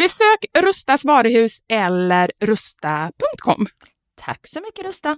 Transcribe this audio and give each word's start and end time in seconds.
Besök 0.00 0.44
Rustas 0.58 1.04
varuhus 1.04 1.58
eller 1.68 2.30
rusta.com. 2.40 3.66
Tack 4.20 4.40
så 4.46 4.60
mycket 4.60 4.84
Rusta. 4.84 5.16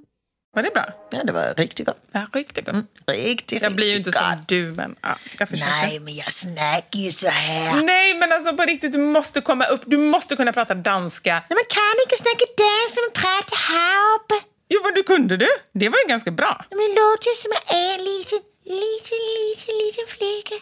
Var 0.55 0.63
det 0.63 0.71
bra? 0.71 0.85
Ja, 1.11 1.25
det 1.25 1.33
var 1.33 1.55
riktigt 1.57 1.87
gott. 1.87 1.99
Ja, 2.13 2.27
riktigt 2.33 2.67
gott. 2.67 2.75
Riktigt, 3.07 3.63
Jag 3.63 3.75
blir 3.75 3.91
ju 3.91 3.97
inte 3.97 4.13
som 4.13 4.45
du, 4.49 4.63
men 4.73 4.97
ja, 5.03 5.17
jag 5.39 5.49
försöker. 5.49 5.73
Nej, 5.73 6.01
men 6.01 6.15
jag 6.15 6.33
snackar 6.33 6.99
ju 7.01 7.11
så 7.11 7.29
här. 7.29 7.83
Nej, 7.83 8.15
men 8.15 8.33
alltså 8.33 8.57
på 8.57 8.63
riktigt, 8.63 8.93
du 8.93 8.99
måste 8.99 9.41
komma 9.41 9.65
upp. 9.65 9.83
Du 9.87 9.97
måste 9.97 10.37
kunna 10.37 10.53
prata 10.53 10.75
danska. 10.75 11.33
Nej, 11.33 11.43
men 11.49 11.65
kan 11.69 11.97
inte 12.05 12.17
snacka 12.17 12.45
dansk 12.65 12.97
när 12.97 13.03
man 13.09 13.15
pratar 13.25 13.57
här 13.73 14.17
uppe. 14.17 14.35
Jo, 14.69 14.81
men 14.85 14.95
du 14.95 15.03
kunde 15.03 15.37
du. 15.37 15.49
Det 15.75 15.89
var 15.89 15.99
ju 15.99 16.09
ganska 16.09 16.31
bra. 16.31 16.65
Men 16.71 16.79
det 16.79 16.89
låter 17.01 17.35
som 17.43 17.51
jag 17.57 17.77
är 17.77 17.95
en 17.99 18.05
liten, 18.05 18.41
liten, 18.65 19.19
liten, 19.39 19.75
liten 19.83 20.07
flicka. 20.15 20.57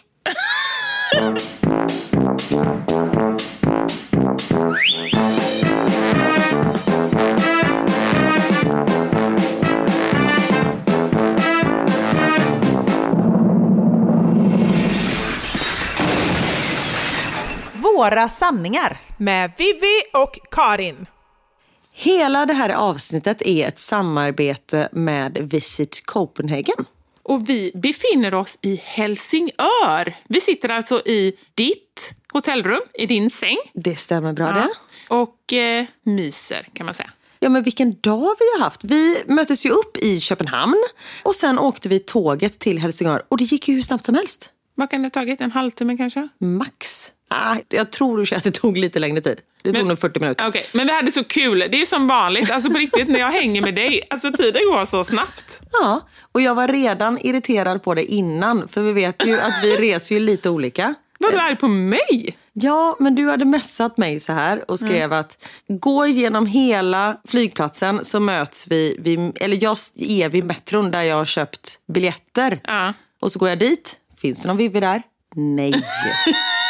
Våra 18.11 18.29
sanningar. 18.29 18.97
Med 19.17 19.51
Vivi 19.57 20.01
och 20.13 20.39
Karin. 20.51 21.05
Hela 21.93 22.45
det 22.45 22.53
här 22.53 22.69
avsnittet 22.69 23.41
är 23.41 23.67
ett 23.67 23.79
samarbete 23.79 24.89
med 24.91 25.37
Visit 25.37 26.05
Copenhagen. 26.05 26.85
Och 27.23 27.49
vi 27.49 27.71
befinner 27.75 28.33
oss 28.33 28.57
i 28.61 28.75
Helsingör. 28.75 30.17
Vi 30.27 30.41
sitter 30.41 30.69
alltså 30.69 31.01
i 31.05 31.33
ditt 31.53 32.13
hotellrum, 32.33 32.81
i 32.93 33.05
din 33.05 33.29
säng. 33.29 33.57
Det 33.73 33.95
stämmer 33.95 34.33
bra 34.33 34.51
det. 34.51 34.69
Och 35.09 35.53
eh, 35.53 35.85
myser, 36.03 36.67
kan 36.73 36.85
man 36.85 36.95
säga. 36.95 37.11
Ja 37.39 37.49
men 37.49 37.63
vilken 37.63 37.99
dag 38.01 38.35
vi 38.39 38.45
har 38.57 38.59
haft. 38.63 38.83
Vi 38.83 39.23
möttes 39.27 39.65
ju 39.65 39.69
upp 39.69 39.97
i 39.97 40.19
Köpenhamn 40.19 40.83
och 41.23 41.35
sen 41.35 41.59
åkte 41.59 41.89
vi 41.89 41.99
tåget 41.99 42.59
till 42.59 42.79
Helsingör 42.79 43.23
och 43.29 43.37
det 43.37 43.43
gick 43.43 43.67
ju 43.67 43.75
hur 43.75 43.81
snabbt 43.81 44.05
som 44.05 44.15
helst. 44.15 44.49
Vad 44.75 44.89
kan 44.89 45.01
det 45.01 45.05
ha 45.05 45.09
tagit? 45.09 45.41
En 45.41 45.51
halvtimme 45.51 45.97
kanske? 45.97 46.27
Max. 46.39 47.11
Ah, 47.27 47.57
jag 47.69 47.91
tror 47.91 48.33
att 48.33 48.43
det 48.43 48.51
tog 48.51 48.77
lite 48.77 48.99
längre 48.99 49.21
tid. 49.21 49.39
Det 49.63 49.69
tog 49.73 49.77
Men- 49.81 49.87
nog 49.87 49.99
40 49.99 50.19
minuter. 50.19 50.47
Okej, 50.47 50.65
men 50.71 50.87
vi 50.87 50.93
hade 50.93 51.11
så 51.11 51.23
kul. 51.23 51.59
Det 51.71 51.81
är 51.81 51.85
som 51.85 52.07
vanligt, 52.07 52.51
alltså 52.51 52.69
på 52.71 52.77
riktigt, 52.77 53.07
när 53.07 53.19
jag 53.19 53.31
hänger 53.31 53.61
med 53.61 53.75
dig. 53.75 54.01
Alltså 54.09 54.31
tiden 54.31 54.61
går 54.65 54.85
så 54.85 55.03
snabbt. 55.03 55.61
Ja, 55.71 56.07
och 56.31 56.41
jag 56.41 56.55
var 56.55 56.67
redan 56.67 57.17
irriterad 57.21 57.83
på 57.83 57.93
det 57.93 58.03
innan 58.05 58.67
för 58.67 58.81
vi 58.81 58.91
vet 58.91 59.25
ju 59.27 59.39
att 59.39 59.63
vi 59.63 59.75
reser 59.91 60.15
ju 60.15 60.21
lite 60.21 60.49
olika. 60.49 60.93
Var 61.19 61.31
du 61.31 61.37
arg 61.37 61.55
på 61.55 61.67
mig? 61.67 62.37
Ja, 62.53 62.95
men 62.99 63.15
du 63.15 63.29
hade 63.29 63.45
messat 63.45 63.97
mig 63.97 64.19
så 64.19 64.33
här 64.33 64.71
och 64.71 64.79
skrev 64.79 65.13
att 65.13 65.47
gå 65.67 66.05
igenom 66.05 66.45
hela 66.45 67.17
flygplatsen 67.27 68.05
så 68.05 68.19
möts 68.19 68.67
vi, 68.67 68.95
vid, 68.99 69.19
eller 69.41 69.63
jag 69.63 69.77
är 69.97 70.29
vid 70.29 70.43
metron 70.45 70.91
där 70.91 71.01
jag 71.01 71.15
har 71.15 71.25
köpt 71.25 71.79
biljetter. 71.93 72.59
Ja. 72.63 72.93
Och 73.21 73.31
så 73.31 73.39
går 73.39 73.49
jag 73.49 73.59
dit. 73.59 73.97
Finns 74.21 74.41
det 74.41 74.47
någon 74.47 74.57
Vivi 74.57 74.79
där? 74.79 75.01
Nej. 75.35 75.73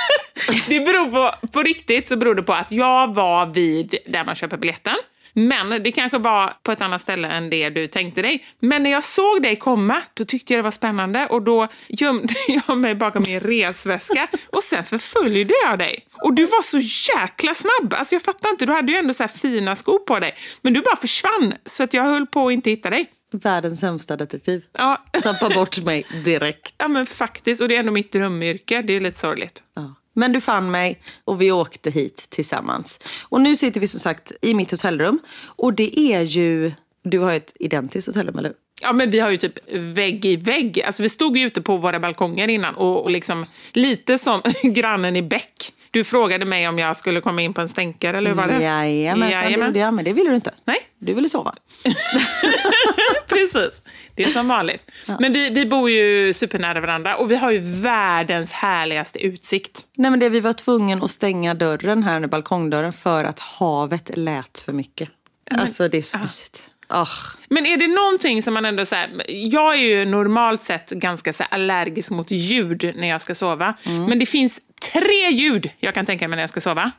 Det 0.67 0.79
beror 0.79 1.12
på, 1.12 1.48
på 1.51 1.62
riktigt 1.62 2.07
så 2.07 2.17
beror 2.17 2.36
det 2.36 2.43
på 2.43 2.53
att 2.53 2.71
jag 2.71 3.13
var 3.13 3.45
vid 3.45 3.95
där 4.07 4.25
man 4.25 4.36
köper 4.36 4.57
biljetten. 4.57 4.95
Men 5.33 5.83
det 5.83 5.91
kanske 5.91 6.17
var 6.17 6.53
på 6.63 6.71
ett 6.71 6.81
annat 6.81 7.01
ställe 7.01 7.27
än 7.27 7.50
det 7.50 7.69
du 7.69 7.88
tänkte 7.88 8.21
dig. 8.21 8.45
Men 8.60 8.83
när 8.83 8.91
jag 8.91 9.03
såg 9.03 9.41
dig 9.43 9.55
komma, 9.55 10.01
då 10.13 10.25
tyckte 10.25 10.53
jag 10.53 10.60
det 10.60 10.63
var 10.63 10.71
spännande 10.71 11.27
och 11.27 11.41
då 11.41 11.67
gömde 11.88 12.33
jag 12.67 12.77
mig 12.77 12.95
bakom 12.95 13.24
min 13.27 13.39
resväska 13.39 14.27
och 14.48 14.63
sen 14.63 14.86
förföljde 14.86 15.53
jag 15.65 15.79
dig. 15.79 16.05
Och 16.24 16.33
du 16.33 16.45
var 16.45 16.62
så 16.62 16.77
jäkla 17.13 17.53
snabb. 17.53 17.93
Alltså 17.93 18.15
jag 18.15 18.21
fattar 18.21 18.50
inte, 18.50 18.65
du 18.65 18.74
hade 18.74 18.91
ju 18.91 18.98
ändå 18.98 19.13
så 19.13 19.24
här 19.24 19.27
fina 19.27 19.75
skor 19.75 20.00
på 20.00 20.19
dig. 20.19 20.36
Men 20.62 20.74
du 20.74 20.81
bara 20.81 20.95
försvann 20.95 21.53
så 21.65 21.83
att 21.83 21.93
jag 21.93 22.03
höll 22.03 22.27
på 22.27 22.48
att 22.48 22.53
inte 22.53 22.69
hitta 22.69 22.89
dig. 22.89 23.10
Världens 23.33 23.79
sämsta 23.79 24.17
detektiv. 24.17 24.63
Ja, 24.77 25.03
Tappa 25.24 25.50
bort 25.50 25.83
mig 25.83 26.05
direkt. 26.25 26.75
ja 26.77 26.88
men 26.88 27.05
faktiskt. 27.05 27.62
Och 27.62 27.67
det 27.67 27.75
är 27.75 27.79
ändå 27.79 27.91
mitt 27.91 28.12
drömyrke. 28.12 28.81
Det 28.81 28.93
är 28.93 29.00
lite 29.00 29.19
sorgligt. 29.19 29.63
Ja. 29.75 29.95
Men 30.13 30.32
du 30.32 30.41
fann 30.41 30.72
mig 30.72 31.01
och 31.25 31.41
vi 31.41 31.51
åkte 31.51 31.91
hit 31.91 32.25
tillsammans. 32.30 33.00
Och 33.22 33.41
nu 33.41 33.56
sitter 33.56 33.80
vi 33.80 33.88
som 33.88 34.00
sagt 34.00 34.32
i 34.41 34.53
mitt 34.53 34.72
hotellrum. 34.72 35.20
Och 35.44 35.74
det 35.74 36.00
är 36.00 36.22
ju... 36.22 36.72
Du 37.03 37.20
har 37.20 37.34
ett 37.34 37.53
identiskt 37.60 38.08
hotellrum, 38.08 38.38
eller 38.38 38.50
hur? 38.50 38.58
Ja, 38.82 38.94
men 38.94 39.10
vi 39.10 39.20
har 39.20 39.30
ju 39.30 39.38
typ 39.38 39.74
vägg 39.74 40.25
i 40.25 40.36
vägg. 40.36 40.82
Alltså, 40.82 41.03
vi 41.03 41.10
stod 41.10 41.38
ju 41.38 41.48
ute 41.48 41.62
på 41.62 41.77
våra 41.77 42.00
balkonger 42.00 42.48
innan 42.48 42.75
och, 42.75 43.03
och 43.03 43.12
liksom 43.12 43.46
lite 43.74 44.18
som 44.18 44.41
grannen 44.63 45.15
i 45.15 45.22
Bäck. 45.22 45.74
Du 45.91 46.03
frågade 46.03 46.45
mig 46.45 46.67
om 46.67 46.79
jag 46.79 46.98
skulle 46.98 47.21
komma 47.21 47.41
in 47.41 47.53
på 47.53 47.62
en 47.62 47.69
stänkare, 47.69 48.17
eller 48.17 48.29
hur 48.29 48.38
var 48.38 48.48
det? 48.48 48.63
Jajamensan, 48.63 49.51
det 49.51 49.65
gjorde 49.65 49.79
jag. 49.79 49.93
Men 49.93 50.05
det 50.05 50.13
ville 50.13 50.29
du 50.29 50.36
inte. 50.36 50.53
Nej. 50.65 50.77
Du 51.00 51.13
ville 51.13 51.29
sova. 51.29 51.55
Precis. 53.27 53.83
Det 54.15 54.24
är 54.24 54.29
som 54.29 54.48
vanligt. 54.48 54.91
Men 55.19 55.33
vi, 55.33 55.50
vi 55.50 55.65
bor 55.65 55.89
ju 55.89 56.33
supernära 56.33 56.79
varandra 56.79 57.15
och 57.15 57.31
vi 57.31 57.36
har 57.36 57.51
ju 57.51 57.60
världens 57.60 58.51
härligaste 58.51 59.19
utsikt. 59.19 59.86
Nej, 59.98 60.12
men 60.12 60.19
det, 60.19 60.29
vi 60.29 60.39
var 60.39 60.53
tvungen 60.53 61.03
att 61.03 61.12
stänga 61.12 61.53
dörren 61.53 62.03
här 62.03 62.19
nu, 62.19 62.27
balkongdörren, 62.27 62.93
för 62.93 63.24
att 63.24 63.39
havet 63.39 64.17
lät 64.17 64.60
för 64.65 64.74
mycket. 64.74 65.10
Alltså 65.51 65.88
det 65.88 65.98
är 65.98 66.01
så 66.01 66.17
mysigt. 66.17 66.71
Ah. 66.88 67.07
Men 67.50 67.65
är 67.65 67.77
det 67.77 67.88
någonting 67.88 68.41
som 68.41 68.53
man 68.53 68.65
ändå... 68.65 68.86
Så 68.86 68.95
här, 68.95 69.10
jag 69.27 69.75
är 69.75 69.81
ju 69.81 70.05
normalt 70.05 70.62
sett 70.62 70.89
ganska 70.89 71.33
så 71.33 71.43
allergisk 71.43 72.12
mot 72.12 72.31
ljud 72.31 72.93
när 72.95 73.07
jag 73.07 73.21
ska 73.21 73.36
sova. 73.36 73.74
Men 73.83 74.19
det 74.19 74.25
finns 74.25 74.60
tre 74.93 75.29
ljud 75.31 75.69
jag 75.79 75.93
kan 75.93 76.05
tänka 76.05 76.27
mig 76.27 76.36
när 76.36 76.43
jag 76.43 76.50
ska 76.50 76.62
sova. 76.62 76.91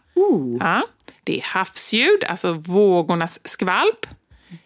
Ja, 0.60 0.82
det 1.24 1.38
är 1.38 1.42
havsljud, 1.42 2.24
alltså 2.24 2.52
vågornas 2.52 3.40
skvalp. 3.44 4.06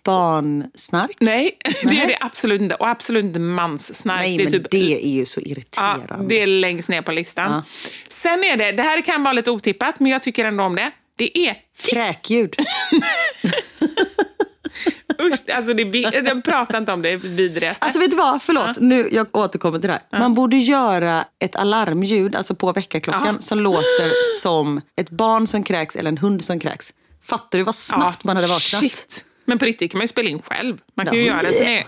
Barnsnark? 0.02 1.16
Nej, 1.20 1.58
det 1.82 2.00
är 2.00 2.06
det 2.08 2.16
absolut 2.20 2.60
inte. 2.60 2.74
Och 2.74 2.88
absolut 2.88 3.24
inte 3.24 3.38
manssnark. 3.38 4.20
Nej, 4.20 4.36
det 4.36 4.42
är 4.42 4.44
men 4.44 4.52
typ 4.52 4.70
det 4.70 5.06
är 5.06 5.10
ju 5.12 5.26
så 5.26 5.40
Ja, 5.40 5.46
irriterande. 5.50 6.28
det 6.28 6.40
är 6.42 6.46
längst 6.46 6.88
ner 6.88 7.02
på 7.02 7.12
listan. 7.12 7.52
Ja. 7.52 7.62
Sen 8.08 8.44
är 8.44 8.56
det, 8.56 8.72
det 8.72 8.82
här 8.82 9.00
kan 9.00 9.22
vara 9.22 9.32
lite 9.32 9.50
otippat, 9.50 10.00
men 10.00 10.12
jag 10.12 10.22
tycker 10.22 10.44
ändå 10.44 10.64
om 10.64 10.74
det. 10.74 10.90
Det 11.16 11.38
är 11.38 11.54
fisk. 11.76 11.94
Kräkljud. 11.94 12.56
Usch, 15.20 15.50
alltså 15.54 15.74
det, 15.74 15.82
är 15.82 16.40
pratar 16.40 16.78
inte 16.78 16.92
om 16.92 17.02
det, 17.02 17.08
det 17.08 17.14
är 17.14 17.28
vidrigaste. 17.28 17.84
Alltså 17.84 18.00
vet 18.00 18.10
du 18.10 18.16
vad, 18.16 18.42
förlåt, 18.42 18.80
nu, 18.80 19.08
jag 19.12 19.36
återkommer 19.36 19.78
till 19.78 19.88
det 19.88 20.00
här. 20.10 20.18
Man 20.20 20.34
borde 20.34 20.56
göra 20.56 21.24
ett 21.40 21.56
alarmljud, 21.56 22.36
alltså 22.36 22.54
på 22.54 22.72
väckarklockan, 22.72 23.26
Ja. 23.34 23.40
som 23.40 23.60
låter 23.60 24.40
som 24.42 24.80
ett 24.96 25.10
barn 25.10 25.46
som 25.46 25.62
kräks 25.64 25.96
eller 25.96 26.08
en 26.08 26.18
hund 26.18 26.44
som 26.44 26.60
kräks. 26.60 26.92
Fattar 27.22 27.58
du 27.58 27.64
vad 27.64 27.74
snabbt 27.74 28.24
man 28.24 28.36
hade 28.36 28.48
vaknat? 28.48 28.80
Shit. 28.80 29.24
Men 29.44 29.58
på 29.58 29.64
riktigt 29.64 29.90
kan 29.90 29.98
man 29.98 30.04
ju 30.04 30.08
spela 30.08 30.28
in 30.28 30.42
själv. 30.42 30.78
Man 30.96 31.06
kan 31.06 31.14
ju 31.14 31.22
göra 31.22 31.42
det. 31.50 31.52
Så 31.52 31.62
är... 31.64 31.84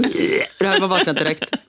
Då 0.60 0.66
hade 0.66 0.80
man 0.80 0.88
vaknat 0.90 1.16
direkt. 1.16 1.50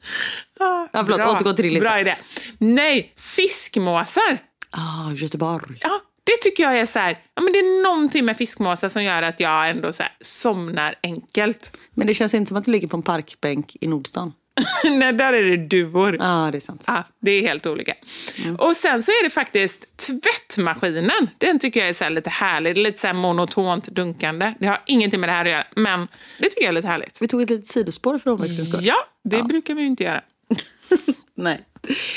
Ja, 0.62 0.88
förlåt, 0.94 1.20
återgå 1.20 1.54
till 1.54 1.64
din 1.64 1.74
lista. 1.74 1.90
Bra 1.90 2.00
idé. 2.00 2.16
Nej, 2.58 3.14
fiskmåsar. 3.18 4.38
Ah, 4.72 5.12
Göteborg. 5.16 5.80
Ja, 5.82 6.02
det 6.30 6.38
tycker 6.42 6.64
jag 6.64 6.80
är 6.80 6.86
så 6.86 7.00
här, 7.00 7.20
ja, 7.36 7.42
men 7.42 7.54
det 7.54 7.60
är 7.60 7.84
någonting 7.84 8.26
med 8.26 8.38
fiskmåsar 8.38 8.90
som 8.90 9.04
gör 9.04 9.22
att 9.22 9.40
jag 9.40 9.70
ändå 9.70 9.94
så 9.94 10.04
här, 10.04 10.12
somnar 10.22 10.96
enkelt. 11.04 11.78
Men 11.94 12.08
det 12.08 12.14
känns 12.14 12.34
inte 12.34 12.50
som 12.50 12.58
att 12.58 12.66
du 12.66 12.72
ligger 12.72 12.88
på 12.88 12.98
en 12.98 13.04
parkbänk 13.04 13.78
i 13.82 13.88
Nordstan. 13.88 14.34
Nej, 14.84 15.14
där 15.14 15.34
är 15.34 15.44
det 15.44 15.58
duvor. 15.58 16.18
Ja, 16.20 16.50
det 16.52 16.58
är 16.58 16.60
sant. 16.60 16.84
Ja, 16.88 17.04
det 17.20 17.32
är 17.32 17.42
helt 17.42 17.66
olika. 17.66 17.94
Och 18.58 18.76
sen 18.76 19.04
så 19.04 19.12
är 19.12 19.24
det 19.24 19.30
faktiskt 19.30 19.86
tvättmaskinen. 19.98 21.30
Den 21.38 21.60
tycker 21.60 21.80
jag 21.80 21.90
är 21.90 21.94
så 21.94 22.10
lite 22.10 22.30
härlig. 22.30 22.76
Det 22.76 22.82
är 22.82 22.84
lite 22.84 23.00
så 23.00 23.14
monotont 23.14 23.88
dunkande. 23.88 24.54
Det 24.60 24.68
har 24.68 24.80
ingenting 24.86 25.20
med 25.20 25.30
det 25.30 25.34
här 25.34 25.46
att 25.46 25.52
göra, 25.52 25.68
men 25.76 26.08
det 26.38 26.50
tycker 26.50 26.62
jag 26.62 26.70
är 26.70 26.74
lite 26.74 26.88
härligt. 26.88 27.22
Vi 27.22 27.28
tog 27.28 27.42
ett 27.42 27.50
litet 27.50 27.68
sidospår 27.68 28.18
för 28.18 28.32
omväxlings. 28.32 28.82
Ja, 28.82 28.96
det 29.24 29.44
brukar 29.44 29.74
vi 29.74 29.82
ju 29.82 29.88
inte 29.88 30.04
göra. 30.04 30.22
Nej. 31.36 31.66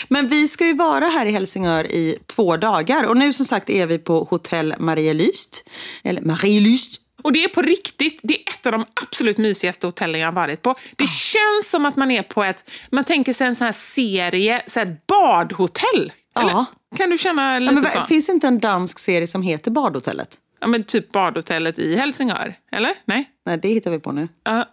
Men 0.09 0.29
vi 0.29 0.49
ska 0.49 0.67
ju 0.67 0.75
vara 0.75 1.05
här 1.05 1.26
i 1.26 1.31
Helsingör 1.31 1.85
i 1.87 2.19
två 2.26 2.57
dagar. 2.57 3.05
Och 3.09 3.17
nu 3.17 3.33
som 3.33 3.47
sagt 3.47 3.71
är 3.71 3.87
vi 3.87 3.99
på 3.99 4.25
hotell 4.31 4.75
Marielyst. 4.79 5.69
Eller 6.05 6.23
Marielyst. 6.23 7.00
Och 7.23 7.33
det 7.33 7.45
är 7.45 7.49
på 7.49 7.62
riktigt, 7.62 8.21
det 8.23 8.35
är 8.35 8.41
ett 8.50 8.67
av 8.67 8.73
de 8.73 8.85
absolut 8.95 9.38
mysigaste 9.38 9.87
hotellen 9.87 10.21
jag 10.21 10.29
har 10.29 10.33
varit 10.33 10.62
på. 10.62 10.75
Det 10.97 11.09
känns 11.09 11.71
som 11.71 11.87
att 11.87 11.97
man 11.97 12.11
är 12.11 12.23
på 12.23 12.45
ett, 12.45 12.71
man 12.91 13.05
tänker 13.05 13.33
sig 13.33 13.47
en 13.47 13.57
sån 13.57 13.64
här 13.64 13.73
serie, 13.73 14.62
så 14.67 14.81
här 14.81 14.97
badhotell. 15.09 16.12
Eller? 16.41 16.50
Ja. 16.50 16.64
Kan 16.97 17.11
du 17.11 17.19
känna 17.19 17.52
Ja, 17.52 17.59
lite 17.59 17.75
men, 17.75 17.91
så? 17.91 18.02
finns 18.09 18.29
inte 18.29 18.47
en 18.47 18.59
dansk 18.59 18.99
serie 18.99 19.26
som 19.26 19.43
heter 19.43 19.71
Badhotellet? 19.71 20.29
Ja, 20.61 20.67
men 20.67 20.85
typ 20.85 21.12
badhotellet 21.12 21.79
i 21.79 21.97
Helsingör, 21.97 22.55
eller? 22.73 22.95
Nej? 23.05 23.31
Nej, 23.47 23.59
det 23.62 23.69
hittar 23.69 23.91
vi 23.91 23.99
på 23.99 24.12
nu. 24.12 24.29
Ja. 24.45 24.64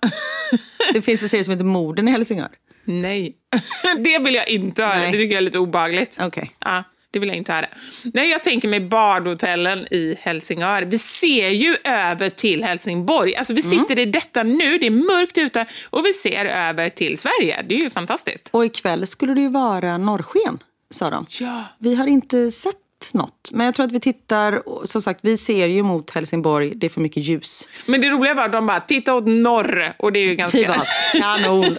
Det 0.93 1.01
finns 1.01 1.23
en 1.23 1.29
serie 1.29 1.43
som 1.43 1.51
heter 1.51 1.65
Morden 1.65 2.07
i 2.07 2.11
Helsingör. 2.11 2.49
Nej. 2.89 3.35
det 3.97 4.19
vill 4.19 4.35
jag 4.35 4.49
inte 4.49 4.83
höra. 4.83 4.97
Nej. 4.97 5.11
Det 5.11 5.17
tycker 5.17 5.33
jag 5.35 5.37
är 5.41 5.45
lite 5.45 5.59
obagligt. 5.59 6.17
Okej. 6.21 6.51
Ja, 6.59 6.83
det 7.11 7.19
vill 7.19 7.29
jag 7.29 7.37
inte 7.37 7.53
höra. 7.53 7.65
Nej, 8.13 8.29
jag 8.29 8.43
tänker 8.43 8.67
mig 8.67 8.79
badhotellen 8.79 9.87
i 9.91 10.17
Helsingör. 10.21 10.81
Vi 10.81 10.97
ser 10.99 11.49
ju 11.49 11.75
över 11.83 12.29
till 12.29 12.63
Helsingborg. 12.63 13.35
Alltså 13.35 13.53
vi 13.53 13.61
Mm. 13.65 13.79
sitter 13.79 13.99
i 14.01 14.05
detta 14.05 14.43
nu, 14.43 14.77
det 14.77 14.85
är 14.85 14.91
mörkt 14.91 15.37
ute 15.37 15.65
och 15.83 16.05
vi 16.05 16.13
ser 16.13 16.45
över 16.45 16.89
till 16.89 17.17
Sverige. 17.17 17.65
Det 17.69 17.75
är 17.75 17.79
ju 17.79 17.89
fantastiskt. 17.89 18.49
Och 18.51 18.65
ikväll 18.65 19.07
skulle 19.07 19.33
det 19.33 19.41
ju 19.41 19.49
vara 19.49 19.97
norrsken, 19.97 20.59
sa 20.89 21.09
de. 21.09 21.25
Ja. 21.39 21.63
Vi 21.79 21.95
har 21.95 22.07
inte 22.07 22.51
sett 22.51 22.75
något. 23.13 23.49
Men 23.53 23.65
jag 23.65 23.75
tror 23.75 23.85
att 23.85 23.91
vi 23.91 23.99
tittar, 23.99 24.61
som 24.87 25.01
sagt, 25.01 25.19
vi 25.23 25.37
ser 25.37 25.67
ju 25.67 25.83
mot 25.83 26.11
Helsingborg. 26.11 26.75
Det 26.75 26.85
är 26.87 26.89
för 26.89 27.01
mycket 27.01 27.23
ljus. 27.23 27.69
Men 27.85 28.01
det 28.01 28.09
roliga 28.09 28.33
var 28.33 28.45
att 28.45 28.51
de 28.51 28.67
bara, 28.67 28.79
titta 28.79 29.13
åt 29.13 29.27
norr. 29.27 29.93
Och 29.99 30.11
det 30.11 30.19
är 30.19 30.25
ju 30.25 30.35
ganska... 30.35 30.57
Vi 30.57 30.65
bara, 30.65 30.83
kanon. 31.13 31.63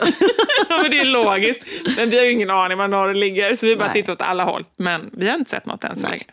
ja, 0.68 0.78
men 0.82 0.90
det 0.90 0.98
är 0.98 1.04
logiskt. 1.04 1.62
Men 1.96 2.10
vi 2.10 2.18
har 2.18 2.24
ju 2.24 2.30
ingen 2.30 2.50
aning 2.50 2.78
var 2.78 2.88
norr 2.88 3.14
ligger, 3.14 3.54
så 3.56 3.66
vi 3.66 3.76
bara 3.76 3.84
Nej. 3.84 3.94
tittar 3.94 4.12
åt 4.12 4.22
alla 4.22 4.44
håll. 4.44 4.64
Men 4.76 5.10
vi 5.12 5.28
har 5.28 5.38
inte 5.38 5.50
sett 5.50 5.66
något 5.66 5.84
än 5.84 5.96
så 5.96 6.08
länge. 6.08 6.24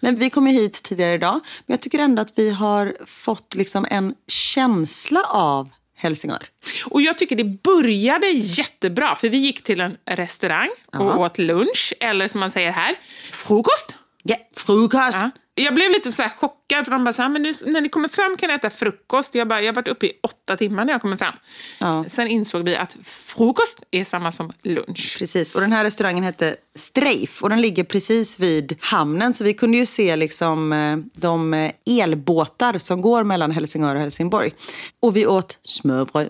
Men 0.00 0.16
vi 0.16 0.30
kom 0.30 0.46
ju 0.48 0.52
hit 0.52 0.82
tidigare 0.82 1.14
idag. 1.14 1.40
Men 1.66 1.74
jag 1.74 1.80
tycker 1.80 1.98
ändå 1.98 2.22
att 2.22 2.32
vi 2.36 2.50
har 2.50 2.94
fått 3.06 3.54
liksom 3.54 3.86
en 3.90 4.14
känsla 4.28 5.22
av 5.28 5.68
Helsingör. 5.96 6.42
Och 6.84 7.02
jag 7.02 7.18
tycker 7.18 7.36
det 7.36 7.44
började 7.44 8.26
jättebra, 8.28 9.16
för 9.16 9.28
vi 9.28 9.36
gick 9.38 9.62
till 9.62 9.80
en 9.80 9.96
restaurang 10.10 10.68
och 10.92 11.04
Ja. 11.04 11.16
åt 11.16 11.38
lunch, 11.38 11.94
eller 12.00 12.28
som 12.28 12.40
man 12.40 12.50
säger 12.50 12.72
här, 12.72 12.94
frukost. 13.32 13.94
Ja, 14.22 14.36
frukost. 14.56 15.12
Ja. 15.12 15.30
Jag 15.54 15.74
blev 15.74 15.90
lite 15.90 16.12
så 16.12 16.22
chockad, 16.22 16.84
för 16.84 16.90
de 16.90 17.04
bara 17.04 17.12
så 17.12 17.22
här, 17.22 17.28
men 17.28 17.42
nu, 17.42 17.52
när 17.66 17.80
ni 17.80 17.88
kommer 17.88 18.08
fram 18.08 18.36
kan 18.36 18.48
ni 18.48 18.54
äta 18.54 18.70
frukost. 18.70 19.34
Jag, 19.34 19.48
bara, 19.48 19.60
jag 19.60 19.68
har 19.68 19.74
varit 19.74 19.88
uppe 19.88 20.06
i 20.06 20.12
åtta 20.22 20.56
timmar 20.56 20.84
när 20.84 20.92
jag 20.92 21.02
kommer 21.02 21.16
fram. 21.16 21.34
Ja. 21.78 22.04
Sen 22.08 22.28
insåg 22.28 22.64
vi 22.64 22.76
att 22.76 22.96
frukost 23.04 23.82
är 23.90 24.04
samma 24.04 24.32
som 24.32 24.52
lunch. 24.62 25.16
Precis, 25.18 25.54
och 25.54 25.60
den 25.60 25.72
här 25.72 25.84
restaurangen 25.84 26.24
hette 26.24 26.56
Streif 26.78 27.42
och 27.42 27.50
den 27.50 27.60
ligger 27.60 27.84
precis 27.84 28.38
vid 28.38 28.76
hamnen. 28.80 29.34
Så 29.34 29.44
vi 29.44 29.54
kunde 29.54 29.78
ju 29.78 29.86
se 29.86 30.16
liksom 30.16 30.72
eh, 30.72 30.96
de 31.20 31.54
eh, 31.54 31.72
elbåtar 31.86 32.78
som 32.78 33.00
går 33.00 33.24
mellan 33.24 33.50
Helsingör 33.50 33.94
och 33.94 34.00
Helsingborg. 34.00 34.52
Och 35.00 35.16
vi 35.16 35.26
åt 35.26 35.58
smörbröd. 35.62 36.28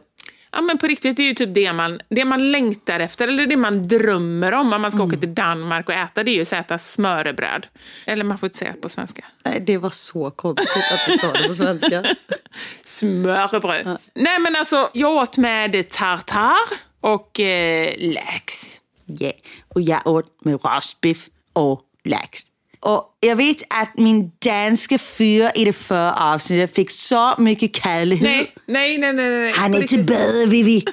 Ja, 0.52 0.60
men 0.60 0.78
på 0.78 0.86
riktigt, 0.86 1.16
det 1.16 1.22
är 1.22 1.26
ju 1.26 1.34
typ 1.34 1.54
det 1.54 1.72
man, 1.72 2.00
det 2.08 2.24
man 2.24 2.52
längtar 2.52 3.00
efter, 3.00 3.28
eller 3.28 3.46
det 3.46 3.56
man 3.56 3.82
drömmer 3.82 4.52
om 4.52 4.72
om 4.72 4.82
man 4.82 4.92
ska 4.92 5.02
åka 5.02 5.16
till 5.16 5.34
Danmark 5.34 5.88
och 5.88 5.94
äta, 5.94 6.24
det 6.24 6.30
är 6.30 6.34
ju 6.34 6.42
att 6.42 6.52
äta 6.52 6.78
smörrebröd. 6.78 7.66
Eller 8.06 8.24
man 8.24 8.38
får 8.38 8.46
inte 8.46 8.58
säga 8.58 8.74
på 8.82 8.88
svenska. 8.88 9.24
Nej, 9.44 9.62
det 9.66 9.78
var 9.78 9.90
så 9.90 10.30
konstigt 10.30 10.84
att 10.92 11.06
du 11.06 11.18
sa 11.18 11.32
det 11.32 11.48
på 11.48 11.54
svenska. 11.54 12.04
Smörrebröd. 12.84 13.98
Nej 14.14 14.38
men 14.38 14.56
alltså, 14.56 14.90
jag 14.94 15.12
åt 15.12 15.36
med 15.36 15.88
tartar 15.88 16.56
och 17.00 17.40
eh, 17.40 17.94
lax. 17.98 18.76
Ja, 19.04 19.32
och 19.68 19.80
jag 19.80 20.06
åt 20.06 20.44
med 20.44 20.64
rostbiff 20.64 21.28
och 21.52 21.82
lax. 22.04 22.49
Och 22.80 23.16
jag 23.20 23.36
vet 23.36 23.56
att 23.70 23.92
min 23.96 24.30
danska 24.44 24.98
fyr 24.98 25.50
i 25.54 25.64
det 25.64 25.72
förra 25.72 26.12
avsnittet 26.12 26.74
fick 26.74 26.90
så 26.90 27.34
mycket 27.38 27.76
kärlek. 27.76 28.20
Nej, 28.20 28.52
nej, 28.66 28.98
nej, 28.98 29.12
nej. 29.12 29.30
nej. 29.30 29.52
Han 29.56 29.74
är 29.74 29.82
tillbaka, 29.82 30.46
Vivi. 30.46 30.84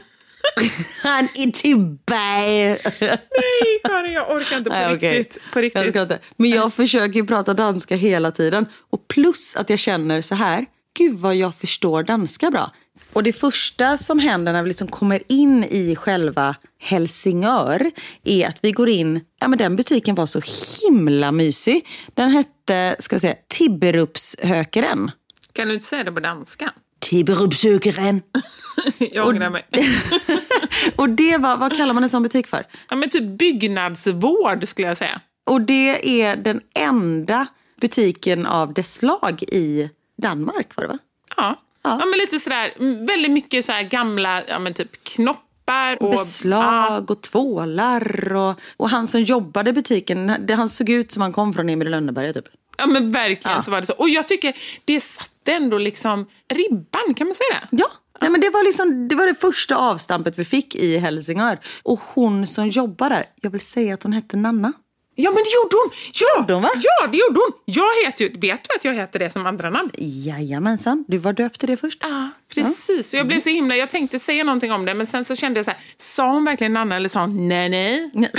Han 1.03 1.24
är 1.24 1.51
tillbaka. 1.51 2.89
Nej, 3.00 3.79
Karin, 3.84 4.13
jag 4.13 4.32
orkar 4.32 4.58
inte 4.58 4.70
på 4.70 4.75
Nej, 4.75 4.96
okej. 4.96 5.20
riktigt. 5.20 5.41
På 5.53 5.60
Jag 5.60 5.63
riktigt. 5.63 5.89
ska 5.89 6.01
inte. 6.01 6.20
Men 6.38 6.50
jag 6.50 6.74
försöker 6.74 7.24
prata 7.24 7.53
danska 7.53 7.96
hela 7.96 8.32
tiden. 8.32 8.65
Och 8.89 9.08
plus 9.08 9.56
att 9.56 9.70
jag 9.70 9.79
känner 9.79 10.22
så 10.22 10.36
här, 10.36 10.65
gud 10.98 11.20
vad 11.20 11.36
jag 11.36 11.56
förstår 11.56 12.03
danska 12.03 12.51
bra. 12.51 12.72
Och 13.18 13.24
det 13.24 13.34
första 13.34 13.98
som 13.98 14.20
händer 14.20 14.54
när 14.54 14.64
vi 14.64 14.68
liksom 14.68 14.88
kommer 14.88 15.24
in 15.28 15.64
i 15.64 15.96
själva 15.96 16.56
Helsingör 16.80 17.92
är 18.24 18.48
att 18.48 18.60
vi 18.62 18.72
går 18.72 18.90
in, 18.90 19.22
ja 19.40 19.48
men 19.48 19.58
den 19.58 19.76
butiken 19.76 20.16
var 20.16 20.26
så 20.26 20.42
himla 20.82 21.32
mysig. 21.32 21.88
Den 22.14 22.30
hette, 22.30 22.96
ska 23.00 23.16
vi 23.16 23.20
säga, 23.20 23.36
Tibberupshökeren. 23.48 25.12
Kan 25.54 25.68
du 25.68 25.74
inte 25.74 25.86
säga 25.86 26.04
det 26.04 26.12
på 26.12 26.20
danska? 26.20 26.74
Tibberupshökeren. 27.00 28.22
Jag 28.98 29.28
ångrar 29.28 29.50
mig. 29.50 29.64
Och 30.96 31.10
det 31.10 31.38
var, 31.38 31.58
vad 31.58 31.78
kallar 31.78 31.94
man 31.94 32.04
en 32.04 32.10
sån 32.10 32.24
butik 32.24 32.48
för? 32.48 32.66
Ja, 32.90 32.96
men 32.96 33.10
typ 33.10 33.24
byggnadsvård 33.24 34.68
skulle 34.68 34.88
jag 34.88 34.98
säga. 34.98 35.22
Och 35.46 35.62
det 35.62 36.22
är 36.22 36.36
den 36.36 36.62
enda 36.80 37.48
butiken 37.82 38.46
av 38.46 38.74
dess 38.74 38.94
slag 38.94 39.44
i 39.44 39.90
Danmark 40.22 40.76
var 40.76 40.84
det 40.84 40.88
va? 40.88 40.98
Ja. 41.38 41.64
Ja. 41.88 41.98
Ja. 42.00 42.06
men 42.06 42.20
lite 42.20 42.39
sådär, 42.39 42.74
väldigt 43.06 43.32
mycket 43.32 43.65
så 43.65 43.74
gamla, 43.89 44.41
ja 44.48 44.60
men 44.60 44.74
typ 44.74 45.03
knoppar 45.03 46.03
och... 46.03 46.12
Beslag 46.12 47.12
och 47.12 47.22
tvålar 47.22 48.34
och, 48.36 48.60
och 48.77 48.89
han 48.89 49.08
som 49.08 49.22
jobbade 49.22 49.70
i 49.70 49.74
butiken, 49.74 50.36
det, 50.48 50.53
han 50.53 50.70
såg 50.70 50.89
ut 50.89 51.12
som 51.12 51.22
han 51.22 51.34
kom 51.34 51.53
från 51.53 51.70
Emil 51.70 51.89
Lönneberga 51.89 52.34
typ. 52.34 52.46
Ja 52.77 52.86
men 52.86 53.12
verkligen 53.12 53.56
Ja. 53.58 53.62
så 53.63 53.72
var 53.72 53.82
det 53.82 53.88
så. 53.88 53.94
Och 53.94 54.10
jag 54.10 54.27
tycker 54.27 54.53
det 54.86 55.00
satte 55.00 55.53
ändå 55.53 55.77
liksom 55.77 56.25
ribban, 56.53 57.13
kan 57.15 57.27
man 57.27 57.34
säga 57.34 57.60
det? 57.62 57.77
Ja, 57.77 57.88
Nej, 58.22 58.29
men 58.29 58.41
det, 58.41 58.50
var 58.50 58.63
liksom, 58.63 59.08
det 59.08 59.15
var 59.15 59.27
det 59.27 59.34
första 59.36 59.75
avstampet 59.77 60.39
vi 60.39 60.46
fick 60.46 60.75
i 60.75 60.98
Helsingör. 60.98 61.60
Och 61.84 62.00
hon 62.13 62.48
som 62.48 62.67
jobbar 62.67 63.10
där, 63.10 63.25
jag 63.41 63.50
vill 63.50 63.62
säga 63.62 63.94
att 63.94 64.03
hon 64.03 64.13
hette 64.13 64.38
Nanna. 64.38 64.74
Ja 65.20 65.32
men 65.32 65.44
det 65.44 65.50
gjorde 65.56 65.76
hon! 65.84 65.92
Ja, 66.14 66.40
Gjorde 66.42 66.54
hon, 66.54 66.64
va? 66.64 66.70
ja 66.76 67.08
det 67.08 67.18
gjorde 67.18 67.40
hon! 67.40 67.52
Jag 67.66 68.06
heter 68.06 68.26
ju, 68.26 68.30
vet 68.40 68.64
du 68.70 68.76
att 68.76 68.86
jag 68.86 68.94
heter 68.94 69.20
det 69.20 69.30
som 69.30 69.46
andra 69.46 69.70
namn? 69.70 69.90
Jajamensan, 69.98 71.06
du 71.08 71.18
var 71.18 71.34
döpt 71.34 71.60
till 71.60 71.70
det 71.70 71.78
först. 71.78 72.00
Ja, 72.02 72.30
precis. 72.56 73.10
Så 73.10 73.18
jag 73.18 73.28
blev 73.28 73.40
så 73.40 73.50
himla, 73.50 73.76
jag 73.76 73.92
tänkte 73.92 74.20
säga 74.20 74.44
någonting 74.44 74.72
om 74.72 74.86
det 74.86 74.94
men 74.94 75.08
sen 75.08 75.26
så 75.26 75.36
kände 75.36 75.58
jag 75.58 75.66
så 75.66 75.72
här, 75.72 75.80
sa 75.98 76.32
hon 76.32 76.46
verkligen 76.46 76.74
Nanna 76.74 76.96
eller 76.96 77.10
sa 77.10 77.22
hon 77.22 77.48
nej 77.48 77.70
nej? 77.70 78.12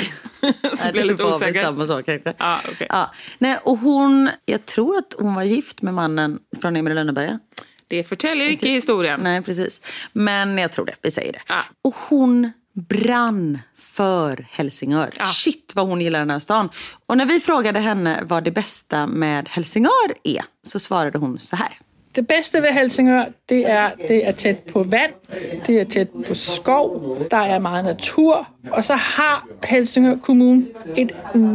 så 0.75 0.92
blev 0.92 0.97
jag 0.97 1.06
lite 1.06 1.25
osäker. 1.25 1.62
samma 1.62 1.87
sak 1.87 2.04
kanske. 2.06 2.35
Ja, 2.38 2.61
okej. 2.73 2.87
ja. 2.90 3.11
Nej, 3.38 3.58
och 3.62 3.78
hon, 3.78 4.30
jag 4.47 4.64
tror 4.64 4.97
att 4.99 5.14
hon 5.18 5.35
var 5.35 5.42
gift 5.42 5.82
med 5.82 5.94
mannen 5.94 6.38
från 6.61 6.76
Emil 6.76 6.94
Lönneberga. 6.94 7.38
Det 7.88 8.04
förtäljer 8.04 8.49
icke 8.50 8.68
historien. 8.68 9.20
Nej, 9.23 9.42
precis. 9.42 9.82
Men 10.12 10.58
jag 10.58 10.73
tror 10.73 10.87
det. 10.87 10.94
Vi 11.02 11.11
säger 11.11 11.32
det. 11.32 11.40
Ja. 11.49 11.61
Och 11.85 11.94
hon 12.08 12.52
brann 12.80 13.58
för 13.76 14.47
Helsingör. 14.50 15.11
Shit 15.25 15.73
vad 15.76 15.87
hon 15.87 16.00
gillar 16.00 16.18
den 16.18 16.30
här 16.30 16.38
stan. 16.38 16.68
Och 17.06 17.16
när 17.16 17.26
vi 17.26 17.40
frågade 17.40 17.80
henne 17.80 18.23
vad 18.26 18.44
det 18.44 18.50
bästa 18.50 19.06
med 19.06 19.49
Helsingör 19.49 20.14
är 20.25 20.44
så 20.62 20.78
svarade 20.78 21.18
hon 21.18 21.38
så 21.38 21.56
här. 21.56 21.78
Det 22.18 22.26
bedste 22.26 22.58
ved 22.62 22.68
Helsingør, 22.68 23.25
det 23.48 23.70
er, 23.70 23.87
det 24.08 24.28
er 24.28 24.32
tæt 24.32 24.58
på 24.58 24.82
vand, 24.82 25.12
det 25.66 25.80
er 25.80 25.84
tæt 25.84 26.08
på 26.26 26.34
skov, 26.34 27.16
der 27.30 27.37
er 27.37 27.58
meget 27.58 27.84
natur, 27.84 28.48
og 28.70 28.84
så 28.84 28.94
har 28.94 29.46
Helsingør 29.64 30.16
Kommune 30.16 30.66
et 30.96 31.12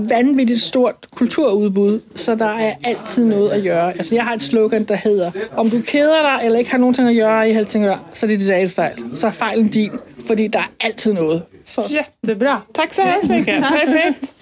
vanvittigt 0.09 0.61
stort 0.61 0.95
kulturudbud, 1.15 1.99
så 2.15 2.35
der 2.35 2.45
er 2.45 2.75
altid 2.83 3.25
noget 3.25 3.49
at 3.49 3.63
gøre. 3.63 3.91
Altså, 3.91 4.15
jeg 4.15 4.23
har 4.23 4.33
et 4.33 4.41
slogan, 4.41 4.83
der 4.83 4.95
hedder, 4.95 5.31
om 5.57 5.69
du 5.69 5.81
keder 5.87 6.21
dig 6.21 6.45
eller 6.45 6.59
ikke 6.59 6.71
har 6.71 6.77
nogen 6.77 6.95
ting 6.95 7.09
at 7.09 7.15
gøre 7.15 7.49
i 7.49 7.53
Helsingør, 7.53 7.97
så 8.13 8.25
er 8.25 8.27
det 8.27 8.39
dit 8.39 8.49
eget 8.49 8.71
fejl. 8.71 9.03
Så 9.13 9.27
er 9.27 9.31
fejlen 9.31 9.67
din, 9.67 9.91
fordi 10.27 10.47
der 10.47 10.59
er 10.59 10.71
altid 10.79 11.13
noget. 11.13 11.43
Så 11.65 11.81
Jättebra. 11.81 12.65
Tack 12.75 12.93
så 12.93 13.01
hemskt 13.01 13.31
mycket. 13.31 13.63
Perfekt. 13.85 14.33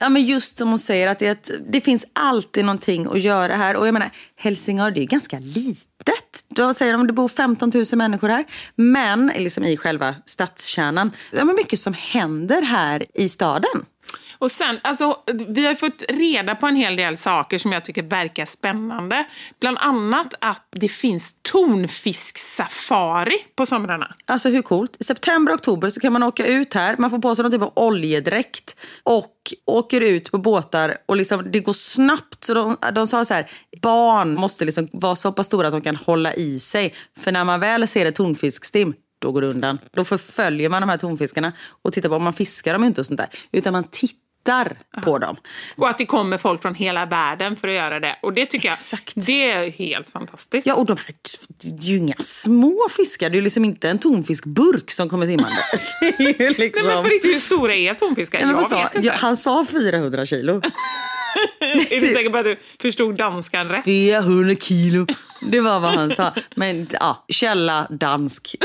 Ja, 0.00 0.08
men 0.08 0.24
just 0.24 0.58
som 0.58 0.68
hon 0.68 0.78
säger, 0.78 1.08
att 1.08 1.18
det, 1.18 1.50
det 1.68 1.80
finns 1.80 2.06
alltid 2.12 2.64
någonting 2.64 3.06
att 3.06 3.20
göra 3.20 3.56
här. 3.56 3.76
Och 3.76 3.86
jag 3.86 3.92
menar, 3.92 4.10
Helsingör 4.36 4.90
det 4.90 5.00
är 5.00 5.06
ganska 5.06 5.38
litet. 5.38 6.44
Då 6.48 6.74
säger 6.74 6.92
de 6.92 7.02
att 7.02 7.08
det 7.08 7.12
bor 7.12 7.28
15 7.28 7.72
000 7.74 7.84
människor 7.92 8.28
här. 8.28 8.44
Men 8.74 9.32
liksom 9.36 9.64
i 9.64 9.76
själva 9.76 10.14
stadskärnan, 10.24 11.12
det 11.32 11.38
är 11.38 11.44
mycket 11.44 11.78
som 11.78 11.94
händer 11.94 12.62
här 12.62 13.04
i 13.14 13.28
staden. 13.28 13.84
Och 14.38 14.50
sen, 14.50 14.80
alltså, 14.82 15.16
vi 15.48 15.66
har 15.66 15.74
fått 15.74 16.02
reda 16.08 16.54
på 16.54 16.66
en 16.66 16.76
hel 16.76 16.96
del 16.96 17.16
saker 17.16 17.58
som 17.58 17.72
jag 17.72 17.84
tycker 17.84 18.02
verkar 18.02 18.44
spännande. 18.44 19.24
Bland 19.60 19.78
annat 19.80 20.34
att 20.40 20.68
det 20.70 20.88
finns 20.88 21.36
tonfisksafari 21.42 23.38
på 23.56 23.66
somrarna. 23.66 24.14
Alltså 24.26 24.48
hur 24.48 24.62
coolt? 24.62 24.96
I 25.00 25.04
september 25.04 25.52
och 25.52 25.58
oktober 25.58 25.90
så 25.90 26.00
kan 26.00 26.12
man 26.12 26.22
åka 26.22 26.46
ut 26.46 26.74
här, 26.74 26.96
man 26.98 27.10
får 27.10 27.18
på 27.18 27.34
sig 27.34 27.42
någon 27.42 27.52
typ 27.52 27.62
av 27.62 27.72
oljedräkt 27.74 28.76
och 29.02 29.32
åker 29.64 30.00
ut 30.00 30.30
på 30.30 30.38
båtar 30.38 30.94
och 31.06 31.16
liksom, 31.16 31.50
det 31.50 31.60
går 31.60 31.72
snabbt. 31.72 32.44
Så 32.44 32.54
de, 32.54 32.76
de 32.92 33.06
sa 33.06 33.24
så 33.24 33.34
här, 33.34 33.50
barn 33.82 34.34
måste 34.34 34.64
liksom 34.64 34.88
vara 34.92 35.16
så 35.16 35.32
pass 35.32 35.46
stora 35.46 35.66
att 35.66 35.72
de 35.72 35.80
kan 35.80 35.96
hålla 35.96 36.34
i 36.34 36.58
sig. 36.58 36.94
För 37.18 37.32
när 37.32 37.44
man 37.44 37.60
väl 37.60 37.88
ser 37.88 38.06
ett 38.06 38.14
tonfiskstim, 38.14 38.94
då 39.18 39.32
går 39.32 39.40
det 39.40 39.46
undan. 39.46 39.78
Då 39.92 40.04
förföljer 40.04 40.68
man 40.68 40.82
de 40.82 40.88
här 40.88 40.96
tonfiskarna 40.96 41.52
och 41.82 41.92
tittar 41.92 42.08
på, 42.08 42.18
man 42.18 42.32
fiskar 42.32 42.72
dem 42.72 42.84
inte 42.84 43.00
och 43.00 43.06
sånt 43.06 43.18
där. 43.18 43.28
Utan 43.52 43.72
man 43.72 43.84
tittar 43.84 44.25
på 45.04 45.18
dem. 45.18 45.36
Och 45.76 45.88
att 45.88 45.98
det 45.98 46.06
kommer 46.06 46.38
folk 46.38 46.62
från 46.62 46.74
hela 46.74 47.06
världen 47.06 47.56
för 47.56 47.68
att 47.68 47.74
göra 47.74 48.00
det. 48.00 48.16
Och 48.22 48.32
det 48.32 48.46
tycker 48.46 48.68
Exakt. 48.68 49.12
jag 49.16 49.24
det 49.24 49.50
är 49.50 49.70
helt 49.70 50.10
fantastiskt. 50.10 50.66
Ja, 50.66 50.74
och 50.74 50.86
de 50.86 50.96
här, 50.96 51.14
det 51.62 51.68
är 51.68 51.88
ju 51.88 51.96
inga 51.96 52.14
små 52.18 52.88
fiskar. 52.96 53.30
Det 53.30 53.34
är 53.34 53.36
ju 53.36 53.44
liksom 53.44 53.64
inte 53.64 53.90
en 53.90 53.98
tonfiskburk 53.98 54.90
som 54.90 55.08
kommer 55.08 55.26
simmande. 55.26 55.56
Liksom... 56.58 56.86
Nej, 56.86 56.94
men 56.94 57.04
på 57.04 57.08
riktigt, 57.08 57.34
hur 57.34 57.40
stora 57.40 57.74
är 57.74 57.94
tonfiskar? 57.94 58.46
Nej, 58.46 58.54
jag 58.54 58.66
sa, 58.66 58.82
vet 58.82 58.94
inte. 58.94 59.06
ja, 59.06 59.14
han 59.16 59.36
sa 59.36 59.66
400 59.70 60.26
kilo. 60.26 60.62
är 61.60 62.00
du 62.00 62.14
säker 62.14 62.30
på 62.30 62.38
att 62.38 62.44
du 62.44 62.56
förstod 62.80 63.16
danskan 63.16 63.68
rätt? 63.68 63.84
400 63.84 64.54
kilo. 64.60 65.06
Det 65.50 65.60
var 65.60 65.80
vad 65.80 65.94
han 65.94 66.10
sa. 66.10 66.32
Men 66.54 66.88
ja, 66.92 67.24
källa 67.28 67.86
dansk. 67.90 68.56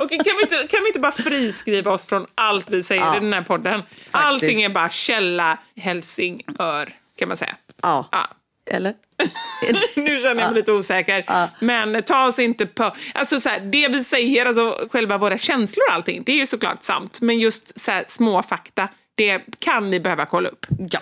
Okej, 0.00 0.18
kan, 0.24 0.36
vi 0.36 0.42
inte, 0.42 0.68
kan 0.76 0.82
vi 0.82 0.86
inte 0.88 1.00
bara 1.00 1.12
friskriva 1.12 1.92
oss 1.92 2.04
från 2.04 2.26
allt 2.34 2.70
vi 2.70 2.82
säger 2.82 3.02
Ja, 3.02 3.16
i 3.16 3.20
den 3.20 3.32
här 3.32 3.42
podden? 3.42 3.82
Allting 4.30 4.62
är 4.62 4.68
bara 4.68 4.90
källa 4.90 5.58
Helsingör, 5.76 6.92
kan 7.18 7.28
man 7.28 7.36
säga. 7.36 7.56
Ja. 7.82 8.08
Ja. 8.12 8.28
Eller? 8.70 8.94
nu 9.96 10.20
känner 10.20 10.26
jag 10.26 10.36
mig 10.36 10.54
lite 10.54 10.72
osäker. 10.72 11.24
Men 11.64 12.02
ta 12.02 12.26
oss 12.26 12.38
inte 12.38 12.66
på... 12.66 12.94
Alltså 13.14 13.40
så 13.40 13.48
här, 13.48 13.60
det 13.60 13.88
vi 13.88 14.04
säger, 14.04 14.46
alltså 14.46 14.88
själva 14.90 15.18
våra 15.18 15.38
känslor 15.38 15.84
och 15.88 15.94
allting, 15.94 16.22
det 16.26 16.32
är 16.32 16.36
ju 16.36 16.46
såklart 16.46 16.82
sant. 16.82 17.20
Men 17.20 17.38
just 17.38 17.80
så 17.80 17.90
här, 17.90 18.04
små 18.06 18.42
fakta, 18.42 18.88
det 19.14 19.42
kan 19.58 19.88
ni 19.88 20.00
behöva 20.00 20.26
kolla 20.26 20.48
upp. 20.48 20.66
Ja. 20.90 21.00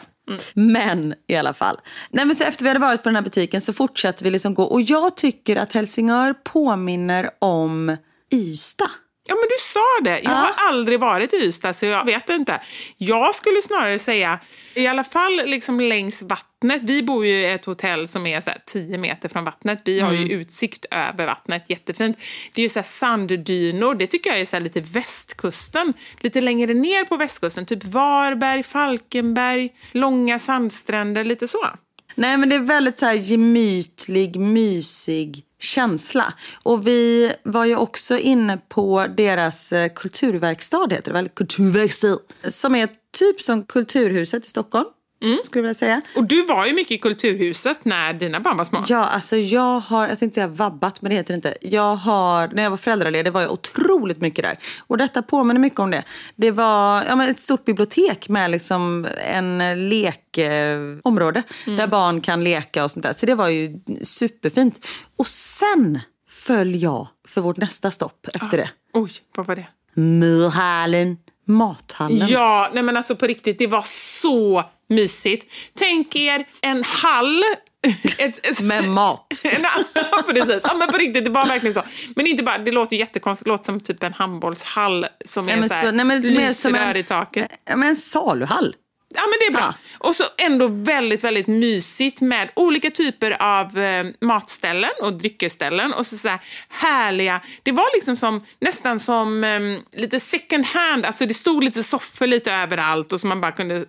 Men 0.54 1.14
i 1.26 1.36
alla 1.36 1.54
fall. 1.54 1.76
Nej, 2.10 2.24
men 2.24 2.34
så 2.34 2.44
efter 2.44 2.64
vi 2.64 2.68
hade 2.68 2.80
varit 2.80 3.02
på 3.02 3.08
den 3.08 3.16
här 3.16 3.22
butiken 3.22 3.60
så 3.60 3.72
fortsatte 3.72 4.24
vi 4.24 4.30
liksom 4.30 4.54
gå. 4.54 4.62
Och 4.62 4.82
jag 4.82 5.16
tycker 5.16 5.56
att 5.56 5.72
Helsingör 5.72 6.32
påminner 6.32 7.30
om 7.38 7.96
Ystad. 8.32 8.90
Ja, 9.28 9.34
men 9.34 9.48
du 9.48 9.56
sa 9.60 10.00
det. 10.02 10.20
Jag 10.24 10.30
har 10.30 10.54
aldrig 10.68 11.00
varit 11.00 11.34
i 11.34 11.36
Ystad, 11.36 11.74
så 11.74 11.86
jag 11.86 12.04
vet 12.04 12.30
inte. 12.30 12.60
Jag 12.96 13.34
skulle 13.34 13.62
snarare 13.62 13.98
säga, 13.98 14.38
i 14.74 14.86
alla 14.86 15.04
fall 15.04 15.36
liksom 15.46 15.80
längs 15.80 16.22
vattnet. 16.22 16.82
Vi 16.82 17.02
bor 17.02 17.26
ju 17.26 17.32
i 17.32 17.50
ett 17.50 17.64
hotell 17.64 18.08
som 18.08 18.26
är 18.26 18.40
så 18.40 18.50
här 18.50 18.62
10 18.66 18.98
meter 18.98 19.28
från 19.28 19.44
vattnet. 19.44 19.82
Vi 19.84 20.00
har 20.00 20.12
ju 20.12 20.32
utsikt 20.32 20.86
över 20.90 21.26
vattnet, 21.26 21.70
jättefint. 21.70 22.18
Det 22.54 22.60
är 22.60 22.62
ju 22.62 22.68
så 22.68 22.78
här 22.78 22.84
sanddynor, 22.84 23.94
det 23.94 24.06
tycker 24.06 24.30
jag 24.30 24.40
är 24.40 24.44
så 24.44 24.56
här 24.56 24.60
lite 24.60 24.80
västkusten. 24.80 25.94
Lite 26.20 26.40
längre 26.40 26.74
ner 26.74 27.04
på 27.04 27.16
västkusten, 27.16 27.66
typ 27.66 27.84
Varberg, 27.84 28.62
Falkenberg, 28.62 29.70
långa 29.92 30.38
sandstränder, 30.38 31.24
lite 31.24 31.48
så. 31.48 31.66
Nej 32.14 32.36
men 32.36 32.48
det 32.48 32.54
är 32.54 32.60
väldigt 32.60 32.98
så 32.98 33.06
här 33.06 33.14
gemytlig, 33.14 34.40
mysig 34.40 35.44
känsla. 35.58 36.34
Och 36.62 36.86
vi 36.86 37.32
var 37.42 37.64
ju 37.64 37.76
också 37.76 38.18
inne 38.18 38.58
på 38.68 39.06
deras 39.16 39.72
eh, 39.72 39.88
kulturverkstad, 39.94 40.88
heter 40.90 41.04
det 41.04 41.12
väl? 41.12 41.28
Kulturverkstad. 41.28 42.18
Som 42.48 42.74
är 42.74 42.88
typ 43.18 43.40
som 43.40 43.64
Kulturhuset 43.64 44.46
i 44.46 44.48
Stockholm, 44.48 44.86
skulle 45.20 45.38
jag 45.52 45.62
vilja 45.62 45.74
säga. 45.74 46.00
Och 46.16 46.24
du 46.24 46.46
var 46.46 46.66
ju 46.66 46.72
mycket 46.72 46.92
i 46.92 46.98
Kulturhuset 46.98 47.84
när 47.84 48.12
dina 48.12 48.40
barn 48.40 48.56
var 48.56 48.64
små. 48.64 48.84
Ja, 48.88 49.04
alltså 49.04 49.36
jag 49.36 49.80
har, 49.80 50.08
jag 50.08 50.18
tänkte 50.18 50.34
säga 50.34 50.48
vabbat, 50.48 51.02
men 51.02 51.10
det 51.10 51.16
heter 51.16 51.34
det 51.34 51.34
inte. 51.34 51.54
Jag 51.60 51.96
har, 51.96 52.48
när 52.48 52.62
jag 52.62 52.70
var 52.70 52.76
föräldraledig 52.76 53.32
var 53.32 53.40
jag 53.42 53.52
otroligt 53.52 54.20
mycket 54.20 54.44
där. 54.44 54.58
Och 54.78 54.98
detta 54.98 55.22
påminner 55.22 55.60
mycket 55.60 55.78
om 55.78 55.90
det. 55.90 56.04
Det 56.36 56.50
var 56.50 57.04
ja, 57.04 57.16
men 57.16 57.30
ett 57.30 57.40
stort 57.40 57.64
bibliotek 57.64 58.28
med 58.28 58.50
liksom 58.50 59.06
en 59.32 59.88
lekområde 59.88 61.42
där 61.64 61.86
barn 61.86 62.20
kan 62.20 62.44
leka 62.44 62.84
och 62.84 62.90
sånt 62.90 63.02
där. 63.02 63.12
Så 63.12 63.26
det 63.26 63.34
var 63.34 63.48
ju 63.48 63.80
superfint. 64.02 64.86
Och 65.16 65.26
sen 65.26 66.00
föll 66.28 66.82
jag 66.82 67.08
för 67.28 67.40
vårt 67.40 67.56
nästa 67.56 67.90
stopp 67.90 68.26
efter 68.34 68.56
det. 68.56 68.70
Oj, 68.92 69.10
vad 69.36 69.46
var 69.46 69.56
det? 69.56 69.66
Myrhallen, 69.94 71.16
mathallen. 71.48 72.28
Ja, 72.28 72.70
nej 72.74 72.82
men 72.82 72.96
alltså 72.96 73.16
på 73.16 73.26
riktigt, 73.26 73.58
det 73.58 73.66
var 73.66 73.82
så 74.20 74.64
mysigt. 74.88 75.52
Tänk 75.78 76.16
er 76.16 76.44
en 76.62 76.84
hall. 76.84 77.42
Ett, 78.18 78.46
ett, 78.46 78.60
Med 78.60 78.84
mat. 78.84 79.26
Ja, 79.44 80.22
precis. 80.28 80.60
Ja, 80.64 80.74
men 80.74 80.88
på 80.88 80.96
riktigt, 80.98 81.24
det 81.24 81.30
var 81.30 81.46
verkligen 81.46 81.74
så. 81.74 81.82
Men 82.16 82.26
inte 82.26 82.42
bara, 82.42 82.58
det 82.58 82.72
låter 82.72 82.96
ju 82.96 83.00
jättekonstigt, 83.00 83.44
det 83.44 83.50
låter 83.50 83.64
som 83.64 83.80
typ 83.80 84.02
en 84.02 84.12
handbollshall 84.12 85.06
som 85.24 85.48
är 85.48 85.56
men 85.56 85.68
så 85.68 85.74
här, 85.74 85.92
nej, 85.92 86.04
men 86.04 86.54
som 86.54 86.74
en- 86.74 86.96
i 86.96 87.02
taket. 87.02 87.46
Men 87.68 87.82
en 87.82 87.96
saluhall. 87.96 88.74
Ja, 89.14 89.20
men 89.20 89.36
det 89.40 89.46
är 89.46 89.62
bra. 89.62 89.74
Och 89.98 90.14
så 90.14 90.24
ändå 90.38 90.68
väldigt, 90.68 91.24
väldigt 91.24 91.46
mysigt 91.46 92.20
med 92.20 92.50
olika 92.56 92.90
typer 92.90 93.42
av 93.42 93.78
eh, 93.78 94.06
matställen 94.20 94.90
och 95.02 95.12
dryckesställen. 95.12 95.92
Och 95.92 96.06
så, 96.06 96.16
så 96.16 96.28
här 96.28 96.40
härliga... 96.68 97.40
Det 97.62 97.72
var 97.72 97.94
liksom 97.94 98.16
som, 98.16 98.44
nästan 98.60 99.00
som 99.00 99.44
eh, 99.44 99.60
lite 99.92 100.20
second 100.20 100.64
hand. 100.64 101.04
Alltså 101.04 101.26
det 101.26 101.34
stod 101.34 101.64
lite 101.64 101.82
soffor 101.82 102.26
lite 102.26 102.52
överallt 102.52 103.12
och 103.12 103.20
som 103.20 103.28
man 103.28 103.40
bara 103.40 103.52
kunde 103.52 103.84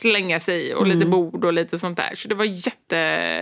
slänga 0.00 0.40
sig 0.40 0.68
i. 0.68 0.74
Och 0.74 0.86
lite 0.86 1.06
bord 1.06 1.44
och 1.44 1.52
lite 1.52 1.78
sånt 1.78 1.96
där. 1.96 2.14
Så 2.14 2.28
det 2.28 2.34
var 2.34 2.44
jätte... 2.44 2.96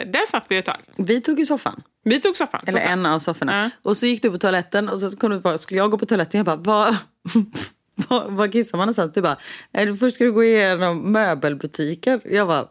Där 0.04 0.26
satt 0.26 0.44
vi 0.48 0.56
ett 0.56 0.64
tag. 0.64 0.80
Vi 0.96 1.20
tog 1.20 1.38
ju 1.38 1.46
soffan. 1.46 1.82
Vi 2.04 2.20
tog 2.20 2.36
soffan. 2.36 2.60
Eller 2.66 2.80
soffan. 2.80 2.92
en 2.92 3.06
av 3.06 3.18
sofforna. 3.18 3.62
Ja. 3.62 3.90
Och 3.90 3.96
så 3.96 4.06
gick 4.06 4.22
du 4.22 4.30
på 4.30 4.38
toaletten 4.38 4.88
och 4.88 5.00
så 5.00 5.10
kom 5.10 5.30
du 5.30 5.40
på, 5.40 5.58
skulle 5.58 5.78
jag 5.78 5.90
gå 5.90 5.98
på 5.98 6.06
toaletten? 6.06 6.38
Jag 6.38 6.46
bara, 6.46 6.56
vad, 6.56 6.96
vad, 8.08 8.32
vad 8.32 8.52
kissar 8.52 8.78
man 8.78 8.86
någonstans? 8.86 9.10
Du 9.14 9.22
bara, 9.22 9.36
"Eh, 9.72 9.94
först 9.94 10.14
ska 10.14 10.24
du 10.24 10.32
gå 10.32 10.44
igenom 10.44 11.12
möbelbutiken. 11.12 12.20
Jag 12.24 12.48
bara, 12.48 12.66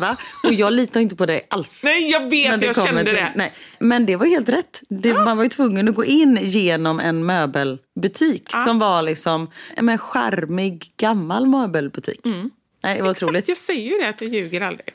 va? 0.00 0.16
Och 0.44 0.52
jag 0.52 0.72
litar 0.72 1.00
inte 1.00 1.16
på 1.16 1.26
dig 1.26 1.46
alls. 1.50 1.84
Nej, 1.84 2.10
jag 2.10 2.30
vet, 2.30 2.62
jag 2.62 2.74
kände 2.84 3.04
till- 3.04 3.14
det. 3.14 3.32
Nej. 3.36 3.52
Men 3.78 4.06
det 4.06 4.16
var 4.16 4.26
helt 4.26 4.48
rätt. 4.48 4.82
Det, 4.88 5.14
Man 5.14 5.36
var 5.36 5.44
ju 5.44 5.50
tvungen 5.50 5.88
att 5.88 5.94
gå 5.94 6.04
in 6.04 6.38
genom 6.42 7.00
en 7.00 7.26
möbelbutik 7.26 8.50
som 8.64 8.78
var 8.78 9.02
liksom 9.02 9.50
en 9.76 9.98
charmig 9.98 10.92
gammal 10.96 11.46
möbelbutik. 11.46 12.20
Nej, 12.82 12.96
det 12.96 13.02
var 13.02 13.10
otroligt. 13.10 13.28
Mm. 13.30 13.36
Exakt, 13.36 13.48
jag 13.48 13.56
säger 13.56 13.90
ju 13.92 13.98
det, 14.02 14.08
att 14.08 14.20
jag 14.22 14.30
ljuger 14.30 14.60
aldrig. 14.60 14.88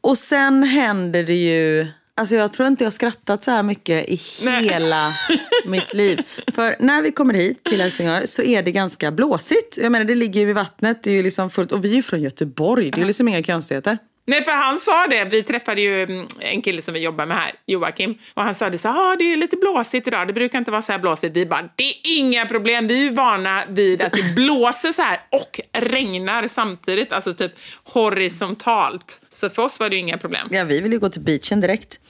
Och 0.00 0.18
sen 0.18 0.62
händer 0.62 1.22
det 1.24 1.34
ju... 1.34 1.86
Alltså 2.16 2.34
jag 2.34 2.52
tror 2.52 2.68
inte 2.68 2.84
jag 2.84 2.86
har 2.86 2.92
skrattat 2.92 3.44
så 3.44 3.50
här 3.50 3.62
mycket 3.62 4.08
i 4.08 4.18
Nej. 4.44 4.64
hela 4.64 5.14
mitt 5.66 5.94
liv. 5.94 6.20
För 6.52 6.76
när 6.78 7.02
vi 7.02 7.12
kommer 7.12 7.34
hit 7.34 7.64
till 7.64 7.80
Helsingör 7.80 8.22
så 8.26 8.42
är 8.42 8.62
det 8.62 8.72
ganska 8.72 9.10
blåsigt. 9.12 9.78
Jag 9.82 9.92
menar 9.92 10.04
det 10.04 10.14
ligger 10.14 10.40
ju 10.40 10.46
vid 10.46 10.54
vattnet, 10.54 11.02
det 11.02 11.10
är 11.10 11.14
ju 11.14 11.22
liksom 11.22 11.50
fullt. 11.50 11.72
Och 11.72 11.84
vi 11.84 11.90
är 11.90 11.96
ju 11.96 12.02
från 12.02 12.22
Göteborg, 12.22 12.90
det 12.90 13.00
är 13.00 13.04
liksom 13.04 13.28
inga 13.28 13.42
konstigheter. 13.42 13.98
Nej, 14.26 14.44
för 14.44 14.52
han 14.52 14.80
sa 14.80 15.06
det. 15.06 15.24
Vi 15.24 15.42
träffade 15.42 15.80
ju 15.80 16.02
mm, 16.02 16.26
en 16.40 16.62
kille 16.62 16.82
som 16.82 16.94
vi 16.94 17.00
jobbar 17.00 17.26
med 17.26 17.36
här, 17.36 17.52
Joakim. 17.66 18.14
Och 18.34 18.42
han 18.42 18.54
sa 18.54 18.70
det 18.70 18.78
så 18.78 18.88
här, 18.88 19.12
ah, 19.12 19.16
det 19.16 19.32
är 19.32 19.36
lite 19.36 19.56
blåsigt 19.56 20.06
idag. 20.08 20.26
Det 20.26 20.32
brukar 20.32 20.58
inte 20.58 20.70
vara 20.70 20.82
så 20.82 20.92
här 20.92 20.98
blåsigt. 20.98 21.36
Vi 21.36 21.46
bara, 21.46 21.68
det 21.76 21.84
är 21.84 22.18
inga 22.18 22.46
problem. 22.46 22.86
Vi 22.86 22.94
är 22.94 23.02
ju 23.02 23.10
vana 23.10 23.62
vid 23.68 24.02
att 24.02 24.12
det 24.12 24.34
blåser 24.36 24.92
så 24.92 25.02
här 25.02 25.18
och 25.30 25.60
regnar 25.72 26.48
samtidigt. 26.48 27.12
Alltså 27.12 27.34
typ 27.34 27.52
horisontalt. 27.84 29.20
Så 29.28 29.50
för 29.50 29.62
oss 29.62 29.80
var 29.80 29.88
det 29.88 29.96
ju 29.96 30.00
inga 30.00 30.18
problem. 30.18 30.48
Ja, 30.50 30.64
vi 30.64 30.80
vill 30.80 30.92
ju 30.92 30.98
gå 30.98 31.08
till 31.08 31.22
beachen 31.22 31.60
direkt. 31.60 32.00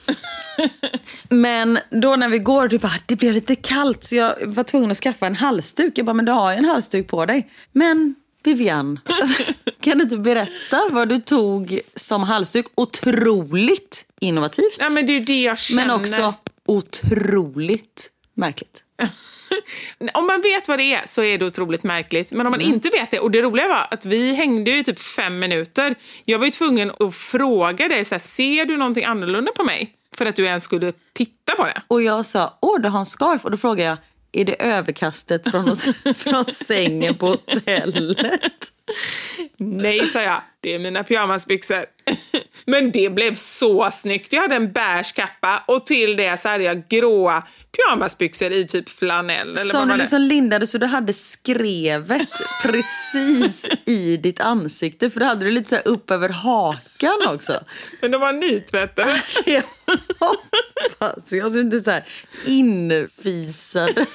Men 1.29 1.79
då 1.89 2.15
när 2.15 2.29
vi 2.29 2.39
går, 2.39 2.67
du 2.67 2.77
bara, 2.77 2.91
det 3.05 3.15
blev 3.15 3.33
lite 3.33 3.55
kallt 3.55 4.03
så 4.03 4.15
jag 4.15 4.33
var 4.45 4.63
tvungen 4.63 4.91
att 4.91 4.97
skaffa 4.97 5.27
en 5.27 5.35
halsduk. 5.35 5.97
Jag 5.97 6.05
bara, 6.05 6.13
men 6.13 6.25
du 6.25 6.31
har 6.31 6.51
ju 6.51 6.57
en 6.57 6.65
halsduk 6.65 7.07
på 7.07 7.25
dig. 7.25 7.49
Men 7.71 8.15
Vivian, 8.47 8.99
kan 9.81 9.97
du 9.97 10.03
inte 10.03 10.17
berätta 10.17 10.81
vad 10.91 11.09
du 11.09 11.21
tog 11.21 11.79
som 11.95 12.23
halsduk? 12.23 12.65
Otroligt 12.75 14.05
innovativt. 14.21 14.75
Ja, 14.79 14.89
men 14.89 15.05
det 15.05 15.13
är 15.15 15.19
det 15.19 15.41
jag 15.41 15.57
känner. 15.57 15.85
men 15.85 15.95
också 15.95 16.33
otroligt 16.65 18.09
märkligt. 18.33 18.83
Om 20.13 20.27
man 20.27 20.41
vet 20.41 20.67
vad 20.67 20.79
det 20.79 20.93
är 20.93 21.01
så 21.07 21.23
är 21.23 21.37
det 21.37 21.45
otroligt 21.45 21.83
märkligt. 21.83 22.31
Men 22.31 22.45
om 22.47 22.51
man 22.51 22.61
Mm. 22.61 22.73
inte 22.73 22.89
vet 22.89 23.11
det, 23.11 23.19
och 23.19 23.31
det 23.31 23.41
roliga 23.41 23.67
var 23.67 23.87
att 23.91 24.05
vi 24.05 24.33
hängde 24.35 24.71
ju 24.71 24.77
i 24.79 24.83
typ 24.83 24.99
fem 24.99 25.39
minuter. 25.39 25.95
Jag 26.25 26.39
var 26.39 26.45
ju 26.45 26.51
tvungen 26.51 26.91
att 26.99 27.15
fråga 27.15 27.87
dig, 27.87 28.05
så 28.05 28.15
här, 28.15 28.19
ser 28.19 28.65
du 28.65 28.77
någonting 28.77 29.05
annorlunda 29.05 29.51
på 29.51 29.63
mig? 29.63 29.93
För 30.17 30.25
att 30.25 30.35
du 30.35 30.45
ens 30.45 30.63
skulle 30.63 30.93
titta 31.13 31.55
på 31.55 31.63
det. 31.65 31.81
Och 31.87 32.01
jag 32.03 32.25
sa, 32.25 32.57
åh 32.61 32.79
du 32.81 32.89
har 32.89 32.99
en 32.99 33.05
scarf. 33.05 33.45
Och 33.45 33.51
då 33.51 33.57
frågade 33.57 33.89
jag, 33.89 33.97
är 34.35 34.45
det 34.45 34.63
överkastet 34.63 35.51
från, 35.51 35.77
från 36.15 36.45
sängen 36.45 37.15
på 37.15 37.27
hotellet? 37.27 38.71
Nej, 39.57 40.07
sa 40.07 40.21
jag. 40.21 40.41
Det 40.59 40.73
är 40.75 40.79
mina 40.79 41.03
pyjamasbyxor. 41.03 41.85
Men 42.65 42.91
det 42.91 43.09
blev 43.09 43.35
så 43.35 43.89
snyggt. 43.91 44.33
Jag 44.33 44.41
hade 44.41 44.55
en 44.55 44.71
beige 44.71 45.13
kappa 45.15 45.63
och 45.67 45.85
till 45.85 46.17
det 46.17 46.39
så 46.39 46.49
hade 46.49 46.63
jag 46.63 46.87
gråa 46.87 47.43
pyjamasbyxor 47.75 48.51
i 48.51 48.67
typ 48.67 48.89
flanell. 48.89 49.49
Eller 49.49 49.71
Som 49.71 49.87
du 49.87 49.97
liksom 49.97 50.21
lindade 50.21 50.67
så 50.67 50.77
du 50.77 50.85
hade 50.85 51.13
skrevet 51.13 52.29
precis 52.63 53.69
i 53.85 54.17
ditt 54.17 54.39
ansikte. 54.39 55.09
För 55.09 55.19
då 55.19 55.25
hade 55.25 55.45
du 55.45 55.51
lite 55.51 55.69
så 55.69 55.89
upp 55.89 56.11
över 56.11 56.29
hakan 56.29 57.27
också. 57.27 57.63
Men 58.01 58.11
de 58.11 58.21
var 58.21 58.33
nytvättade. 58.33 59.21
Jag 59.45 59.63
hoppas. 60.19 61.33
Jag 61.33 61.51
ser 61.51 61.61
inte 61.61 61.79
så 61.79 61.91
här 61.91 62.03
infisade 62.45 64.05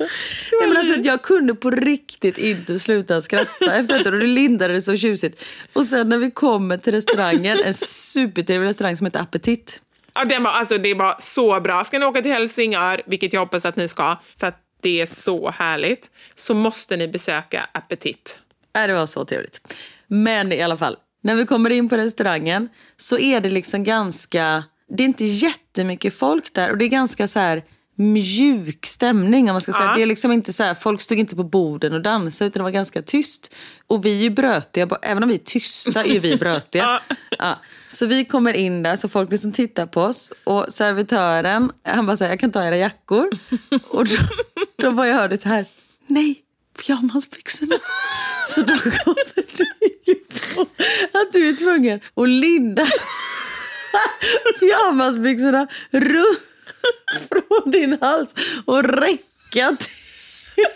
Nej, 0.00 0.68
men 0.68 0.76
alltså, 0.76 1.00
jag 1.00 1.22
kunde 1.22 1.54
på 1.54 1.70
riktigt 1.70 2.38
inte 2.38 2.78
sluta 2.78 3.22
skratta 3.22 3.74
efter 3.74 3.98
detta. 3.98 4.10
Och 4.10 4.20
du 4.20 4.26
lindade 4.26 4.74
det 4.74 4.82
så 4.82 4.96
tjusigt. 4.96 5.44
Och 5.72 5.86
sen 5.86 6.08
när 6.08 6.18
vi 6.18 6.30
kommer 6.30 6.78
till 6.78 6.92
restaurangen, 6.92 7.58
en 7.64 7.74
supertrevlig 7.74 8.68
restaurang 8.68 8.96
som 8.96 9.06
heter 9.06 9.20
Appetit. 9.20 9.82
Ja, 10.14 10.24
den 10.24 10.42
var, 10.42 10.50
alltså, 10.50 10.78
det 10.78 10.94
var 10.94 11.16
så 11.18 11.60
bra. 11.60 11.84
Ska 11.84 11.98
ni 11.98 12.04
åka 12.04 12.22
till 12.22 12.32
Helsingör, 12.32 13.02
vilket 13.06 13.32
jag 13.32 13.40
hoppas 13.40 13.64
att 13.64 13.76
ni 13.76 13.88
ska, 13.88 14.16
för 14.40 14.46
att 14.46 14.58
det 14.80 15.00
är 15.00 15.06
så 15.06 15.50
härligt, 15.50 16.10
så 16.34 16.54
måste 16.54 16.96
ni 16.96 17.08
besöka 17.08 17.68
Appetit. 17.72 18.40
Nej, 18.74 18.88
det 18.88 18.94
var 18.94 19.06
så 19.06 19.24
trevligt. 19.24 19.74
Men 20.06 20.52
i 20.52 20.62
alla 20.62 20.76
fall, 20.76 20.96
när 21.22 21.34
vi 21.34 21.46
kommer 21.46 21.70
in 21.70 21.88
på 21.88 21.96
restaurangen 21.96 22.68
så 22.96 23.18
är 23.18 23.40
det 23.40 23.48
liksom 23.48 23.84
ganska... 23.84 24.64
Det 24.88 25.02
är 25.02 25.04
inte 25.04 25.24
jättemycket 25.24 26.14
folk 26.14 26.52
där 26.52 26.70
och 26.70 26.78
det 26.78 26.84
är 26.84 26.88
ganska 26.88 27.28
så 27.28 27.38
här 27.38 27.62
mjuk 28.00 28.86
stämning 28.86 29.50
om 29.50 29.54
man 29.54 29.60
ska 29.60 29.72
säga. 29.72 29.84
Ja. 29.84 29.94
Det 29.94 30.02
är 30.02 30.06
liksom 30.06 30.32
inte 30.32 30.52
så 30.52 30.62
här, 30.62 30.74
folk 30.74 31.00
stod 31.00 31.18
inte 31.18 31.36
på 31.36 31.44
borden 31.44 31.92
och 31.92 32.02
dansade 32.02 32.48
utan 32.48 32.60
det 32.60 32.64
var 32.64 32.70
ganska 32.70 33.02
tyst. 33.02 33.54
Och 33.86 34.04
vi 34.04 34.18
är 34.18 34.22
ju 34.22 34.30
brötiga, 34.30 34.88
även 35.02 35.22
om 35.22 35.28
vi 35.28 35.34
är 35.34 35.38
tysta 35.38 36.04
är 36.04 36.20
vi 36.20 36.36
brötiga. 36.36 37.00
Ja. 37.10 37.16
Ja. 37.38 37.58
Så 37.88 38.06
vi 38.06 38.24
kommer 38.24 38.54
in 38.54 38.82
där 38.82 38.96
så 38.96 39.08
folk 39.08 39.30
liksom 39.30 39.52
tittar 39.52 39.86
på 39.86 40.02
oss 40.02 40.32
och 40.44 40.66
servitören 40.68 41.72
han 41.84 42.06
bara 42.06 42.16
säger 42.16 42.32
jag 42.32 42.40
kan 42.40 42.50
ta 42.50 42.64
era 42.64 42.76
jackor. 42.76 43.28
Och 43.88 44.06
då, 44.06 44.16
då 44.76 44.92
bara 44.92 45.08
jag 45.08 45.14
hörde 45.14 45.38
så 45.38 45.48
här, 45.48 45.66
nej 46.06 46.42
pyjamasbyxorna. 46.86 47.76
Så 48.48 48.60
då 48.60 48.76
kommer 48.76 49.56
du 49.56 49.64
ju 50.06 50.14
på 50.54 50.60
att 51.18 51.32
du 51.32 51.48
är 51.48 51.54
tvungen 51.56 52.00
att 52.14 52.28
linda 52.28 52.86
pyjamasbyxorna 54.60 55.66
runt 55.90 56.49
från 57.28 57.70
din 57.70 57.98
hals 58.00 58.34
och 58.64 58.84
räcka 58.84 59.76
till. 59.78 59.86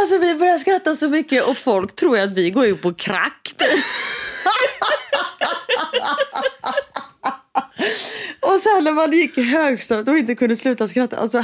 Alltså 0.00 0.18
vi 0.18 0.34
börjar 0.34 0.58
skratta 0.58 0.96
så 0.96 1.08
mycket 1.08 1.44
och 1.44 1.58
folk 1.58 1.94
tror 1.94 2.16
ju 2.16 2.22
att 2.22 2.30
vi 2.30 2.50
går 2.50 2.66
ut 2.66 2.82
på 2.82 2.94
krack. 2.94 3.54
Och 8.58 8.62
sen 8.62 8.84
när 8.84 8.92
man 8.92 9.12
gick 9.12 9.38
i 9.38 9.42
högstadiet 9.42 10.08
och 10.08 10.18
inte 10.18 10.34
kunde 10.34 10.56
sluta 10.56 10.88
skratta. 10.88 11.16
Alltså 11.16 11.38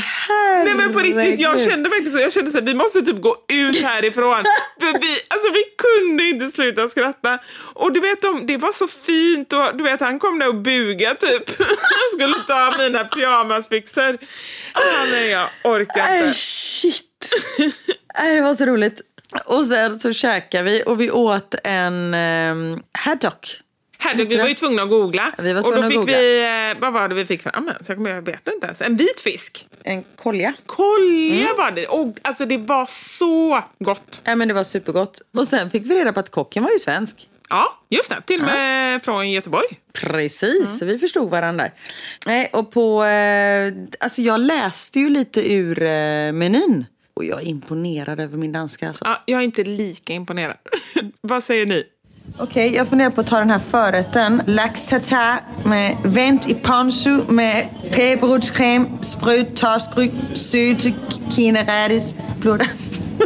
Nej 0.65 0.75
men 0.75 0.93
på 0.93 0.99
riktigt, 0.99 1.41
jag 1.41 1.49
herregud. 1.51 1.71
kände 1.71 1.89
verkligen 1.89 2.13
så. 2.13 2.19
Jag 2.19 2.33
kände 2.33 2.51
så 2.51 2.59
här, 2.59 2.65
vi 2.65 2.75
måste 2.75 3.03
typ 3.03 3.21
gå 3.21 3.37
ut 3.53 3.83
härifrån. 3.83 4.45
För 4.81 5.01
vi, 5.01 5.17
alltså 5.29 5.53
vi 5.53 5.65
kunde 5.79 6.25
inte 6.25 6.49
sluta 6.49 6.89
skratta. 6.89 7.39
Och 7.75 7.93
du 7.93 8.01
vet, 8.01 8.23
de, 8.23 8.47
det 8.47 8.57
var 8.57 8.73
så 8.73 8.89
fint 8.89 9.53
och 9.53 9.77
du 9.77 9.85
vet, 9.85 10.01
han 10.01 10.19
kom 10.19 10.39
där 10.39 10.49
och 10.49 10.55
buga 10.55 11.15
typ. 11.15 11.59
Jag 11.59 12.13
skulle 12.13 12.35
ta 12.47 12.69
av 12.69 12.75
mina 12.79 13.05
pyjamasbyxor. 13.05 14.19
Ja, 14.75 14.81
men 15.11 15.29
jag 15.31 15.49
orkar 15.65 16.17
inte. 16.17 16.35
shit. 16.35 17.35
Nej, 18.21 18.37
det 18.37 18.41
var 18.43 18.55
så 18.55 18.67
roligt. 18.67 19.01
Och 19.45 19.67
sen 19.67 20.01
så 20.01 20.13
käkade 20.13 20.65
vi 20.65 20.83
och 20.87 21.01
vi 21.01 21.11
åt 21.11 21.55
en 21.65 22.15
um, 22.15 22.83
haddock. 22.93 23.61
Herregud, 24.05 24.29
vi 24.29 24.37
var 24.37 24.47
ju 24.49 24.55
tvungna 24.55 24.83
att 24.83 24.89
googla. 24.89 25.33
Vi 25.39 25.53
var 25.53 25.61
och 25.61 25.65
då 25.65 25.71
tvungna 25.71 25.87
att 25.87 25.91
fick 25.93 25.99
googla. 25.99 26.17
vi, 26.19 26.45
eh, 26.71 26.81
vad 26.81 26.93
var 26.93 27.09
det 27.09 27.15
vi 27.15 27.27
fick 27.27 27.43
fram 27.43 27.69
ens? 27.69 27.89
Jag, 27.89 27.97
kommer, 27.99 28.11
jag 28.11 28.23
vet 28.23 28.49
inte 28.55 28.67
ens. 28.67 28.81
En 28.81 28.97
vit 28.97 29.21
fisk. 29.21 29.67
En 29.85 30.05
kolja. 30.17 30.55
Kolja 30.67 31.45
Mm. 31.45 31.57
var 31.57 31.71
det. 31.71 31.87
Och, 31.87 32.17
alltså 32.23 32.47
det 32.47 32.59
var 32.59 32.87
så 32.87 33.63
gott. 33.79 34.23
Ja, 34.25 34.35
men 34.37 34.49
det 34.49 34.55
var 34.55 34.65
supergott. 34.65 35.21
Och 35.37 35.49
sen 35.49 35.71
fick 35.71 35.83
vi 35.91 35.95
reda 35.97 36.13
på 36.13 36.21
att 36.21 36.31
kocken 36.31 36.63
var 36.63 36.71
ju 36.71 36.79
svensk. 36.79 37.29
Ja, 37.49 37.79
just 37.91 38.09
det. 38.09 38.21
Till 38.27 38.41
och 38.41 38.47
med 38.47 39.05
från 39.05 39.31
Göteborg. 39.31 39.67
Precis, 39.93 40.79
så 40.79 40.85
vi 40.85 40.99
förstod 40.99 41.31
varandra. 41.31 41.69
Nej, 42.27 42.51
och 42.53 42.71
på, 42.73 43.05
eh, 43.05 43.73
alltså 44.01 44.23
jag 44.23 44.41
läste 44.41 45.01
ju 45.01 45.09
lite 45.09 45.53
ur 45.53 45.83
eh, 45.83 45.89
menyn. 46.33 46.87
Och 47.17 47.25
jag 47.25 47.43
är 47.43 47.47
imponerad 47.47 48.21
över 48.21 48.39
min 48.39 48.53
danska. 48.53 48.89
Alltså. 48.89 49.05
Ja, 49.05 49.23
jag 49.27 49.41
är 49.41 49.45
inte 49.45 49.65
lika 49.65 50.13
imponerad. 50.13 50.57
vad 51.21 51.45
säger 51.45 51.67
ni? 51.67 51.85
Okej, 52.39 52.75
jag 52.75 52.87
funderar 52.87 53.11
på 53.11 53.21
att 53.21 53.27
ta 53.27 53.39
den 53.39 53.51
här 53.51 53.59
förrätten. 53.59 54.43
Lax 54.47 54.89
tartar 54.89 55.41
med 55.65 55.97
vänt 56.05 56.49
i 56.49 56.55
ponzu 56.55 57.21
med 57.29 57.67
peberrotskräm, 57.91 58.87
spröd 59.01 59.55
torskryg, 59.57 60.13
söte 60.33 60.93
kinarädis, 61.31 62.17
blodda. 62.39 62.65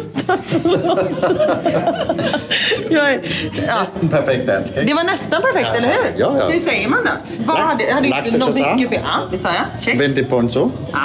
jag 2.91 3.13
är, 3.13 3.21
ja. 3.67 3.79
Nästan 3.81 4.09
perfekt 4.11 4.47
dansk? 4.47 4.73
Det 4.87 4.95
var 4.95 5.05
nästan 5.05 5.43
perfekt, 5.43 5.69
Ja, 5.73 5.77
eller 5.77 5.89
hur? 5.89 6.21
ja, 6.21 6.37
ja. 6.39 6.49
Hur 6.49 6.59
säger 6.59 6.89
man 6.89 6.99
då? 7.05 7.11
Vad 7.47 7.57
hade, 7.57 7.93
hade 7.93 8.09
lax 8.09 8.31
tartar. 8.31 8.75
mycket 8.75 8.91
fel? 8.91 9.01
Ja, 9.05 9.21
det 9.31 9.39
sa 9.39 9.49
jag. 9.49 9.83
Check. 9.85 10.01
Vend 10.01 10.19
i 10.19 10.25
ponzo 10.25 10.71
Ja. 10.93 10.99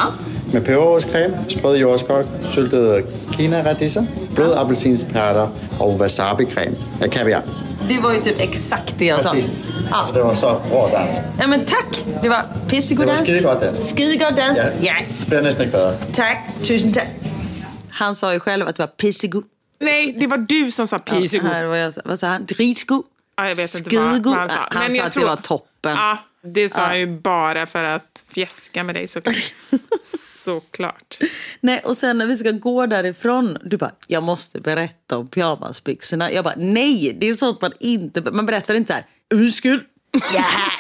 med 0.53 0.65
peberrotskräm, 0.65 1.31
sprød 1.49 1.77
jordskok, 1.77 2.25
syltede 2.51 3.03
kinaradisser, 3.31 4.05
blød 4.35 4.53
appelsinspærter 4.57 5.47
og 5.79 5.95
wasabi-creme 6.01 6.75
af 7.01 7.09
kaviar. 7.11 7.41
Det 7.87 7.97
var 7.99 8.13
ju 8.13 8.21
typ 8.21 8.39
exakt 8.39 8.95
det 8.99 9.05
jag 9.05 9.21
sa. 9.21 9.31
Precis. 9.33 9.65
Ja. 9.91 9.97
Altså, 9.97 10.13
det 10.13 10.23
var 10.23 10.33
så 10.35 10.49
rå 10.71 10.89
dansk. 10.93 11.21
ja, 11.39 11.47
men 11.47 11.65
tack. 11.65 12.03
Det 12.21 12.29
var 12.29 12.45
pissegod 12.69 13.05
Det 13.05 13.07
var 13.07 13.15
dansk. 13.15 13.31
skidegod 13.31 13.61
dansk. 13.61 13.97
Skidegod 13.97 14.35
dansk. 14.35 14.61
Ja. 14.81 14.93
Ja. 15.31 15.41
Næsten 15.41 15.63
ikke 15.65 15.77
bedre. 15.77 15.95
Tack. 16.13 16.37
Tusen 16.63 16.93
tack. 16.93 17.07
Han 17.91 18.15
sa 18.15 18.33
ju 18.33 18.39
själv 18.39 18.67
att 18.67 18.75
det 18.75 18.83
var 18.83 18.87
pissegod. 18.87 19.43
Nej, 19.79 20.15
det 20.19 20.27
var 20.27 20.37
du 20.37 20.71
som 20.71 20.87
sa. 20.87 20.99
Här 21.07 21.63
var 21.65 21.75
jag, 21.75 21.93
vad 22.05 22.19
sa 22.19 22.27
han? 22.27 22.45
Dritgod. 22.45 23.03
Ja, 23.37 23.47
jag 23.47 23.55
vet 23.55 23.75
inte 23.75 23.97
vad, 23.97 24.23
vad 24.25 24.35
han 24.35 24.49
sa. 24.49 24.55
Han 24.71 24.89
sa 24.89 24.95
jag 24.95 25.05
att 25.07 25.13
det 25.13 25.25
var 25.25 25.35
toppen. 25.35 25.91
Ja, 25.95 26.17
det 26.43 26.69
sa 26.69 26.81
Ja. 26.81 26.85
han 26.87 26.99
ju 26.99 27.07
bara 27.07 27.65
för 27.65 27.83
att 27.83 28.25
fjäska 28.33 28.83
med 28.83 28.95
dig 28.95 29.07
såklart. 29.07 29.53
såklart. 30.43 31.17
Nej, 31.61 31.79
och 31.83 31.97
sen 31.97 32.17
när 32.17 32.25
vi 32.25 32.35
ska 32.37 32.51
gå 32.51 32.85
därifrån, 32.85 33.57
du 33.63 33.77
bara, 33.77 33.91
jag 34.07 34.23
måste 34.23 34.59
berätta 34.59 35.17
om 35.17 35.27
pyjamasbyxorna. 35.27 36.31
Jag 36.31 36.43
bara, 36.43 36.55
nej, 36.57 37.17
det 37.19 37.29
är 37.29 37.35
sånt 37.35 37.61
man 37.61 37.71
inte, 37.79 38.21
man 38.21 38.45
berättar 38.45 38.75
inte 38.75 38.87
så 38.93 38.93
här, 38.93 39.05
ursäkta, 39.33 39.85
jag 40.33 40.41
har 40.41 40.71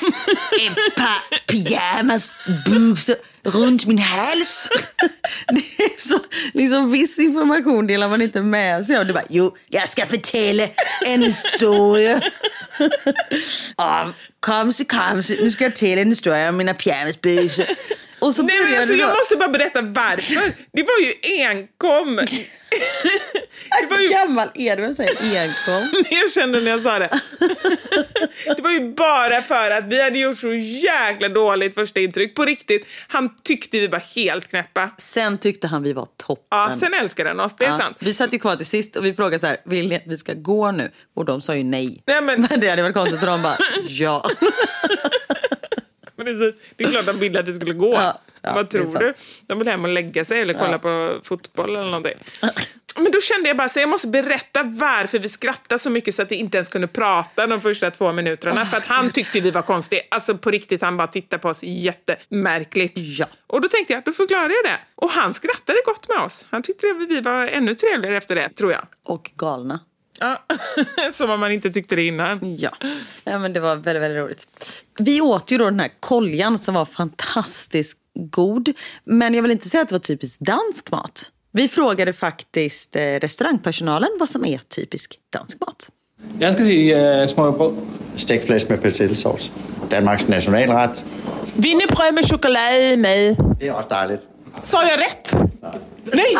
ett 0.67 0.95
par 0.95 1.47
pyjamasbyxor 1.47 3.15
runt 3.43 3.85
min 3.85 3.97
hals. 3.97 4.69
Det 5.47 5.83
är 5.83 6.01
så, 6.01 6.19
liksom 6.53 6.91
viss 6.91 7.19
information 7.19 7.87
delar 7.87 8.09
man 8.09 8.21
inte 8.21 8.41
med 8.41 8.85
sig 8.85 8.97
av. 8.97 9.05
Du 9.05 9.13
bara, 9.13 9.25
jo, 9.29 9.57
jag 9.69 9.89
ska 9.89 10.05
förtälla 10.05 10.67
en 11.05 11.23
historia. 11.23 12.21
Om, 13.75 14.13
kom 14.39 14.73
så, 14.73 14.85
kom 14.85 15.23
så, 15.23 15.33
nu 15.33 15.51
ska 15.51 15.63
jag 15.63 15.75
berätta 15.75 15.97
en 15.97 16.09
historia 16.09 16.49
om 16.49 16.57
mina 16.57 16.73
pyjamasbyxor. 16.73 17.65
Och 18.19 18.35
så 18.35 18.43
Nej, 18.43 18.59
men 18.63 18.79
alltså, 18.79 18.95
jag 18.95 19.09
måste 19.09 19.35
bara 19.35 19.49
berätta 19.49 19.81
varför. 19.81 20.53
Det 20.73 20.83
var 20.83 20.99
ju 20.99 21.43
enkom. 21.43 22.19
det 23.81 23.87
var 23.89 23.97
Hur 23.97 24.03
ju 24.03 24.09
gammal 24.09 24.47
är 24.53 24.75
du? 24.75 24.81
Vem 24.81 24.93
säger 24.93 25.41
enkom? 25.41 26.03
jag 26.09 26.31
kände 26.31 26.59
när 26.61 26.71
jag 26.71 26.81
sa 26.81 26.99
det. 26.99 27.09
Det 28.55 28.61
var 28.61 28.71
ju 28.71 28.93
bara 28.93 29.41
för 29.41 29.71
att 29.71 29.83
vi 29.85 30.01
hade 30.03 30.19
gjort 30.19 30.37
så 30.37 30.53
jäkla 30.53 31.29
dåligt 31.29 31.73
första 31.73 31.99
intryck. 31.99 32.35
På 32.35 32.45
riktigt, 32.45 32.87
han 33.07 33.29
tyckte 33.43 33.79
vi 33.79 33.87
var 33.87 33.99
helt 34.15 34.47
knäppa. 34.47 34.89
Sen 34.97 35.37
tyckte 35.37 35.67
han 35.67 35.83
vi 35.83 35.93
var 35.93 36.07
toppen. 36.27 36.45
Ja, 36.51 36.75
sen 36.79 36.93
älskade 36.93 37.29
han 37.29 37.39
oss, 37.39 37.55
det 37.55 37.65
är 37.65 37.69
Ja, 37.69 37.77
sant. 37.77 37.97
Vi 37.99 38.13
satt 38.13 38.33
ju 38.33 38.39
kvar 38.39 38.55
till 38.55 38.65
sist 38.65 38.95
och 38.95 39.05
vi 39.05 39.13
frågade 39.13 39.39
så 39.39 39.47
här, 39.47 39.57
vill 39.65 39.89
ni 39.89 39.95
att 39.95 40.01
vi 40.07 40.17
ska 40.17 40.33
gå 40.33 40.71
nu? 40.71 40.91
Och 41.15 41.25
de 41.25 41.41
sa 41.41 41.55
ju 41.55 41.63
nej. 41.63 42.03
Nej, 42.07 42.21
men- 42.21 42.47
men 42.49 42.59
det 42.59 42.69
hade 42.69 42.81
varit 42.81 42.93
konstigt 42.95 43.19
och 43.21 43.27
de 43.27 43.41
bara, 43.41 43.57
ja. 43.87 44.25
Precis. 46.17 46.53
Det 46.75 46.83
är 46.83 46.89
klart 46.89 47.05
de 47.05 47.19
ville 47.19 47.39
att 47.39 47.47
vi 47.47 47.53
skulle 47.53 47.73
gå. 47.73 47.93
Ja, 47.93 48.21
ja, 48.41 48.53
Vad 48.55 48.69
tror 48.69 48.99
du? 48.99 49.13
De 49.47 49.59
vill 49.59 49.67
hem 49.67 49.83
och 49.85 49.89
lägga 49.91 50.25
sig 50.25 50.41
eller 50.41 50.53
kolla 50.53 50.71
Ja. 50.71 50.77
på 50.77 51.19
fotboll 51.23 51.69
eller 51.69 51.83
någonting. 51.85 52.13
Men 52.95 53.11
då 53.11 53.21
kände 53.21 53.49
jag 53.49 53.57
bara 53.57 53.69
så 53.69 53.79
jag 53.79 53.89
måste 53.89 54.07
berätta 54.07 54.63
varför 54.63 55.19
vi 55.19 55.29
skrattade 55.29 55.79
så 55.79 55.89
mycket 55.89 56.15
så 56.15 56.21
att 56.21 56.31
vi 56.31 56.35
inte 56.35 56.57
ens 56.57 56.69
kunde 56.69 56.87
prata 56.87 57.47
de 57.47 57.61
första 57.61 57.91
två 57.91 58.11
minuterna. 58.11 58.65
För 58.65 58.77
att 58.77 58.85
han 58.85 59.11
tyckte 59.11 59.39
vi 59.39 59.51
var 59.51 59.61
konstiga. 59.61 60.01
Alltså 60.11 60.37
på 60.37 60.51
riktigt, 60.51 60.81
han 60.81 60.97
bara 60.97 61.07
tittade 61.07 61.41
på 61.41 61.49
oss 61.49 61.63
jättemärkligt. 61.63 62.99
Ja. 62.99 63.25
Och 63.47 63.61
då 63.61 63.67
tänkte 63.67 63.93
jag, 63.93 64.03
då 64.03 64.11
förklarar 64.11 64.49
jag 64.49 64.63
det. 64.63 64.79
Och 64.95 65.09
han 65.09 65.33
skrattade 65.33 65.79
gott 65.85 66.09
med 66.09 66.25
oss. 66.25 66.45
Han 66.49 66.61
tyckte 66.61 66.87
att 66.87 67.09
vi 67.09 67.21
var 67.21 67.47
ännu 67.47 67.75
trevligare 67.75 68.17
efter 68.17 68.35
det, 68.35 68.49
tror 68.49 68.71
jag. 68.71 68.85
Och 69.07 69.31
galna. 69.35 69.79
Ja. 70.19 70.43
Som 71.11 71.29
om 71.29 71.39
man 71.39 71.51
inte 71.51 71.69
tyckte 71.69 71.95
det 71.95 72.03
innan. 72.03 72.55
Ja. 72.57 72.71
ja, 73.23 73.39
men 73.39 73.53
det 73.53 73.59
var 73.59 73.75
väldigt, 73.75 74.03
väldigt 74.03 74.23
roligt. 74.23 74.47
Vi 74.99 75.21
åt 75.21 75.51
ju 75.51 75.57
då 75.57 75.65
den 75.65 75.79
här 75.79 75.91
koljan 75.99 76.59
som 76.59 76.75
var 76.75 76.85
fantastiskt 76.85 77.97
god. 78.29 78.73
Men 79.03 79.33
jag 79.33 79.41
vill 79.41 79.51
inte 79.51 79.69
säga 79.69 79.81
att 79.83 79.89
det 79.89 79.95
var 79.95 79.99
typiskt 79.99 80.39
dansk 80.39 80.91
mat. 80.91 81.31
Vi 81.55 81.67
frågade 81.67 82.13
faktiskt 82.13 82.95
eh, 82.95 83.01
restaurangpersonalen 83.01 84.09
vad 84.19 84.29
som 84.29 84.45
är 84.45 84.57
typisk 84.57 85.19
dansk 85.33 85.57
mat. 85.59 85.89
Jeg 86.39 86.53
skal 86.53 86.65
sige 86.65 87.21
uh, 87.21 87.27
smørbrød. 87.27 87.73
Stegt 88.17 88.45
flæsk 88.45 88.69
med 88.69 88.77
persillesauce. 88.77 89.51
Danmarks 89.91 90.27
nationalret. 90.27 91.05
Wienerbröd 91.55 92.13
med 92.13 92.23
choklad 92.23 92.97
med. 92.97 93.35
Det 93.59 93.67
är 93.67 93.73
också 93.73 93.89
dejligt. 93.89 94.32
Sa 94.61 94.83
jag 94.83 94.99
rätt? 94.99 95.35
Nej! 96.03 96.37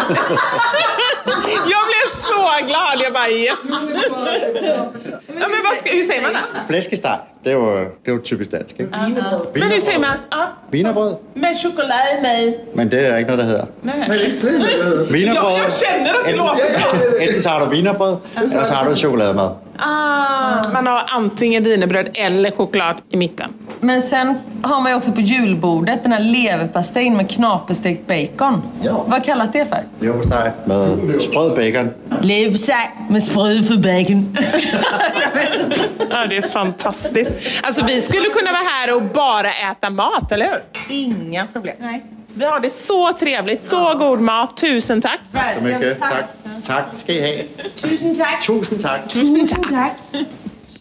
jag 1.74 1.84
blev 1.92 2.08
så 2.24 2.66
glad. 2.68 3.00
Jag 3.04 3.14
bara 3.14 3.30
yes. 3.30 3.54
Ja, 5.28 5.48
men 5.50 5.60
vad 5.64 5.78
ska, 5.80 5.90
hur 5.92 6.02
säger 6.02 6.22
man 6.22 6.34
det? 6.34 6.40
Flæskesteg, 6.68 7.18
det 7.44 7.50
er 7.52 7.54
jo, 7.56 7.66
det 8.06 8.12
er 8.12 8.16
jo 8.16 8.22
typisk 8.24 8.52
dansk, 8.52 8.80
ikke? 8.80 8.92
Men 9.56 9.72
hur 9.72 9.80
säger 9.80 10.00
man? 10.00 10.18
Ja. 10.32 10.44
Wienerbrød, 10.72 11.16
Med 11.36 11.56
choklad 11.62 12.22
med. 12.22 12.54
men 12.76 12.92
det 12.92 13.00
er 13.00 13.10
der 13.10 13.18
ikke 13.18 13.36
noget, 13.36 13.40
der 13.40 13.46
hedder. 13.46 13.66
Wienerbrød. 15.12 15.52
Ja, 15.52 15.64
jeg 15.64 15.74
känner 15.74 16.14
att 16.14 16.26
det 16.28 16.36
låter. 16.36 17.22
Enten 17.22 17.44
så 17.44 17.50
har 17.50 17.60
du 17.66 17.66
wienerbrød, 17.72 18.18
eller 18.38 18.64
så 18.64 18.74
har 18.74 18.90
du 18.90 18.96
chokolademad. 18.96 19.50
Ah, 19.80 20.74
man 20.74 20.86
har 20.88 21.06
antingen 21.12 21.64
wienerbröd 21.66 22.06
eller 22.16 22.52
choklad 22.52 22.96
i 23.12 23.18
mitten. 23.18 23.54
Men 23.84 24.02
sen 24.02 24.36
har 24.64 24.82
man 24.82 24.92
ju 24.92 24.98
också 24.98 25.12
på 25.12 25.22
julbordet 25.22 26.04
den 26.04 26.12
här 26.12 26.20
leverpastejen 26.20 27.18
med 27.18 27.30
knaperstekt 27.30 28.08
bacon. 28.08 28.62
Ja. 28.84 29.06
Vad 29.08 29.24
kallas 29.24 29.52
det 29.52 29.66
för? 29.66 29.84
Leverpostej 30.00 30.52
med 30.66 31.22
sprød 31.22 31.50
bacon. 31.50 31.94
Leverpastej 32.22 32.90
med 33.10 33.24
spröd 33.24 33.68
för 33.68 33.78
bacon. 33.78 34.38
Ja, 36.12 36.26
det 36.26 36.38
är 36.38 36.42
fantastiskt. 36.42 37.32
Alltså, 37.62 37.86
vi 37.86 38.02
skulle 38.02 38.30
kunna 38.30 38.52
vara 38.52 38.64
här 38.64 38.96
och 38.96 39.02
bara 39.02 39.54
äta 39.54 39.90
mat, 39.90 40.32
eller 40.32 40.46
hur? 40.46 40.62
Inga 40.90 41.48
problem. 41.48 41.76
Nej. 41.80 42.06
Vi 42.34 42.46
har 42.46 42.60
det 42.60 42.70
så 42.70 43.14
trevligt. 43.14 43.66
Så 43.66 43.94
god 43.98 44.20
mat. 44.20 44.58
Tusen 44.58 45.02
tack. 45.02 45.20
Så 45.58 45.62
mycket. 45.64 46.00
Tack. 46.00 46.26
Tack 46.64 46.86
ska 46.94 47.14
I 47.14 47.38
ha. 47.38 47.64
Tusen 47.82 48.16
tack. 48.16 48.46
Tusind 48.46 48.82
tack. 48.82 49.10
Tusen 49.10 49.48
tack. 49.70 49.94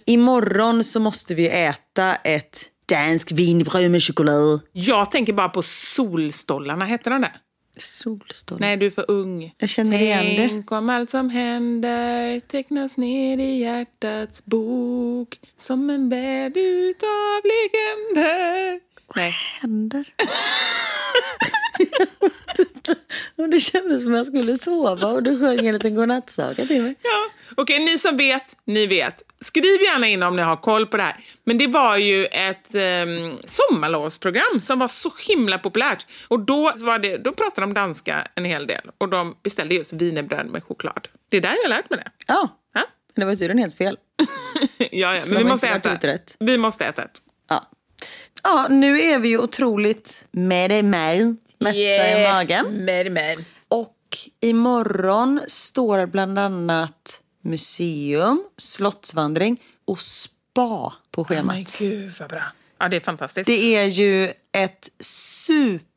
Imorgon 0.04 0.84
så 0.84 1.00
måste 1.00 1.34
vi 1.34 1.48
äta 1.48 2.14
ett 2.14 2.71
danskt 2.92 3.32
wienerbröd 3.32 3.90
med 3.90 4.02
choklad. 4.02 4.60
Jag 4.72 5.10
tänker 5.10 5.32
bara 5.32 5.48
på 5.48 5.62
solstollarna. 5.62 6.84
Heter 6.84 7.10
de 7.10 7.20
det? 7.20 7.32
Solstollar. 7.76 8.60
Nej, 8.60 8.76
du 8.76 8.86
är 8.86 8.90
för 8.90 9.10
ung. 9.10 9.54
Jag 9.58 9.68
känner 9.68 10.02
igen 10.02 10.24
det. 10.24 10.48
Tänk 10.48 10.72
om 10.72 10.90
allt 10.90 11.10
som 11.10 11.30
händer 11.30 12.40
tecknas 12.40 12.96
ner 12.96 13.38
i 13.38 13.58
hjärtats 13.58 14.44
bok 14.44 15.40
som 15.56 15.90
en 15.90 16.08
väv 16.08 16.58
utav 16.58 17.40
legender. 17.44 18.80
Nej. 19.16 19.34
händer? 19.60 20.04
och 23.36 23.48
det 23.48 23.60
kändes 23.60 24.02
som 24.02 24.14
jag 24.14 24.26
skulle 24.26 24.58
sova 24.58 25.06
och 25.06 25.22
du 25.22 25.40
sjöng 25.40 25.66
en 25.66 25.74
liten 25.74 25.94
godnattsaga 25.94 26.66
till 26.66 26.82
mig. 26.82 26.94
Ja, 27.02 27.30
okej, 27.56 27.78
ni 27.78 27.98
som 27.98 28.16
vet, 28.16 28.56
ni 28.64 28.86
vet. 28.86 29.22
Skriv 29.40 29.82
gärna 29.82 30.08
in 30.08 30.22
om 30.22 30.36
ni 30.36 30.42
har 30.42 30.56
koll 30.56 30.86
på 30.86 30.96
det 30.96 31.02
här. 31.02 31.16
Men 31.44 31.58
det 31.58 31.66
var 31.66 31.96
ju 31.96 32.26
ett 32.26 32.74
um, 32.74 33.38
sommarlovsprogram 33.44 34.60
som 34.60 34.78
var 34.78 34.88
så 34.88 35.12
himla 35.28 35.58
populärt. 35.58 36.06
Och 36.28 36.40
då, 36.40 36.72
var 36.76 36.98
det, 36.98 37.16
då 37.16 37.32
pratade 37.32 37.66
de 37.66 37.74
danska 37.74 38.28
en 38.34 38.44
hel 38.44 38.66
del. 38.66 38.90
Och 38.98 39.08
de 39.08 39.36
beställde 39.42 39.74
just 39.74 39.92
wienerbröd 39.92 40.46
med 40.46 40.64
choklad. 40.64 41.08
Det 41.28 41.36
är 41.36 41.40
där 41.40 41.54
jag 41.56 41.62
har 41.62 41.68
lärt 41.68 41.90
mig 41.90 41.98
det. 42.04 42.10
Ja, 42.26 42.58
Ja, 42.74 42.84
det 43.14 43.24
var 43.24 43.32
tydligen 43.32 43.58
helt 43.58 43.76
fel. 43.76 43.96
ja, 44.78 45.14
ja 45.14 45.20
men 45.28 45.38
vi 45.38 45.44
måste 45.44 45.68
äta. 45.68 45.98
Vi 46.38 46.58
måste 46.58 46.84
äta 46.84 47.02
ett. 47.02 47.22
Ja. 47.48 47.70
ja, 48.42 48.66
nu 48.70 49.00
är 49.00 49.18
vi 49.18 49.28
ju 49.28 49.38
otroligt 49.38 50.26
med 50.30 50.72
i 50.72 50.82
mig, 50.82 51.36
mätta 51.62 52.20
i 52.20 52.28
magen. 52.32 52.84
Med, 52.84 53.12
med. 53.12 53.36
Och 53.68 53.96
imorgon 54.40 55.40
står 55.46 56.06
bland 56.06 56.38
annat 56.38 57.20
museum, 57.44 58.44
slottsvandring 58.56 59.62
och 59.84 60.00
spa 60.00 60.92
på 61.10 61.26
Men 61.28 61.38
schemat. 61.38 61.78
gud 61.78 62.12
vad 62.20 62.28
bra. 62.28 62.42
Ja, 62.78 62.88
det 62.88 62.96
är 62.96 63.00
fantastiskt. 63.00 63.46
Det 63.46 63.76
är 63.76 63.84
ju 63.84 64.32
ett 64.52 64.88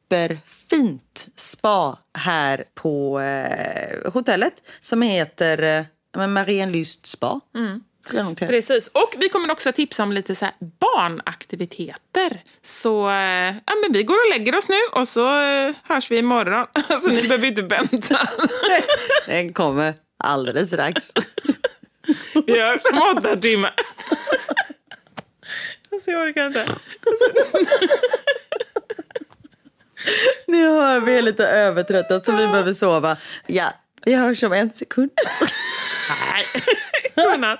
superfint 0.10 1.28
spa 1.36 1.98
här 2.18 2.64
på 2.74 3.20
eh, 3.20 4.12
hotellet 4.14 4.54
som 4.80 5.02
heter 5.02 5.86
eh, 6.18 6.28
Marienlyst 6.28 7.06
spa. 7.06 7.40
Skulle 7.54 7.82
säga. 8.12 8.36
Precis. 8.36 8.88
Och 8.88 9.16
vi 9.18 9.30
kommer 9.30 9.52
också 9.52 9.70
att 9.70 9.76
tipsa 9.76 10.04
om 10.04 10.12
lite 10.12 10.36
så 10.36 10.48
barnaktiviteter. 10.60 12.44
Så 12.62 13.10
eh, 13.10 13.56
ja, 13.66 13.74
men 13.84 13.92
vi 13.94 14.04
går 14.04 14.16
och 14.16 14.30
lägger 14.30 14.58
oss 14.58 14.70
nu 14.70 14.80
och 14.92 15.08
så 15.08 15.42
eh, 15.42 15.74
hörs 15.84 16.12
vi 16.12 16.18
imorgon. 16.18 16.68
Alltså 16.88 17.10
ni 17.10 17.28
behöver 17.28 17.48
inte 17.48 17.62
vänta. 17.62 18.30
Den 19.28 19.54
kommer 19.54 19.96
alldeles 20.18 20.68
strax. 20.68 21.12
Vi 22.48 22.62
hörs 22.62 22.82
om 22.92 23.18
åtta 23.18 23.36
timmar. 23.36 23.74
Alltså 25.92 26.12
jag 26.12 26.28
orkar 26.28 26.48
inte. 26.48 26.66
Ni 30.48 30.64
hör, 30.64 31.00
vi 31.00 31.18
är 31.18 31.22
lite 31.22 31.48
övertrötta 31.48 32.20
så 32.20 32.32
vi 32.32 32.48
behöver 32.48 32.74
sova. 32.74 33.18
Ja, 33.48 33.74
vi 34.06 34.14
hörs 34.14 34.44
om 34.44 34.54
en 34.54 34.70
sekund. 34.74 35.12
Nej. 36.10 36.46
Godnatt. 37.16 37.60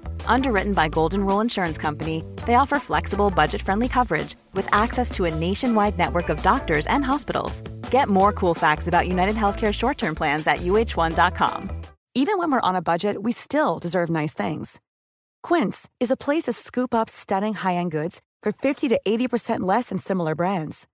Underwritten 0.25 0.73
by 0.73 0.87
Golden 0.87 1.25
Rule 1.25 1.41
Insurance 1.41 1.77
Company, 1.77 2.23
they 2.47 2.55
offer 2.55 2.79
flexible, 2.79 3.29
budget 3.29 3.61
friendly 3.61 3.87
coverage 3.87 4.35
with 4.53 4.67
access 4.73 5.11
to 5.11 5.25
a 5.25 5.35
nationwide 5.35 5.97
network 5.97 6.29
of 6.29 6.41
doctors 6.41 6.87
and 6.87 7.05
hospitals. 7.05 7.61
Get 7.91 8.09
more 8.09 8.33
cool 8.33 8.55
facts 8.55 8.87
about 8.87 9.07
United 9.07 9.35
Healthcare 9.35 9.73
short 9.73 9.97
term 9.97 10.15
plans 10.15 10.47
at 10.47 10.59
uh1.com. 10.59 11.69
Even 12.13 12.37
when 12.37 12.51
we're 12.51 12.67
on 12.69 12.75
a 12.75 12.81
budget, 12.81 13.23
we 13.23 13.31
still 13.31 13.79
deserve 13.79 14.09
nice 14.09 14.33
things. 14.33 14.81
Quince 15.43 15.89
is 15.99 16.11
a 16.11 16.17
place 16.17 16.43
to 16.43 16.53
scoop 16.53 16.93
up 16.93 17.09
stunning 17.09 17.53
high-end 17.53 17.91
goods 17.91 18.21
for 18.43 18.51
50 18.51 18.89
to 18.89 18.99
80% 19.07 19.61
less 19.61 19.89
than 19.89 19.97
similar 19.97 20.35
brands. 20.35 20.87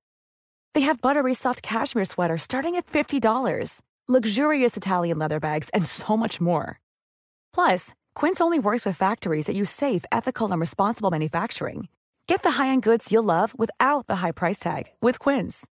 They 0.76 0.82
have 0.82 1.02
buttery 1.02 1.34
soft 1.34 1.64
cashmere 1.64 2.06
sweaters 2.06 2.44
starting 2.44 2.76
at 2.76 2.86
$50, 2.86 3.82
luxurious 4.08 4.78
Italian 4.78 5.18
leather 5.18 5.40
bags, 5.40 5.72
and 5.74 5.86
so 5.88 6.16
much 6.16 6.40
more. 6.40 6.80
Plus, 7.52 7.94
Quince 8.18 8.42
only 8.42 8.58
works 8.58 8.84
with 8.84 8.98
factories 8.98 9.46
that 9.46 9.56
use 9.56 9.70
safe, 9.70 10.04
ethical, 10.12 10.52
and 10.52 10.60
responsible 10.60 11.12
manufacturing. 11.12 11.88
Get 12.26 12.42
the 12.42 12.58
high-end 12.58 12.82
goods 12.82 13.12
you'll 13.12 13.32
love 13.36 13.54
without 13.60 14.08
the 14.08 14.18
high 14.18 14.32
price 14.32 14.58
tag 14.58 14.86
with 15.04 15.20
Quince. 15.20 15.68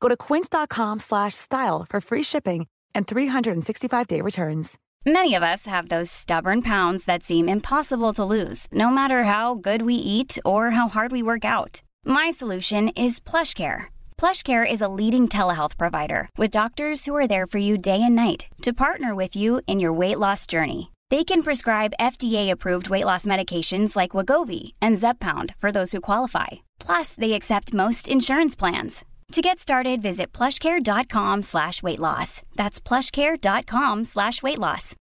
Go 0.00 0.08
to 0.08 0.16
quince.com 0.16 1.00
slash 1.00 1.34
style 1.34 1.84
for 1.86 2.00
free 2.00 2.22
shipping 2.22 2.66
and 2.94 3.06
365-day 3.06 4.22
returns. 4.22 4.78
Many 5.04 5.34
of 5.34 5.42
us 5.42 5.66
have 5.66 5.90
those 5.90 6.10
stubborn 6.10 6.62
pounds 6.62 7.04
that 7.04 7.24
seem 7.24 7.46
impossible 7.46 8.14
to 8.14 8.24
lose, 8.24 8.68
no 8.72 8.88
matter 8.88 9.24
how 9.24 9.56
good 9.56 9.82
we 9.82 9.96
eat 9.96 10.38
or 10.46 10.70
how 10.70 10.88
hard 10.88 11.12
we 11.12 11.22
work 11.22 11.44
out. 11.44 11.82
My 12.06 12.30
solution 12.30 12.88
is 12.96 13.20
PlushCare. 13.20 13.88
PlushCare 14.16 14.64
is 14.64 14.80
a 14.80 14.88
leading 14.88 15.28
telehealth 15.28 15.76
provider 15.76 16.30
with 16.38 16.52
doctors 16.52 17.04
who 17.04 17.14
are 17.14 17.28
there 17.28 17.46
for 17.46 17.58
you 17.58 17.76
day 17.76 18.00
and 18.02 18.16
night 18.16 18.46
to 18.62 18.72
partner 18.72 19.14
with 19.14 19.36
you 19.36 19.60
in 19.66 19.78
your 19.78 19.92
weight 19.92 20.18
loss 20.18 20.46
journey. 20.46 20.91
They 21.12 21.24
can 21.24 21.42
prescribe 21.42 21.98
FDA-approved 22.00 22.88
weight 22.88 23.04
loss 23.04 23.26
medications 23.26 23.96
like 23.96 24.16
Wagovi 24.16 24.72
and 24.80 24.98
Zeppound 24.98 25.54
for 25.60 25.72
those 25.72 25.92
who 25.92 26.00
qualify. 26.00 26.48
Plus, 26.86 27.14
they 27.14 27.34
accept 27.34 27.74
most 27.74 28.08
insurance 28.08 28.58
plans. 28.58 29.04
To 29.32 29.42
get 29.42 29.58
started, 29.58 30.02
visit 30.02 30.38
plushcare.com 30.38 31.42
slash 31.42 31.82
weight 31.82 31.98
loss. 31.98 32.42
That's 32.56 32.88
plushcare.com 32.88 34.04
slash 34.04 34.42
weight 34.42 34.58
loss. 34.58 34.94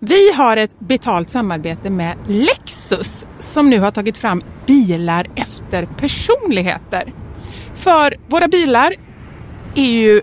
Vi 0.00 0.32
har 0.32 0.56
ett 0.56 0.80
betalt 0.80 1.30
samarbete 1.30 1.90
med 1.90 2.16
Lexus 2.28 3.26
som 3.38 3.70
nu 3.70 3.80
har 3.80 3.90
tagit 3.90 4.18
fram 4.18 4.40
bilar 4.66 5.26
efter 5.34 5.86
personligheter. 5.86 7.12
För 7.74 8.16
våra 8.28 8.48
bilar 8.48 8.92
är 9.74 9.92
ju 9.92 10.22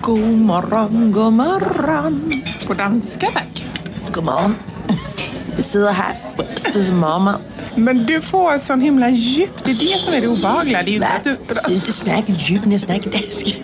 God 0.00 0.38
morgon, 0.38 1.12
god 1.12 1.32
morgon. 1.32 2.42
På 2.66 2.74
danska 2.74 3.26
tack. 3.30 3.64
God 4.12 4.24
morgon. 4.24 4.54
Vi 5.56 5.62
sitter 5.62 5.92
här 5.92 6.14
och 6.36 6.44
spiser 6.60 6.94
morgonmad. 6.94 7.40
Men 7.74 8.06
du 8.06 8.20
får 8.20 8.58
sån 8.58 8.80
himla 8.80 9.10
djup, 9.10 9.64
det 9.64 9.70
är 9.70 9.74
det 9.74 10.00
som 10.00 10.14
är 10.14 10.20
det 10.20 10.28
obehagliga. 10.28 10.82
Det 10.82 10.88
är 10.88 10.90
ju 10.90 10.96
inte 10.96 11.08
att 11.08 11.24
du... 11.24 11.36
Jag 11.48 11.58
synes, 11.58 11.86
det 11.86 11.92
snakker 11.92 12.32
djupt, 12.32 12.64
når 12.64 12.72
jeg 12.72 12.80
snakker 12.80 13.10
dansk. 13.10 13.56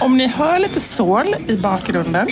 Om 0.00 0.16
ni 0.16 0.26
hör 0.26 0.58
lite 0.58 0.80
sorl 0.80 1.34
i 1.48 1.56
bakgrunden 1.56 2.28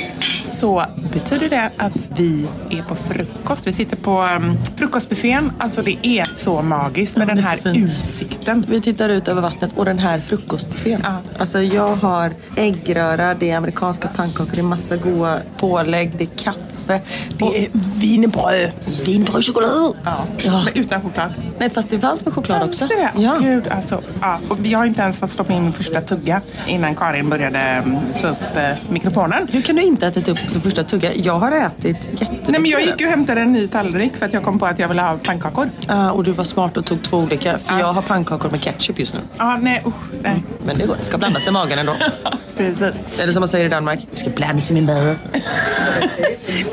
så 0.60 0.84
betyder 1.12 1.48
det 1.48 1.70
att 1.76 2.08
vi 2.16 2.46
är 2.70 2.82
på 2.82 2.94
frukost. 2.94 3.66
Vi 3.66 3.72
sitter 3.72 3.96
på 3.96 4.22
um, 4.22 4.58
frukostbuffén. 4.76 5.52
Alltså 5.58 5.82
det 5.82 6.06
är 6.06 6.24
så 6.24 6.62
magiskt 6.62 7.16
med 7.16 7.28
Ja, 7.28 7.34
den 7.34 7.44
här 7.44 7.76
utsikten. 7.76 8.66
Vi 8.68 8.80
tittar 8.80 9.08
ut 9.08 9.28
över 9.28 9.42
vattnet 9.42 9.70
och 9.76 9.84
den 9.84 9.98
här 9.98 10.20
frukostbuffén. 10.20 11.06
Alltså 11.38 11.62
jag 11.62 11.96
har 11.96 12.32
äggröra, 12.56 13.34
det 13.34 13.50
är 13.50 13.56
amerikanska 13.56 14.08
pannkakor, 14.08 14.50
det 14.52 14.58
är 14.58 14.62
massa 14.62 14.96
goda 14.96 15.40
pålägg, 15.58 16.12
det 16.18 16.24
är 16.24 16.44
kaffe. 16.44 17.00
Det 17.38 17.44
är 17.44 17.68
wienerbröd. 18.00 18.72
Wienerbrödchoklad. 19.06 19.96
Ja. 20.04 20.26
Ja. 20.38 20.62
Men 20.64 20.74
utan 20.74 21.02
choklad. 21.02 21.32
Nej, 21.58 21.70
fast 21.70 21.90
det 21.90 22.00
fanns 22.00 22.24
med 22.24 22.34
choklad 22.34 22.62
också. 22.62 22.88
Fanns 22.88 23.14
det? 23.14 23.22
Ja. 23.22 23.36
Gud, 23.40 23.68
alltså, 23.68 24.02
ja. 24.20 24.40
och 24.48 24.58
jag 24.62 24.78
har 24.78 24.86
inte 24.86 25.02
ens 25.02 25.18
fått 25.18 25.30
stoppa 25.30 25.52
in 25.52 25.62
min 25.62 25.72
första 25.72 26.00
tugga 26.00 26.40
innan 26.66 26.94
Karin 26.94 27.28
började 27.28 27.82
um, 27.86 27.96
ta 28.20 28.28
upp 28.28 28.56
eh, 28.56 28.92
mikrofonen. 28.92 29.48
Hur 29.52 29.62
kan 29.62 29.76
du 29.76 29.82
inte 29.82 30.06
ha 30.06 30.10
ätit 30.10 30.28
upp 30.28 30.38
det 30.54 30.60
första 30.60 30.84
tugga? 30.84 31.14
Jag 31.14 31.38
har 31.38 31.52
ätit 31.52 31.96
jättemycket. 32.12 32.48
Nej, 32.48 32.60
men 32.60 32.70
jag 32.70 32.82
gick 32.82 33.00
ju 33.00 33.06
och 33.06 33.10
hämtade 33.10 33.40
en 33.40 33.52
ny 33.52 33.68
tallrik 33.68 34.16
för 34.16 34.26
att 34.26 34.32
jag 34.32 34.42
kom 34.44 34.58
på 34.58 34.66
att 34.66 34.78
jag 34.78 34.88
ville 34.88 35.02
ha 35.02 35.18
pannkakor. 35.24 35.70
Ah, 35.88 36.10
och 36.10 36.24
du 36.24 36.32
var 36.32 36.44
smart 36.44 36.76
och 36.76 36.86
tog 36.86 37.02
två 37.02 37.16
olika. 37.18 37.58
För 37.58 37.78
jag 37.78 37.92
har 37.92 38.02
pannkakor 38.02 38.50
med 38.50 38.60
ketchup 38.60 38.98
just 38.98 39.14
nu. 39.14 39.20
Ja, 39.38 39.56
nej, 39.56 39.82
usch, 39.86 39.94
nej. 40.22 40.42
Men 40.66 40.78
det 40.78 40.86
går. 40.86 40.96
Det 40.98 41.04
ska 41.04 41.18
blandas 41.18 41.48
i 41.48 41.50
magen 41.50 41.78
ändå. 41.78 41.94
Precis. 42.56 43.04
Eller 43.22 43.32
som 43.32 43.40
man 43.40 43.48
säger 43.48 43.64
i 43.64 43.68
Danmark. 43.68 44.06
Det 44.10 44.16
ska 44.16 44.30
blandas 44.30 44.70
i 44.70 44.74
min 44.74 44.86
mage. 44.86 45.16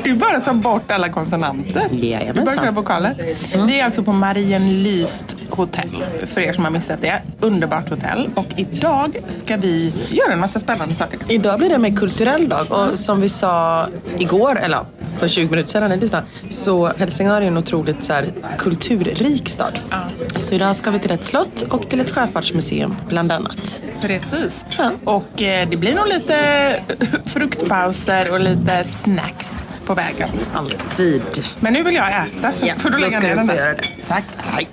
Du 0.04 0.14
bara 0.14 0.40
tar 0.40 0.52
bort 0.54 0.90
alla 0.90 1.08
konsonanter. 1.08 1.88
Jajamensan. 1.92 2.34
Du 2.34 2.56
bara 2.56 2.66
kör 2.66 2.72
vokaler. 2.72 3.14
Vi 3.66 3.80
är 3.80 3.84
alltså 3.84 4.02
på 4.02 4.12
Marienlyst 4.12 5.36
hotell, 5.58 6.04
för 6.26 6.40
er 6.40 6.52
som 6.52 6.64
har 6.64 6.70
missat 6.70 7.00
det. 7.02 7.22
Underbart 7.40 7.88
hotell. 7.88 8.30
Och 8.34 8.46
idag 8.56 9.16
ska 9.26 9.56
vi 9.56 9.92
göra 10.10 10.32
en 10.32 10.38
massa 10.38 10.60
spännande 10.60 10.94
saker. 10.94 11.18
Idag 11.28 11.58
blir 11.58 11.68
det 11.68 11.74
en 11.74 11.96
kulturell 11.96 12.48
dag 12.48 12.72
och 12.72 12.98
som 12.98 13.20
vi 13.20 13.28
sa 13.28 13.88
igår, 14.18 14.58
eller 14.58 14.78
för 15.18 15.28
20 15.28 15.50
minuter 15.50 15.70
sedan 15.70 15.82
när 15.82 15.88
ni 15.88 15.96
lyssnade, 16.02 16.26
så 16.50 16.86
Helsingör 16.98 17.42
är 17.42 17.46
en 17.46 17.56
otroligt 17.58 18.02
så 18.04 18.12
här, 18.12 18.26
kulturrik 18.58 19.48
stad. 19.48 19.78
Så 20.36 20.54
idag 20.54 20.76
ska 20.76 20.90
vi 20.90 20.98
till 20.98 21.10
ett 21.10 21.24
slott 21.24 21.62
och 21.62 21.88
till 21.88 22.00
ett 22.00 22.10
sjöfartsmuseum 22.10 22.96
bland 23.08 23.32
annat. 23.32 23.82
Precis. 24.02 24.64
Och 25.04 25.42
eh, 25.42 25.68
det 25.68 25.76
blir 25.76 25.94
nog 25.94 26.08
lite 26.08 26.36
fruktpauser 27.26 28.32
och 28.32 28.40
lite 28.40 28.84
snacks 28.84 29.64
på 29.86 29.94
vägen. 29.94 30.28
Alltid. 30.54 31.22
Men 31.60 31.72
nu 31.72 31.82
vill 31.82 31.94
jag 31.94 32.08
äta 32.08 32.52
så 32.52 32.66
Ja, 32.66 32.74
får 32.78 32.90
du 32.90 32.98
lägga 32.98 33.20
ner 33.20 33.36
den 33.36 33.46
där. 33.46 33.76
Tack. 34.08 34.24
Hej. 34.36 34.68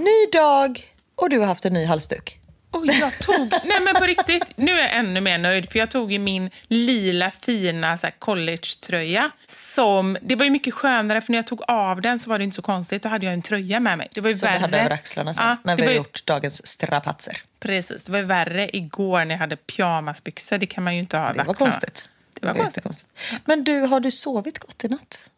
Ny 0.00 0.30
dag 0.32 0.80
och 1.14 1.30
du 1.30 1.38
har 1.38 1.46
haft 1.46 1.64
en 1.64 1.72
ny 1.72 1.84
halsduk. 1.84 2.36
Och 2.72 2.86
jag 2.86 3.18
tog, 3.18 3.50
nej 3.64 3.80
men 3.84 3.94
på 3.94 4.04
riktigt, 4.04 4.44
nu 4.56 4.72
är 4.72 4.78
jag 4.78 4.94
ännu 4.96 5.20
mer 5.20 5.38
nöjd 5.38 5.70
för 5.72 5.78
jag 5.78 5.90
tog 5.90 6.12
ju 6.12 6.18
min 6.18 6.50
lila 6.68 7.30
fina 7.30 7.98
så 7.98 8.06
här, 8.06 8.14
college-tröja 8.18 9.30
som, 9.46 10.16
det 10.22 10.36
var 10.36 10.44
ju 10.44 10.50
mycket 10.50 10.74
skönare 10.74 11.20
för 11.20 11.32
när 11.32 11.38
jag 11.38 11.46
tog 11.46 11.62
av 11.68 12.00
den 12.00 12.18
så 12.18 12.30
var 12.30 12.38
det 12.38 12.44
inte 12.44 12.54
så 12.54 12.62
konstigt, 12.62 13.02
då 13.02 13.08
hade 13.08 13.24
jag 13.26 13.32
en 13.34 13.42
tröja 13.42 13.80
med 13.80 13.98
mig. 13.98 14.08
Det 14.14 14.20
var 14.20 14.28
ju 14.30 14.34
Som 14.34 14.46
värre. 14.46 14.56
du 14.58 14.60
hade 14.62 14.78
över 14.80 14.90
axlarna 14.90 15.34
sen 15.34 15.46
Ja, 15.46 15.56
när 15.64 15.76
det 15.76 15.82
vi 15.82 15.86
var 15.86 15.86
har 15.86 15.92
ju- 15.92 15.96
gjort 15.98 16.26
dagens 16.26 16.66
strapatser. 16.66 17.36
Precis, 17.60 18.04
det 18.04 18.12
var 18.12 18.20
värre 18.22 18.76
igår 18.76 19.24
när 19.24 19.34
jag 19.34 19.38
hade 19.38 19.56
pyjamasbyxor, 19.56 20.58
det 20.58 20.66
kan 20.66 20.84
man 20.84 20.94
ju 20.94 21.00
inte 21.00 21.16
ha 21.18 21.32
Det 21.32 21.42
var 21.42 21.54
konstigt. 21.54 22.08
Det 22.40 22.46
var 22.46 22.54
konstigt. 22.54 22.76
jättekonstigt. 22.76 23.10
Men 23.44 23.64
du, 23.64 23.80
har 23.80 24.00
du 24.00 24.10
sovit 24.10 24.58
gott 24.58 24.84
i 24.84 24.88
natt? 24.88 25.30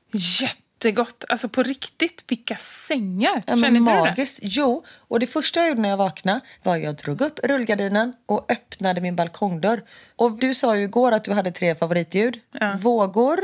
Jättegott, 0.84 1.24
alltså 1.28 1.48
på 1.48 1.62
riktigt, 1.62 2.24
vilka 2.28 2.56
sängar! 2.56 3.42
Ja, 3.46 3.56
Känner 3.56 3.68
du 3.68 3.74
det? 3.74 3.80
magiskt. 3.80 4.38
Jo, 4.42 4.84
och 5.08 5.20
det 5.20 5.26
första 5.26 5.60
jag 5.60 5.68
gjorde 5.68 5.80
när 5.80 5.88
jag 5.88 5.96
vaknade 5.96 6.40
var 6.62 6.76
att 6.76 6.82
jag 6.82 6.94
drog 6.94 7.20
upp 7.20 7.38
rullgardinen 7.44 8.12
och 8.26 8.50
öppnade 8.52 9.00
min 9.00 9.16
balkongdörr. 9.16 9.82
Och 10.16 10.38
du 10.38 10.54
sa 10.54 10.76
ju 10.76 10.84
igår 10.84 11.12
att 11.12 11.24
du 11.24 11.32
hade 11.32 11.52
tre 11.52 11.74
favoritljud. 11.74 12.40
Vågor, 12.80 13.40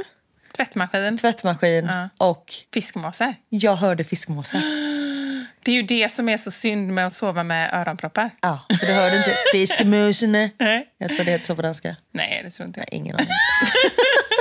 Tvättmaskin, 0.56 1.16
tvättmaskin 1.16 1.90
och 2.18 2.44
fiskmåsar. 2.74 3.34
jag 3.48 3.76
hörde 3.76 4.04
fiskmåsar. 4.04 4.62
Det 5.62 5.72
är 5.72 5.76
ju 5.76 5.82
det 5.82 6.08
som 6.12 6.28
är 6.28 6.36
så 6.36 6.50
synd 6.50 6.94
med 6.94 7.06
att 7.06 7.14
sova 7.14 7.42
med 7.42 7.74
öronproppar. 7.74 8.30
Ja, 8.40 8.60
för 8.80 8.86
du 8.86 8.92
hörde 8.92 9.16
inte 9.16 9.34
fiskmusarna. 9.52 10.50
Nej. 10.58 10.88
Jag 10.98 11.10
tror 11.10 11.24
det 11.24 11.30
heter 11.30 11.44
så 11.44 11.56
på 11.56 11.62
danska. 11.62 11.96
Nej, 12.12 12.40
det 12.44 12.50
tror 12.50 12.66
inte 12.66 12.80
jag. 12.80 12.86
Nej, 12.92 13.00
ingen 13.00 13.14
aning. 13.16 13.28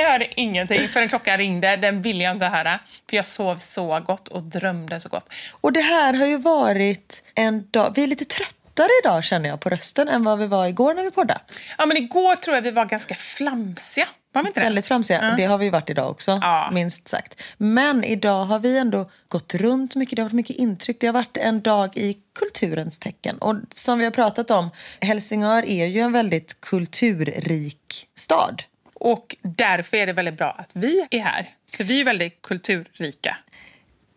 Jag 0.00 0.10
hörde 0.10 0.40
ingenting 0.40 0.88
förrän 0.88 1.08
klockan 1.08 1.38
ringde. 1.38 1.76
Den 1.76 2.02
ville 2.02 2.24
jag 2.24 2.32
inte 2.32 2.46
höra. 2.46 2.78
För 3.10 3.16
jag 3.16 3.24
sov 3.24 3.56
så 3.56 4.00
gott 4.00 4.28
och 4.28 4.42
drömde 4.42 5.00
så 5.00 5.08
gott. 5.08 5.28
Och 5.50 5.72
det 5.72 5.80
här 5.80 6.14
har 6.14 6.26
ju 6.26 6.36
varit 6.36 7.22
en 7.34 7.70
dag... 7.70 7.92
Vi 7.96 8.02
är 8.02 8.06
lite 8.06 8.24
tröttare 8.24 8.88
idag 9.04 9.24
känner 9.24 9.48
jag 9.48 9.60
på 9.60 9.68
rösten 9.68 10.08
än 10.08 10.24
vad 10.24 10.38
vi 10.38 10.46
var 10.46 10.66
igår 10.66 10.94
när 10.94 11.02
vi 11.04 11.10
poddade. 11.10 11.40
Ja, 11.78 11.86
men 11.86 11.96
igår 11.96 12.36
tror 12.36 12.56
jag 12.56 12.62
vi 12.62 12.70
var 12.70 12.84
ganska 12.84 13.14
flamsiga. 13.14 14.06
Var 14.32 14.42
vi 14.42 14.48
inte 14.48 14.60
det? 14.60 14.64
Väldigt 14.64 14.86
framsiga. 14.86 15.34
Det 15.36 15.44
har 15.44 15.58
vi 15.58 15.70
varit 15.70 15.90
idag 15.90 16.10
också, 16.10 16.38
Ja. 16.42 16.70
minst 16.72 17.08
sagt. 17.08 17.42
Men 17.56 18.04
idag 18.04 18.44
har 18.44 18.58
vi 18.58 18.78
ändå 18.78 19.10
gått 19.28 19.54
runt 19.54 19.94
mycket. 19.94 20.16
Det 20.16 20.22
har 20.22 20.28
varit 20.28 20.32
mycket 20.32 20.56
intryck. 20.56 20.96
Det 21.00 21.06
har 21.06 21.14
varit 21.14 21.36
en 21.36 21.60
dag 21.62 21.96
i 21.96 22.16
kulturens 22.38 22.98
tecken. 22.98 23.38
Och 23.38 23.56
som 23.74 23.98
vi 23.98 24.04
har 24.04 24.12
pratat 24.12 24.50
om, 24.50 24.70
Helsingör 25.00 25.68
är 25.68 25.86
ju 25.86 26.00
en 26.00 26.12
väldigt 26.12 26.60
kulturrik 26.60 28.06
stad. 28.18 28.62
Och 28.94 29.36
därför 29.42 29.96
är 29.96 30.06
det 30.06 30.12
väldigt 30.12 30.36
bra 30.36 30.50
att 30.50 30.70
vi 30.74 31.06
är 31.10 31.20
här. 31.20 31.50
För 31.76 31.84
vi 31.84 32.00
är 32.00 32.04
väldigt 32.04 32.42
kulturrika. 32.42 33.36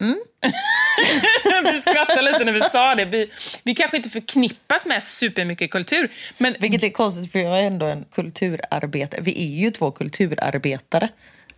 Mm. 0.02 0.20
vi 1.74 1.82
skrattade 1.82 2.22
lite 2.22 2.44
när 2.44 2.52
vi 2.52 2.62
sa 2.62 2.96
det. 2.96 3.06
Vi, 3.06 3.28
vi 3.64 3.76
kanske 3.76 3.98
inte 3.98 4.10
förknippas 4.10 4.86
med 4.86 5.04
supermycket 5.04 5.72
kultur. 5.72 6.12
Men 6.38 6.56
Vilket 6.60 6.84
är 6.84 6.90
konstigt 6.90 7.32
för 7.32 7.40
jag 7.40 7.60
är 7.60 7.64
ändå 7.64 7.86
en 7.86 8.06
kulturarbetare. 8.12 9.22
Vi 9.22 9.44
är 9.48 9.62
ju 9.62 9.72
två 9.72 9.92
kulturarbetare. 9.92 11.10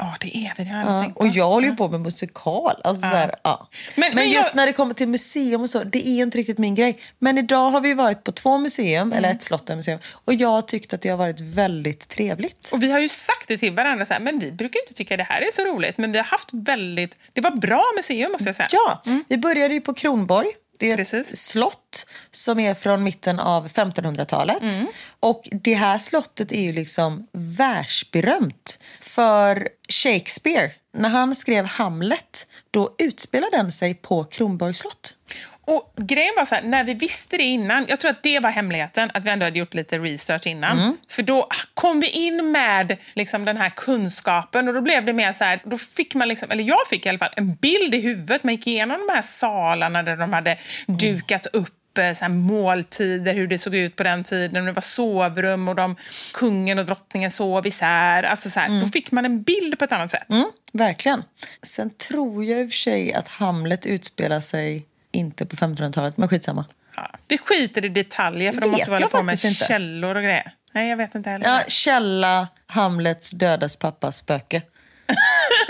Ja, 0.01 0.15
det 0.19 0.37
är 0.37 0.53
vi. 0.57 0.63
Det 0.63 0.69
har 0.69 0.79
jag 0.79 0.89
Ja, 0.95 1.01
tänkt 1.01 1.13
på. 1.15 1.19
och 1.19 1.27
jag 1.27 1.47
håller 1.47 1.67
ju 1.67 1.75
på 1.75 1.89
med 1.89 2.01
musikal. 2.01 2.75
Alltså 2.83 3.01
så 3.01 3.07
här, 3.15 3.35
ja. 3.43 3.67
Men- 3.95 4.01
Men, 4.09 4.15
men 4.15 4.29
just 4.29 4.49
jag- 4.49 4.55
när 4.55 4.65
det 4.65 4.73
kommer 4.73 4.93
till 4.93 5.07
museum 5.07 5.61
och 5.61 5.69
så, 5.69 5.83
det 5.83 6.07
är 6.07 6.21
inte 6.21 6.37
riktigt 6.37 6.57
min 6.57 6.75
grej. 6.75 6.99
Men 7.19 7.37
idag 7.37 7.71
har 7.71 7.81
vi 7.81 7.93
varit 7.93 8.23
på 8.23 8.31
två 8.31 8.57
museum, 8.57 9.07
Mm. 9.07 9.17
eller 9.17 9.31
ett 9.31 9.43
slott 9.43 9.69
och 9.69 9.75
museum. 9.75 9.99
Och 10.25 10.33
jag 10.33 10.49
har 10.49 10.61
tyckt 10.61 10.93
att 10.93 11.01
det 11.01 11.09
har 11.09 11.17
varit 11.17 11.39
väldigt 11.41 12.07
trevligt. 12.07 12.69
Och 12.73 12.83
vi 12.83 12.91
har 12.91 12.99
ju 12.99 13.09
sagt 13.09 13.47
det 13.47 13.57
till 13.57 13.73
varandra, 13.73 14.05
så 14.05 14.13
här, 14.13 14.19
men 14.19 14.39
vi 14.39 14.51
brukar 14.51 14.79
inte 14.81 14.93
tycka 14.93 15.17
det 15.17 15.23
här 15.23 15.41
är 15.41 15.51
så 15.53 15.61
roligt. 15.65 15.97
Men 15.97 16.11
vi 16.11 16.17
har 16.17 16.25
haft 16.25 16.49
väldigt... 16.51 17.17
Det 17.33 17.41
var 17.41 17.51
bra 17.51 17.83
museum 17.97 18.31
måste 18.31 18.47
jag 18.49 18.55
säga. 18.55 18.67
Ja, 18.71 19.01
vi 19.27 19.37
började 19.37 19.73
ju 19.73 19.81
på 19.81 19.93
Kronborg. 19.93 20.47
Det 20.79 20.91
är 20.91 20.97
Precis. 20.97 21.31
ett 21.31 21.37
slott 21.37 22.05
som 22.31 22.59
är 22.59 22.73
från 22.73 23.03
mitten 23.03 23.39
av 23.39 23.67
1500-talet. 23.67 24.61
Mm. 24.61 24.87
Och 25.19 25.49
det 25.51 25.73
här 25.73 25.97
slottet 25.97 26.51
är 26.51 26.61
ju 26.61 26.73
liksom 26.73 27.27
världsberömt. 27.31 28.79
För 29.19 29.67
Shakespeare, 29.89 30.71
när 30.93 31.09
han 31.09 31.35
skrev 31.35 31.65
Hamlet, 31.65 32.47
då 32.71 32.95
utspelar 32.97 33.51
den 33.51 33.71
sig 33.71 33.93
på 33.93 34.23
Kronborgs 34.23 34.77
slott. 34.77 35.15
Och 35.65 35.93
grejen 35.97 36.33
var 36.37 36.45
så 36.45 36.55
här, 36.55 36.61
när 36.61 36.83
vi 36.83 36.93
visste 36.93 37.37
det 37.37 37.43
innan, 37.43 37.85
jag 37.87 37.99
tror 37.99 38.11
att 38.11 38.23
det 38.23 38.39
var 38.39 38.49
hemligheten, 38.49 39.11
att 39.13 39.23
vi 39.23 39.29
ändå 39.29 39.45
hade 39.45 39.59
gjort 39.59 39.73
lite 39.73 39.99
research 39.99 40.47
innan. 40.47 40.79
Mm. 40.79 40.97
För 41.09 41.23
då 41.23 41.47
kom 41.73 41.99
vi 41.99 42.09
in 42.09 42.51
med 42.51 42.97
liksom, 43.13 43.45
den 43.45 43.57
här 43.57 43.69
kunskapen 43.69 44.67
och 44.67 44.73
då 44.73 44.81
blev 44.81 45.05
det 45.05 45.13
mer 45.13 45.33
så 45.33 45.43
här, 45.43 45.61
då 45.65 45.77
fick 45.77 46.15
man 46.15 46.27
liksom, 46.27 46.51
eller 46.51 46.63
jag 46.63 46.87
fick 46.89 47.05
i 47.05 47.09
alla 47.09 47.19
fall 47.19 47.33
en 47.35 47.55
bild 47.55 47.95
i 47.95 48.01
huvudet. 48.01 48.43
Man 48.43 48.53
gick 48.53 48.67
igenom 48.67 49.07
de 49.07 49.13
här 49.13 49.21
salarna 49.21 50.03
där 50.03 50.17
de 50.17 50.33
hade 50.33 50.57
dukat 50.87 51.45
upp 51.45 51.78
så 51.99 52.25
här 52.25 52.29
måltider, 52.29 53.33
hur 53.33 53.47
det 53.47 53.57
såg 53.57 53.75
ut 53.75 53.95
på 53.95 54.03
den 54.03 54.23
tiden. 54.23 54.65
Det 54.65 54.71
var 54.71 54.81
sovrum 54.81 55.67
och 55.67 55.75
de, 55.75 55.95
kungen 56.33 56.79
och 56.79 56.85
drottningen 56.85 57.31
sov 57.31 57.67
isär. 57.67 58.23
Alltså 58.23 58.49
så 58.49 58.59
här, 58.59 58.81
Då 58.81 58.87
fick 58.87 59.11
man 59.11 59.25
en 59.25 59.43
bild 59.43 59.79
på 59.79 59.85
ett 59.85 59.91
annat 59.91 60.11
sätt. 60.11 60.29
Mm, 60.29 60.51
verkligen. 60.73 61.23
Sen 61.63 61.89
tror 61.89 62.45
jag 62.45 62.61
i 62.61 62.65
och 62.65 62.69
för 62.69 62.77
sig 62.77 63.13
att 63.13 63.27
Hamlet 63.27 63.85
utspelar 63.85 64.41
sig 64.41 64.85
inte 65.11 65.45
på 65.45 65.55
1500-talet, 65.55 66.17
men 66.17 66.29
skitsamma. 66.29 66.65
Ja. 66.95 67.11
Vi 67.27 67.37
skiter 67.37 67.85
i 67.85 67.89
detaljer 67.89 68.53
för 68.53 68.61
de 68.61 68.71
måste 68.71 68.91
jag 68.91 69.11
på 69.11 69.23
med 69.23 69.45
inte. 69.45 69.65
källor 69.65 70.15
och 70.15 70.23
grejer. 70.23 70.51
Nej, 70.73 70.89
jag 70.89 70.97
vet 70.97 71.15
inte 71.15 71.29
heller. 71.29 71.47
Ja, 71.47 71.61
källa 71.67 72.47
Hamlets 72.67 73.31
dödas 73.31 73.75
pappas 73.75 74.17
spöke. 74.17 74.61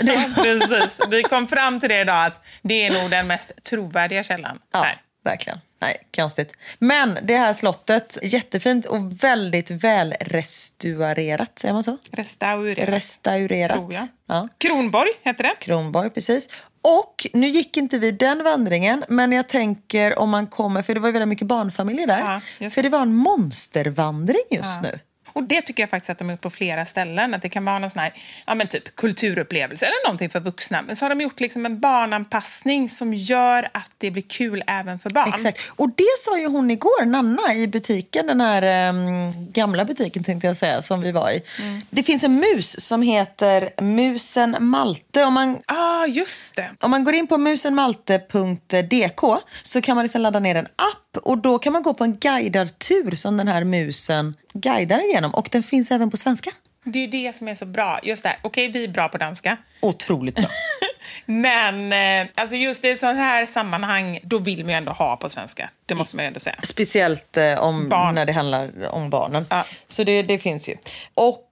Ja, 0.00 0.24
precis. 0.42 0.98
Vi 1.10 1.22
kom 1.22 1.48
fram 1.48 1.80
till 1.80 1.88
det 1.88 2.00
idag 2.00 2.24
att 2.26 2.44
det 2.62 2.86
är 2.86 3.02
nog 3.02 3.10
den 3.10 3.26
mest 3.26 3.52
trovärdiga 3.62 4.22
källan. 4.22 4.58
Ja, 4.72 4.82
här. 4.82 5.00
Verkligen. 5.24 5.58
Nej, 5.82 5.96
konstigt. 6.16 6.52
Men 6.78 7.18
det 7.22 7.36
här 7.36 7.52
slottet, 7.52 8.18
jättefint 8.22 8.86
och 8.86 9.24
väldigt 9.24 9.70
väl 9.70 10.14
restaurerat, 10.20 11.58
säger 11.58 11.74
man 11.74 11.82
så? 11.82 11.98
Restaurerat. 12.10 12.88
Restaurerat. 12.88 13.76
Tror 13.76 13.94
jag. 13.94 14.08
Ja. 14.28 14.48
Kronborg 14.58 15.10
heter 15.22 15.42
det. 15.42 15.54
Kronborg, 15.60 16.10
precis. 16.10 16.48
Och 16.82 17.26
nu 17.32 17.48
gick 17.48 17.76
inte 17.76 17.98
vi 17.98 18.10
den 18.10 18.44
vandringen, 18.44 19.04
men 19.08 19.32
jag 19.32 19.48
tänker 19.48 20.18
om 20.18 20.30
man 20.30 20.46
kommer, 20.46 20.82
för 20.82 20.94
det 20.94 21.00
var 21.00 21.12
väldigt 21.12 21.28
mycket 21.28 21.46
barnfamiljer 21.46 22.06
där. 22.06 22.42
Ja, 22.58 22.70
för 22.70 22.82
det 22.82 22.88
var 22.88 23.02
en 23.02 23.14
monstervandring 23.14 24.44
just 24.50 24.82
nu. 24.82 24.98
Och 25.32 25.42
det 25.42 25.62
tycker 25.62 25.82
jag 25.82 25.90
faktiskt 25.90 26.10
att 26.10 26.18
de 26.18 26.24
har 26.24 26.32
gjort 26.32 26.40
på 26.40 26.50
flera 26.50 26.84
ställen. 26.84 27.34
Att 27.34 27.42
det 27.42 27.48
kan 27.48 27.64
vara 27.64 27.78
någon 27.78 27.90
sån 27.90 28.02
här, 28.02 28.14
ja 28.46 28.54
men 28.54 28.68
typ 28.68 28.96
kulturupplevelse 28.96 29.86
eller 29.86 30.06
någonting 30.06 30.30
för 30.30 30.40
vuxna. 30.40 30.82
Men 30.82 30.96
så 30.96 31.04
har 31.04 31.10
de 31.10 31.20
gjort 31.20 31.40
liksom 31.40 31.66
en 31.66 31.80
barnanpassning 31.80 32.88
som 32.88 33.14
gör 33.14 33.68
att 33.72 33.90
det 33.98 34.10
blir 34.10 34.22
kul 34.22 34.64
även 34.66 34.98
för 34.98 35.10
barn. 35.10 35.28
Exakt. 35.34 35.60
Och 35.76 35.88
det 35.88 36.18
sa 36.18 36.38
ju 36.38 36.46
hon 36.46 36.70
igår, 36.70 37.04
Nanna, 37.04 37.54
i 37.54 37.66
butiken, 37.66 38.26
den 38.26 38.40
här 38.40 38.62
ehm, 38.62 39.52
gamla 39.52 39.84
butiken 39.84 40.24
tänkte 40.24 40.46
jag 40.46 40.56
säga, 40.56 40.82
som 40.82 41.00
vi 41.00 41.12
var 41.12 41.30
i. 41.30 41.42
Mm. 41.58 41.80
Det 41.90 42.02
finns 42.02 42.24
en 42.24 42.34
mus 42.34 42.80
som 42.86 43.02
heter 43.02 43.70
Musen 43.82 44.56
Malte. 44.60 45.24
Om 45.24 45.34
man, 45.34 45.58
ah, 45.66 46.06
just 46.06 46.56
det. 46.56 46.70
om 46.80 46.90
man 46.90 47.04
går 47.04 47.14
in 47.14 47.26
på 47.26 47.38
musenmalte.dk 47.38 49.20
så 49.62 49.80
kan 49.80 49.96
man 49.96 50.04
liksom 50.04 50.20
ladda 50.20 50.38
ner 50.38 50.54
en 50.54 50.66
app 50.66 51.09
och 51.16 51.38
då 51.38 51.58
kan 51.58 51.72
man 51.72 51.82
gå 51.82 51.94
på 51.94 52.04
en 52.04 52.16
guidad 52.16 52.78
tur 52.78 53.16
som 53.16 53.36
den 53.36 53.48
här 53.48 53.64
musen 53.64 54.34
guidar 54.52 55.04
igenom. 55.04 55.34
Och 55.34 55.48
den 55.52 55.62
finns 55.62 55.90
även 55.90 56.10
på 56.10 56.16
svenska. 56.16 56.50
Det 56.84 56.98
är 56.98 57.08
det 57.08 57.36
som 57.36 57.48
är 57.48 57.54
så 57.54 57.66
bra. 57.66 58.00
Just 58.02 58.22
det, 58.22 58.36
okej 58.42 58.68
vi 58.68 58.84
är 58.84 58.88
bra 58.88 59.08
på 59.08 59.18
danska. 59.18 59.56
Otroligt 59.80 60.34
bra. 60.34 60.48
Men 61.26 61.92
eh, 61.92 62.28
alltså 62.34 62.56
just 62.56 62.84
i 62.84 62.96
sånt 62.96 63.18
här 63.18 63.46
sammanhang, 63.46 64.18
då 64.22 64.38
vill 64.38 64.64
man 64.64 64.68
ju 64.68 64.76
ändå 64.76 64.92
ha 64.92 65.16
på 65.16 65.28
svenska. 65.28 65.70
Det 65.86 65.94
måste 65.94 66.16
man 66.16 66.24
ju 66.24 66.26
ändå 66.26 66.40
säga. 66.40 66.56
Speciellt 66.62 67.36
eh, 67.36 67.62
om, 67.62 67.88
Barn. 67.88 68.14
när 68.14 68.26
det 68.26 68.32
handlar 68.32 68.88
om 68.88 69.10
barnen. 69.10 69.46
Ja. 69.50 69.64
Så 69.86 70.04
det, 70.04 70.22
det 70.22 70.38
finns 70.38 70.68
ju. 70.68 70.76
Och 71.14 71.46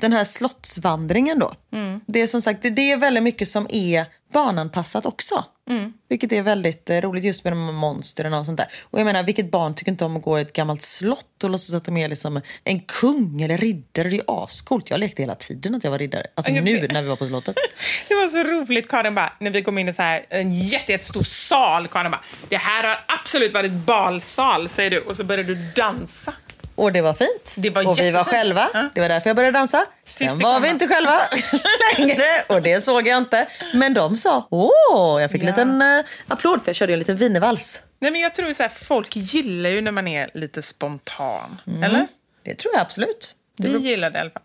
den 0.00 0.12
här 0.12 0.24
slottsvandringen 0.24 1.38
då. 1.38 1.54
Mm. 1.72 2.00
Det 2.06 2.20
är 2.20 2.26
som 2.26 2.42
sagt 2.42 2.62
det, 2.62 2.70
det 2.70 2.92
är 2.92 2.96
väldigt 2.96 3.22
mycket 3.22 3.48
som 3.48 3.66
är 3.70 4.06
barnanpassat 4.32 5.06
också. 5.06 5.44
Mm. 5.68 5.92
Vilket 6.08 6.32
är 6.32 6.42
väldigt 6.42 6.90
eh, 6.90 7.00
roligt 7.00 7.24
just 7.24 7.44
med 7.44 7.52
de 7.52 7.64
här 7.64 7.72
monstren 7.72 8.34
och 8.34 8.46
sånt 8.46 8.58
där. 8.58 8.66
Och 8.82 9.00
jag 9.00 9.04
menar, 9.04 9.22
vilket 9.22 9.50
barn 9.50 9.74
tycker 9.74 9.92
inte 9.92 10.04
om 10.04 10.16
att 10.16 10.22
gå 10.22 10.38
i 10.38 10.42
ett 10.42 10.52
gammalt 10.52 10.82
slott 10.82 11.44
och 11.44 11.50
låtsas 11.50 11.74
att 11.74 11.84
de 11.84 11.96
är 11.96 12.08
liksom 12.08 12.40
en 12.64 12.80
kung 12.80 13.42
eller 13.42 13.58
riddare? 13.58 13.84
Det 13.92 14.00
är 14.00 14.10
ju 14.10 14.20
ascoolt. 14.26 14.90
Jag 14.90 15.00
lekte 15.00 15.22
hela 15.22 15.34
tiden 15.34 15.74
att 15.74 15.84
jag 15.84 15.90
var 15.90 15.98
riddare. 15.98 16.22
Alltså 16.34 16.52
Jag 16.52 16.64
nu 16.64 16.88
när 16.90 17.02
vi 17.02 17.08
var 17.08 17.16
på 17.16 17.26
slottet. 17.26 17.56
Det 18.08 18.14
var 18.14 18.28
så 18.28 18.44
roligt, 18.44 18.88
Karin 18.88 19.14
bara, 19.14 19.32
när 19.38 19.50
vi 19.50 19.62
kom 19.62 19.78
in 19.78 19.88
i 19.88 19.92
så 19.92 20.02
här, 20.02 20.26
en 20.28 20.52
jätte, 20.52 20.92
jättestor 20.92 21.22
sal. 21.22 21.88
Karin 21.88 22.10
bara, 22.10 22.24
det 22.48 22.56
här 22.56 22.84
har 22.84 23.04
absolut 23.08 23.52
varit 23.52 23.72
balsal, 23.72 24.68
säger 24.68 24.90
du. 24.90 24.98
Och 24.98 25.16
så 25.16 25.24
började 25.24 25.54
du 25.54 25.72
dansa. 25.74 26.32
Och 26.78 26.92
det 26.92 27.00
var 27.00 27.14
fint. 27.14 27.54
Det 27.56 27.70
var 27.70 27.88
och 27.88 27.98
vi 27.98 28.10
var 28.10 28.24
själva. 28.24 28.68
Ja. 28.74 28.88
Det 28.94 29.00
var 29.00 29.08
därför 29.08 29.30
jag 29.30 29.36
började 29.36 29.58
dansa. 29.58 29.86
Sist 30.04 30.30
Sen 30.30 30.38
var 30.38 30.60
vi 30.60 30.68
inte 30.68 30.88
själva 30.88 31.20
längre 31.98 32.24
och 32.46 32.62
det 32.62 32.80
såg 32.80 33.06
jag 33.06 33.18
inte. 33.18 33.46
Men 33.74 33.94
de 33.94 34.16
sa 34.16 34.48
åh, 34.50 35.20
jag 35.22 35.30
fick 35.30 35.42
en 35.42 35.48
Ja. 35.48 35.54
liten 35.54 35.82
uh, 35.82 36.04
applåd 36.28 36.60
för 36.62 36.68
jag 36.68 36.76
körde 36.76 36.92
en 36.92 36.98
liten 36.98 37.16
wienervals. 37.16 37.82
Nej, 38.00 38.10
men 38.10 38.20
jag 38.20 38.34
tror 38.34 38.52
så 38.52 38.62
här, 38.62 38.70
folk 38.70 39.16
gillar 39.16 39.70
ju 39.70 39.80
när 39.80 39.92
man 39.92 40.08
är 40.08 40.30
lite 40.34 40.62
spontan. 40.62 41.60
Mm. 41.66 41.82
Eller? 41.82 42.06
Det 42.42 42.54
tror 42.54 42.74
jag 42.74 42.80
absolut. 42.80 43.34
Det 43.56 43.68
Vi 43.68 43.78
gillar 43.78 44.10
det 44.10 44.18
i 44.18 44.20
alla 44.20 44.30
fall. 44.30 44.42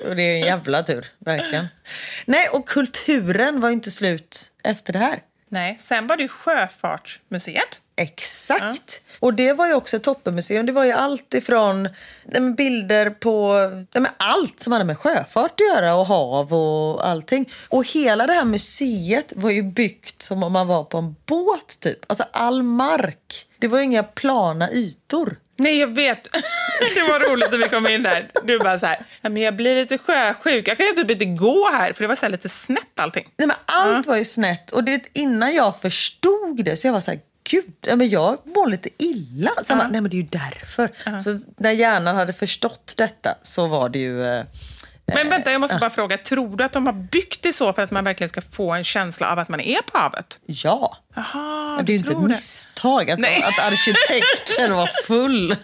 Och 0.08 0.16
det 0.16 0.22
är 0.22 0.32
en 0.34 0.40
jävla 0.46 0.82
tur, 0.82 1.06
verkligen. 1.18 1.66
Nej, 2.24 2.48
och 2.48 2.68
kulturen 2.68 3.60
var 3.60 3.68
ju 3.68 3.74
inte 3.74 3.90
slut 3.90 4.50
efter 4.64 4.92
det 4.92 4.98
här. 4.98 5.18
Nej, 5.48 5.76
sen 5.80 6.06
var 6.06 6.16
det 6.16 6.22
ju 6.22 6.28
Sjöfartsmuseet. 6.28 7.80
Exakt. 7.98 9.00
Och 9.20 9.34
det 9.34 9.52
var 9.52 9.66
ju 9.66 9.74
också 9.74 9.96
ett 9.96 10.02
toppenmuseum. 10.02 10.66
Det 10.66 10.72
var 10.72 10.84
ju 10.84 10.92
allt 10.92 11.34
ifrån 11.34 11.88
nej, 12.24 12.40
bilder 12.52 13.10
på 13.10 13.54
nej, 13.94 14.12
allt 14.16 14.60
som 14.60 14.72
hade 14.72 14.84
med 14.84 14.98
sjöfart 14.98 15.52
att 15.60 15.76
göra 15.76 15.94
och 15.94 16.06
hav 16.06 16.54
och 16.54 17.06
allting. 17.08 17.52
Och 17.68 17.84
hela 17.86 18.26
det 18.26 18.32
här 18.32 18.44
museet 18.44 19.32
var 19.36 19.50
ju 19.50 19.62
byggt 19.62 20.22
som 20.22 20.42
om 20.42 20.52
man 20.52 20.66
var 20.66 20.84
på 20.84 20.98
en 20.98 21.16
båt 21.26 21.80
typ. 21.80 21.98
Alltså 22.06 22.24
all 22.32 22.62
mark. 22.62 23.46
Det 23.58 23.68
var 23.68 23.78
ju 23.78 23.84
inga 23.84 24.02
plana 24.02 24.70
ytor. 24.72 25.36
Nej, 25.56 25.78
jag 25.78 25.94
vet. 25.94 26.28
Det 26.94 27.02
var 27.02 27.30
roligt 27.30 27.50
när 27.50 27.58
vi 27.58 27.68
kom 27.68 27.86
in 27.86 28.02
där. 28.02 28.30
Du 28.44 28.58
bara 28.58 28.78
så 28.78 28.86
här, 28.86 28.98
"Ja, 29.22 29.28
men 29.28 29.42
jag 29.42 29.56
blir 29.56 29.76
lite 29.76 29.98
sjösjuk. 29.98 30.68
Jag 30.68 30.76
kan 30.76 30.86
ju 30.86 30.92
typ 30.92 31.10
inte 31.10 31.24
gå 31.24 31.68
här, 31.72 31.92
för 31.92 32.02
det 32.02 32.08
var 32.08 32.14
så 32.14 32.28
lite 32.28 32.48
snett 32.48 33.00
allting. 33.00 33.28
Nej, 33.36 33.48
men 33.48 33.56
allt 33.66 34.06
var 34.06 34.16
ju 34.16 34.24
snett. 34.24 34.70
Och 34.70 34.84
det, 34.84 35.02
innan 35.12 35.54
jag 35.54 35.80
förstod 35.80 36.64
det 36.64 36.76
så 36.76 36.86
jag 36.86 36.92
var 36.92 37.00
så 37.00 37.10
här, 37.10 37.20
gud, 37.50 37.72
ja, 37.80 37.96
men 37.96 38.08
jag 38.08 38.38
mår 38.44 38.70
lite 38.70 38.88
illa. 38.98 39.50
Så 39.64 39.72
jag 39.72 39.78
bara, 39.78 39.88
nej 39.88 40.00
men 40.00 40.10
det 40.10 40.16
är 40.16 40.22
ju 40.22 40.28
därför. 40.30 41.20
Så 41.20 41.40
när 41.56 41.70
hjärnan 41.70 42.16
hade 42.16 42.32
förstått 42.32 42.94
detta 42.96 43.34
så 43.42 43.66
var 43.66 43.88
det 43.88 43.98
ju... 43.98 44.44
Men 45.14 45.28
vänta, 45.28 45.52
jag 45.52 45.60
måste 45.60 45.76
bara 45.76 45.90
fråga. 45.90 46.18
Tror 46.18 46.56
du 46.56 46.64
att 46.64 46.72
de 46.72 46.86
har 46.86 46.92
byggt 46.92 47.42
det 47.42 47.52
så 47.52 47.72
för 47.72 47.82
att 47.82 47.90
man 47.90 48.04
verkligen 48.04 48.28
ska 48.28 48.40
få 48.40 48.72
en 48.72 48.84
känsla 48.84 49.32
av 49.32 49.38
att 49.38 49.48
man 49.48 49.60
är 49.60 49.82
på 49.82 49.98
havet? 49.98 50.40
ja. 50.46 50.96
Men 51.76 51.84
det 51.84 51.92
är 51.92 51.94
ju 51.94 51.98
inte 51.98 52.12
ett 52.12 52.18
det. 52.20 52.28
misstag 52.28 53.10
att, 53.10 53.18
Nej. 53.18 53.42
att 53.42 53.72
arkitekten 53.72 54.74
var 54.74 54.90
full. 55.06 55.56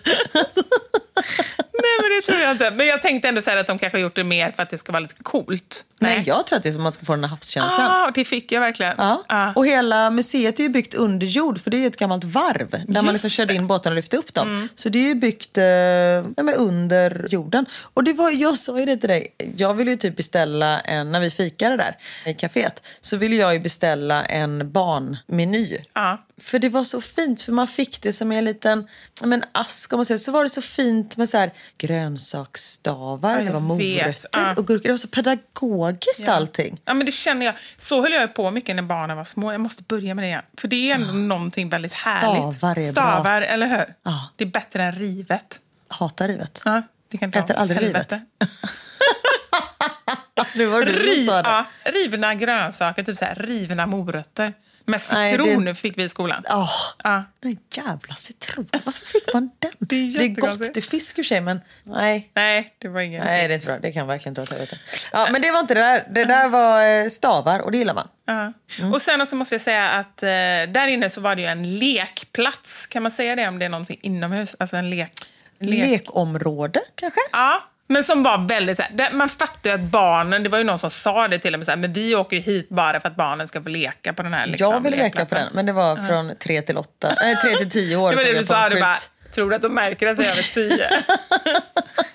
Nej, 1.82 1.99
men 2.01 2.11
det 2.11 2.22
tror 2.26 2.40
jag 2.40 2.51
inte. 2.51 2.70
Men 2.70 2.86
jag 2.86 3.03
tänkte 3.03 3.28
ändå 3.28 3.40
säga 3.40 3.61
att 3.61 3.66
de 3.66 3.78
kanske 3.78 3.99
har 3.99 4.03
gjort 4.03 4.14
det 4.16 4.24
mer 4.24 4.53
för 4.53 4.62
att 4.62 4.70
det 4.70 4.78
ska 4.78 4.92
vara 4.92 5.01
lite 5.01 5.14
coolt. 5.22 5.84
Nej, 6.01 6.22
jag 6.26 6.47
tror 6.47 6.57
att 6.57 6.62
det 6.62 6.68
är 6.68 6.72
som 6.72 6.80
att 6.80 6.84
man 6.84 6.92
ska 6.92 7.05
få 7.05 7.12
den 7.12 7.24
här 7.24 7.30
havskänslan. 7.30 7.90
Ah, 7.90 8.11
det 8.14 8.24
fick 8.24 8.53
jag 8.53 8.61
verkligen. 8.61 8.95
Ja. 8.99 9.24
Ah. 9.28 9.53
Och 9.55 9.66
hela 9.66 10.11
museet 10.11 10.59
är 10.59 10.62
ju 10.62 10.68
byggt 10.68 10.95
under 10.95 11.26
jord, 11.26 11.61
för 11.61 11.70
det 11.70 11.76
är 11.76 11.78
ju 11.78 11.86
ett 11.86 11.97
gammalt 11.97 12.24
varv 12.24 12.70
där 12.70 13.03
man 13.03 13.05
Just 13.05 13.12
liksom 13.12 13.30
körde. 13.30 13.53
Mm. 13.53 13.62
in 13.62 13.66
båtarna 13.66 13.92
och 13.92 13.97
lyfte 13.97 14.16
upp 14.16 14.34
dem. 14.34 14.68
Så 14.74 14.88
det 14.88 14.99
är 14.99 15.07
ju 15.09 15.14
byggt 15.14 15.59
eh, 15.59 15.64
ja, 15.64 16.55
under 16.57 17.26
jorden. 17.30 17.66
Och 17.95 18.05
det 18.05 18.12
var, 18.12 18.30
jag 18.30 18.57
sa 18.57 18.80
ju 18.80 18.86
det 18.86 18.97
till 18.97 19.09
dig, 19.09 19.34
jag 19.57 19.74
ville 19.74 19.91
ju 19.91 19.97
typ 19.97 20.16
beställa 20.16 20.80
en, 20.80 21.12
när 21.12 21.20
vi 21.20 21.30
fikade 21.30 21.76
där 21.76 21.97
i 22.26 22.35
kaféet, 22.35 22.82
så 23.01 23.16
ville 23.16 23.37
jag 23.37 23.55
ju 23.55 23.61
beställa 23.61 24.24
en 24.24 24.72
barnmeny. 24.72 25.78
Ja. 25.93 26.24
För 26.41 26.59
det 26.59 26.68
var 26.68 26.85
så 26.85 27.01
fint, 27.01 27.43
för 27.43 27.53
man 27.53 27.68
fick 27.68 28.03
det 28.03 28.12
som 28.12 28.32
en 28.32 28.45
liten 28.45 28.89
ja, 29.20 29.26
men 29.26 29.43
ask 29.53 29.93
om 29.93 29.99
man 29.99 30.05
säger. 30.05 30.18
Så 30.18 30.32
var 30.32 30.43
det 30.43 30.51
så 30.51 30.62
fint 30.62 31.16
med 31.16 31.28
så 31.28 31.39
här 31.39 31.51
grönsaksstavar, 31.78 33.39
Ja, 33.39 33.45
det 33.45 33.53
var 33.53 33.61
morötter 33.61 34.28
Ja. 34.32 34.55
och 34.57 34.66
gurkor. 34.66 34.82
Det 34.85 34.91
var 34.93 34.97
så 34.99 35.09
pedagogiskt 35.09 36.28
allting. 36.28 36.80
Ja, 36.85 36.95
men 36.95 37.07
det 37.07 37.12
känner 37.12 37.47
jag. 37.47 37.55
Så 37.76 38.03
höll 38.03 38.12
jag 38.12 38.35
på 38.35 38.51
mycket 38.51 38.76
när 38.76 38.82
barnen 38.82 39.16
var 39.16 39.24
små. 39.24 39.53
Jag 39.53 39.61
måste 39.61 39.82
börja 39.82 40.14
med 40.14 40.22
det 40.24 40.28
igen. 40.28 40.43
För 40.59 40.68
det 40.68 40.91
är 40.91 40.95
ändå 40.95 41.12
någonting 41.12 41.68
väldigt 41.68 41.95
härligt. 41.95 42.57
Stavar 42.57 42.70
är 42.70 42.74
bra. 42.74 42.85
Stavar, 42.85 43.43
eller 43.43 43.66
hur? 43.66 43.95
Ja. 44.03 44.28
Det 44.37 44.45
är 44.45 44.49
bättre 44.49 44.85
än 44.85 44.93
rivet. 44.93 45.61
Hatar 45.89 46.28
rivet. 46.28 46.62
Ja, 46.64 46.82
det 47.09 47.18
kan 47.18 47.28
Äter 47.35 47.55
aldrig 47.57 47.80
helvete. 47.80 48.20
Nu 50.55 50.66
var 50.66 50.82
det 50.82 50.92
Riv, 50.92 51.26
ja, 51.26 51.64
rivna 51.84 52.34
grönsaker, 52.34 53.02
typ 53.02 53.18
så 53.18 53.24
här, 53.24 53.34
rivna 53.34 53.86
morötter. 53.86 54.52
Med 54.86 55.00
Nej, 55.12 55.30
citron 55.30 55.64
det- 55.64 55.74
fick 55.74 55.98
vi 55.98 56.05
i 56.05 56.09
skolan. 56.09 56.44
Åh, 56.50 56.70
Ja. 57.05 57.24
den 57.40 57.57
jävla 57.74 58.14
citronen. 58.14 58.68
Varför 58.84 59.07
fick 59.07 59.34
man 59.34 59.50
den? 59.59 59.70
Det 59.78 59.96
är 59.96 60.18
det 60.18 60.24
är 60.24 60.28
gott 60.28 60.74
till 60.74 60.82
fisk 60.82 61.18
i 61.18 61.22
och 61.22 61.24
för 61.24 61.28
sig, 61.28 61.40
men 61.40 61.61
nej. 61.84 62.30
Nej, 62.34 62.74
det 62.78 62.88
var 62.88 63.00
ingen 63.00 63.24
Nej, 63.24 63.48
det 63.48 63.55
är 63.55 63.57
inte 63.57 63.66
bra. 63.66 63.78
Det 63.78 63.92
kan 63.92 64.07
verkligen 64.07 64.34
dra 64.34 64.42
åt 64.42 64.50
helvete. 64.50 64.78
Ja, 65.12 65.28
men 65.30 65.42
det 65.42 65.50
var 65.50 65.61
inte 65.61 65.74
det 65.74 65.80
där. 65.80 66.07
Det 66.11 66.24
där 66.24 66.48
var 66.48 66.82
eh, 67.02 67.09
stavar 67.09 67.61
och 67.61 67.72
det 67.72 67.78
gillar 67.78 67.94
man. 67.94 68.09
Ja. 68.26 68.52
Och 68.94 69.02
sen 69.02 69.20
också 69.20 69.36
måste 69.36 69.55
jag 69.55 69.62
säga 69.62 69.90
att 69.90 70.22
eh, 70.22 70.28
där 70.28 70.86
inne 70.86 71.11
så 71.11 71.20
var 71.20 71.34
det 71.36 71.42
ju 71.42 71.48
en 71.48 71.78
lekplats. 71.78 72.86
Kan 72.86 73.02
man 73.02 73.12
säga 73.12 73.36
det 73.36 73.48
om 73.48 73.59
det 73.59 73.64
är 73.64 73.68
någonting 73.68 73.98
inomhus? 74.02 74.57
Alltså 74.59 74.76
en 74.76 74.90
lek... 74.90 75.12
lek. 75.59 75.84
Lekområde 75.90 76.80
kanske? 76.94 77.20
Ja, 77.32 77.62
men 77.87 78.05
som 78.05 78.22
var 78.22 78.49
väldigt 78.49 78.76
så 78.76 78.82
här, 78.82 79.12
Man 79.12 79.28
fattar 79.28 79.70
ju 79.70 79.74
att 79.74 79.80
barnen, 79.80 80.43
det 80.43 80.49
var 80.49 80.59
ju 80.59 80.64
någon 80.64 80.78
som 80.78 80.91
sa 80.91 81.28
det 81.28 81.39
till 81.39 81.55
och 81.55 81.59
med 81.59 81.66
så 81.66 81.72
här, 81.72 81.76
men 81.76 81.93
vi 81.93 82.14
åker 82.14 82.37
ju 82.37 82.43
hit 82.43 82.68
bara 82.68 83.01
för 83.01 83.09
att 83.09 83.16
barnen 83.16 83.49
ska 83.49 83.62
få 83.62 83.68
leka 83.68 84.12
på 84.12 84.22
den 84.22 84.35
här 84.35 84.47
liksom, 84.47 84.72
jag 84.72 84.80
ville 84.80 84.97
leka 84.97 85.26
på 85.26 85.35
den, 85.35 85.49
men 85.53 85.66
det 85.66 85.72
var 85.72 85.97
från 86.09 86.37
tre 86.37 86.62
till 86.62 86.76
åtta, 86.76 87.14
nej, 87.20 87.37
tre 87.37 87.57
till 87.57 87.70
tio 87.70 87.97
år. 87.97 88.11
Det 88.11 88.16
var 88.16 88.24
det 88.24 88.39
du 88.39 88.47
sa, 88.47 88.68
du 88.68 88.80
bara, 88.80 88.97
tror 89.35 89.51
du 89.51 89.57
att 89.57 89.62
de 89.62 89.74
märker 89.74 90.07
att 90.07 90.18
vi 90.18 90.24
är 90.26 90.30
över 90.30 90.55
tio? 90.55 90.89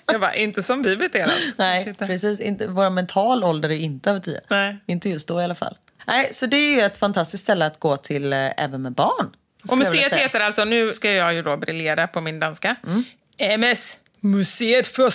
jag 0.12 0.20
bara, 0.20 0.34
inte 0.34 0.62
som 0.62 0.82
vi 0.82 0.96
beter 0.96 1.26
oss. 1.26 1.54
Nej, 1.56 1.84
Shit. 1.84 1.98
precis. 1.98 2.40
Inte, 2.40 2.66
vår 2.66 2.90
mental 2.90 3.44
ålder 3.44 3.68
är 3.70 3.74
inte 3.76 4.10
över 4.10 4.20
tio. 4.20 4.40
Nej. 4.48 4.76
Inte 4.86 5.08
just 5.08 5.28
då 5.28 5.40
i 5.40 5.44
alla 5.44 5.54
fall. 5.54 5.76
Nej, 6.06 6.28
så 6.32 6.46
det 6.46 6.56
är 6.56 6.72
ju 6.74 6.80
ett 6.80 6.96
fantastiskt 6.96 7.42
ställe 7.42 7.66
att 7.66 7.80
gå 7.80 7.96
till 7.96 8.32
eh, 8.32 8.38
även 8.64 8.82
med 8.82 8.92
barn. 8.92 9.30
Och 9.70 9.78
museet 9.78 10.14
heter 10.14 10.40
alltså, 10.40 10.64
nu 10.64 10.94
ska 10.94 11.10
jag 11.12 11.34
ju 11.34 11.42
då 11.42 11.56
briljera 11.56 12.06
på 12.08 12.20
min 12.20 12.40
danska, 12.40 12.76
Mm. 12.86 13.04
MS, 13.38 13.98
Museet 14.20 14.86
för 14.86 15.12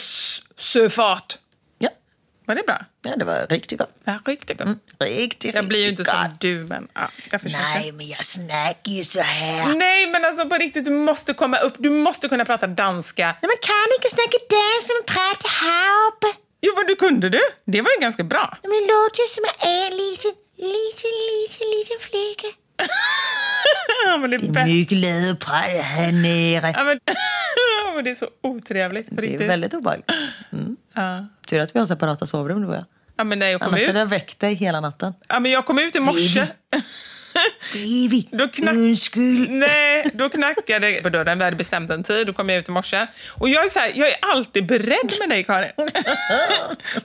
sjöfart. 0.62 1.38
Ja. 1.78 1.90
Var 2.46 2.56
det 2.56 2.64
bra? 2.64 2.86
ja, 3.06 3.16
det 3.16 3.26
var 3.26 3.48
riktigt 3.50 3.80
gott. 3.80 3.90
Ja, 4.04 4.20
riktigt 4.26 4.58
bra. 4.58 4.68
Riktigt, 5.00 5.56
Jag 5.56 5.68
blir 5.68 5.80
ju 5.84 5.90
inte 5.90 6.02
riktigt 6.02 6.16
som 6.20 6.32
gott. 6.32 6.42
du, 6.42 6.64
men 6.64 6.88
ja, 6.94 7.10
jag 7.32 7.42
försöker. 7.42 7.64
Nej, 7.64 7.92
men 7.92 8.08
jag 8.08 8.26
snackar 8.26 8.92
ju 8.92 9.04
så 9.04 9.22
här. 9.22 9.76
Nej, 9.76 10.08
men 10.08 10.26
alltså 10.26 10.50
på 10.50 10.56
riktigt, 10.56 10.86
du 10.86 10.92
måste 10.92 11.34
komma 11.34 11.58
upp. 11.58 11.74
Du 11.80 11.90
måste 11.90 12.28
kunna 12.28 12.46
prata 12.46 12.68
danska. 12.68 13.26
Nej, 13.26 13.36
men 13.52 13.58
kan 13.62 13.88
ikke 14.00 14.10
snakke 14.16 14.38
dansk 14.50 14.88
som 14.88 15.00
prater 15.16 15.50
herop? 15.66 16.36
Jo, 16.62 16.74
men 16.78 16.86
du 16.88 16.96
kunde 16.96 17.30
du? 17.30 17.42
Det 17.66 17.82
var 17.82 17.92
ju 17.92 18.02
ganska 18.02 18.24
bra. 18.24 18.58
Men 18.62 18.72
det 18.72 18.80
låter 18.94 19.28
som 19.36 19.44
jag 19.50 19.70
är 19.70 19.86
en 19.92 19.98
liten, 19.98 20.32
liten, 20.58 21.12
liten, 21.32 21.68
liten 21.76 22.00
flicka. 22.00 22.48
ja, 24.06 24.18
men 24.18 24.30
det 24.30 24.36
är 24.36 24.40
bäst. 24.40 24.68
Mycket 24.68 24.98
läderbröd 24.98 25.82
här 25.84 26.12
nere. 26.12 26.74
Ja, 26.78 26.84
men, 26.84 27.00
men 27.96 28.04
det 28.04 28.12
är 28.12 28.16
så 28.16 28.28
otrevligt. 28.44 29.10
På 29.10 29.16
Det 29.16 29.28
är 29.28 29.32
riktigt. 29.32 29.50
väldigt 29.50 29.74
obehagligt. 29.74 30.12
Mm. 30.60 30.76
Ja. 30.94 31.26
Tur 31.48 31.60
att 31.60 31.76
vi 31.76 31.80
har 31.80 31.86
separata 31.88 32.26
sovrum 32.26 32.62
du 32.62 32.68
och 32.68 32.76
jag. 32.76 32.86
Ja, 33.18 33.24
men 33.24 33.40
när 33.40 33.48
jag 33.48 33.62
kom 33.62 33.68
Annars 33.70 33.82
ut. 33.82 33.88
hade 33.88 34.00
jag 34.00 34.06
väckt 34.06 34.40
dig 34.40 34.54
hela 34.54 34.80
natten. 34.82 35.14
Ja, 35.28 35.40
men 35.40 35.52
jag 35.52 35.66
kom 35.66 35.80
ut 35.80 35.96
i 35.96 36.00
morse. 36.00 36.44
Baby, 37.74 38.28
Då 38.38 38.48
knack... 38.48 38.76
Nej, 39.50 40.10
då 40.14 40.30
knackade 40.30 40.88
det 40.92 41.02
på 41.02 41.10
dörren. 41.10 41.38
Vi 41.38 41.44
hade 41.44 41.58
bestämt 41.58 41.92
en 41.92 42.04
tid. 42.04 42.28
Då 42.28 42.34
kom 42.34 42.50
jag 42.50 42.60
ut 42.60 42.68
i 42.68 42.72
morse. 42.72 43.08
Och 43.40 43.50
jag 43.50 43.66
är, 43.66 43.70
så 43.70 43.80
här, 43.80 43.92
jag 43.96 44.08
är 44.08 44.16
alltid 44.22 44.66
beredd 44.66 45.12
med 45.20 45.30
dig, 45.30 45.44
Karin. 45.44 45.72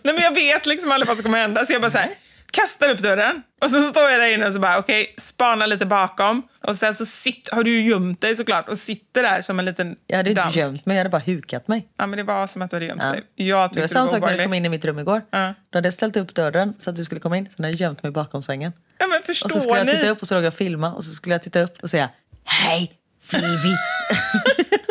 Nej, 0.03 0.15
men 0.15 0.19
jag 0.19 0.35
vet 0.35 0.67
liksom 0.67 0.93
aldrig 0.93 1.09
vad 1.09 1.17
som 1.17 1.25
kommer 1.25 1.39
hända. 1.39 1.67
Så 1.67 1.73
jag 1.73 1.81
bara 1.83 1.91
så 1.91 1.99
här, 1.99 2.11
kastar 2.51 2.89
upp 2.89 2.99
dörren. 2.99 3.43
Och 3.61 3.71
så 3.71 3.83
står 3.83 4.03
jag 4.11 4.21
där 4.21 4.29
inne 4.35 4.47
och 4.47 4.53
så 4.55 4.61
bara, 4.61 4.79
okej, 4.79 5.15
spana 5.19 5.67
lite 5.67 5.87
bakom. 5.87 6.43
Och 6.67 6.77
sen 6.77 6.95
så 6.95 7.07
sitt, 7.07 7.49
har 7.53 7.63
du 7.65 7.71
ju 7.81 7.91
gömt 7.91 8.21
dig 8.21 8.37
såklart 8.37 8.69
och 8.69 8.79
sitter 8.79 9.23
där 9.23 9.43
som 9.43 9.59
en 9.59 9.65
liten 9.65 9.97
Jag 10.07 10.17
hade 10.17 10.31
inte 10.31 10.43
dansk. 10.43 10.57
gömt 10.59 10.87
mig, 10.87 10.97
jag 10.97 11.01
hade 11.01 11.11
bara 11.11 11.23
hukat 11.27 11.69
mig. 11.69 11.89
Ja, 11.99 12.07
men 12.07 12.17
det 12.17 12.23
var 12.23 12.47
som 12.47 12.63
att 12.63 12.71
du 12.71 12.77
hade 12.77 12.87
gömt 12.87 13.03
Ja. 13.05 13.11
dig. 13.13 13.23
Jag 13.35 13.71
Det 13.73 13.81
var 13.81 13.87
samma 13.87 14.07
sak 14.09 14.21
när 14.21 14.37
du 14.39 14.43
kom 14.45 14.55
in 14.55 14.65
i 14.65 14.69
mitt 14.69 14.85
rum 14.85 14.99
igår. 14.99 15.23
Ja. 15.31 15.55
Då 15.71 15.77
hade 15.77 15.87
jag 15.87 15.95
ställt 15.95 16.17
upp 16.17 16.35
dörren 16.35 16.75
så 16.79 16.91
att 16.91 16.97
du 16.97 17.05
skulle 17.05 17.21
komma 17.21 17.37
in. 17.37 17.45
Sen 17.57 17.65
hade 17.65 17.69
jag 17.77 17.81
gömt 17.81 18.03
mig 18.03 18.13
bakom 18.13 18.43
sängen. 18.43 18.73
Ja, 18.99 19.07
men 19.07 19.19
Och 19.19 19.25
förstår 19.25 19.49
så 19.49 19.61
skulle 19.61 19.79
jag 19.79 19.87
ni? 19.87 19.93
titta 19.93 20.09
upp 20.11 20.23
och 20.23 20.29
så 20.29 20.35
låg 20.35 20.45
jag 20.45 20.49
och 20.49 20.55
filma 20.55 20.93
och 20.95 21.05
så 21.05 21.11
skulle 21.13 21.35
jag 21.35 21.43
titta 21.43 21.61
upp 21.61 21.83
och 21.83 21.91
säga 21.91 22.09
Hej 22.45 22.93
Vivi. 23.33 23.75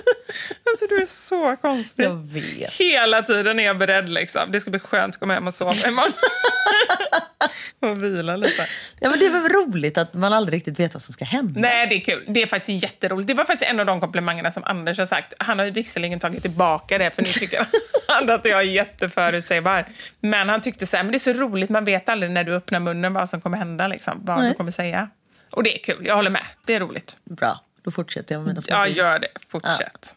Alltså, 0.81 0.95
du 0.95 1.01
är 1.01 1.05
så 1.05 1.55
konstig. 1.61 2.03
Jag 2.03 2.15
vet. 2.15 2.73
Hela 2.73 3.21
tiden 3.21 3.59
är 3.59 3.63
jag 3.63 3.77
beredd. 3.77 4.09
Liksom. 4.09 4.51
Det 4.51 4.59
ska 4.59 4.71
bli 4.71 4.79
skönt 4.79 5.15
att 5.15 5.19
komma 5.19 5.33
hem 5.33 5.47
och 5.47 5.53
sova 5.53 5.71
imorgon. 5.87 6.13
och 7.79 8.03
vila 8.03 8.35
lite. 8.35 8.65
Ja 8.99 9.09
men 9.09 9.19
det 9.19 9.25
är 9.25 9.29
väl 9.29 9.51
roligt 9.51 9.97
att 9.97 10.13
man 10.13 10.33
aldrig 10.33 10.57
riktigt 10.57 10.79
vet 10.79 10.93
vad 10.93 11.01
som 11.01 11.13
ska 11.13 11.25
hända. 11.25 11.59
Nej, 11.59 11.87
det 11.87 11.95
är 11.95 11.99
kul. 11.99 12.25
Det 12.27 12.41
är 12.41 12.47
faktiskt 12.47 12.83
jätteroligt. 12.83 13.27
Det 13.27 13.33
var 13.33 13.45
faktiskt 13.45 13.71
en 13.71 13.79
av 13.79 13.85
de 13.85 13.99
komplimangerna 13.99 14.51
som 14.51 14.63
Anders 14.63 14.97
har 14.97 15.05
sagt. 15.05 15.33
Han 15.37 15.59
har 15.59 15.65
ju 15.65 15.71
visserligen 15.71 16.19
tagit 16.19 16.41
tillbaka 16.41 16.97
det, 16.97 17.11
för 17.11 17.21
nu 17.21 17.29
tycker 17.29 17.67
han 18.07 18.29
att 18.29 18.45
jag 18.45 18.59
är 18.59 18.63
jätteförutsägbar. 18.63 19.85
Men 20.19 20.49
han 20.49 20.61
tyckte 20.61 20.87
så 20.87 20.97
här, 20.97 21.03
men 21.03 21.11
det 21.11 21.17
är 21.17 21.33
så 21.33 21.33
roligt, 21.33 21.69
man 21.69 21.85
vet 21.85 22.09
aldrig 22.09 22.31
när 22.31 22.43
du 22.43 22.55
öppnar 22.55 22.79
munnen 22.79 23.13
vad 23.13 23.29
som 23.29 23.41
kommer 23.41 23.57
hända, 23.57 23.87
liksom, 23.87 24.21
vad 24.25 24.39
Nej. 24.39 24.49
du 24.49 24.55
kommer 24.55 24.71
säga. 24.71 25.09
Och 25.51 25.63
det 25.63 25.79
är 25.79 25.83
kul, 25.83 26.05
jag 26.05 26.15
håller 26.15 26.29
med. 26.29 26.45
Det 26.65 26.75
är 26.75 26.79
roligt. 26.79 27.17
Bra, 27.23 27.63
då 27.83 27.91
fortsätter 27.91 28.35
jag 28.35 28.39
med 28.39 28.47
mina 28.47 28.61
små 28.61 28.75
Ja, 28.75 28.87
gör 28.87 29.19
det. 29.19 29.27
Fortsätt. 29.47 30.15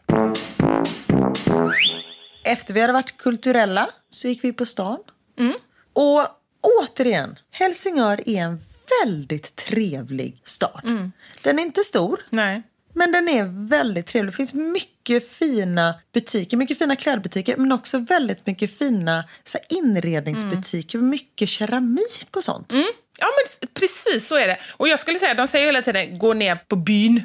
Efter 2.43 2.73
vi 2.73 2.81
hade 2.81 2.93
varit 2.93 3.17
kulturella 3.17 3.89
så 4.09 4.27
gick 4.27 4.43
vi 4.43 4.53
på 4.53 4.65
stan. 4.65 4.99
Mm. 5.39 5.53
Och 5.93 6.27
återigen, 6.61 7.39
Helsingör 7.51 8.29
är 8.29 8.41
en 8.41 8.59
väldigt 9.03 9.55
trevlig 9.55 10.41
stad. 10.43 10.81
Mm. 10.83 11.11
Den 11.41 11.59
är 11.59 11.63
inte 11.63 11.83
stor. 11.83 12.19
Nej. 12.29 12.63
Men 12.93 13.11
den 13.11 13.29
är 13.29 13.67
väldigt 13.69 14.05
trevlig. 14.05 14.33
Det 14.33 14.37
finns 14.37 14.53
mycket 14.53 15.29
fina 15.29 15.99
butiker, 16.13 16.57
mycket 16.57 16.77
fina 16.77 16.95
klädbutiker 16.95 17.57
men 17.57 17.71
också 17.71 17.97
väldigt 17.97 18.47
mycket 18.47 18.77
fina 18.77 19.23
så 19.43 19.57
inredningsbutiker, 19.69 20.97
mycket 20.99 21.49
keramik 21.49 22.35
och 22.35 22.43
sånt. 22.43 22.73
Mm. 22.73 22.87
Ja, 23.19 23.27
men 23.37 23.69
precis 23.73 24.27
så 24.27 24.35
är 24.35 24.47
det. 24.47 24.57
Och 24.71 24.87
jag 24.87 24.99
skulle 24.99 25.19
säga, 25.19 25.33
de 25.33 25.47
säger 25.47 25.65
hela 25.65 25.81
tiden, 25.81 26.19
gå 26.19 26.33
ner 26.33 26.55
på 26.55 26.75
byn. 26.75 27.21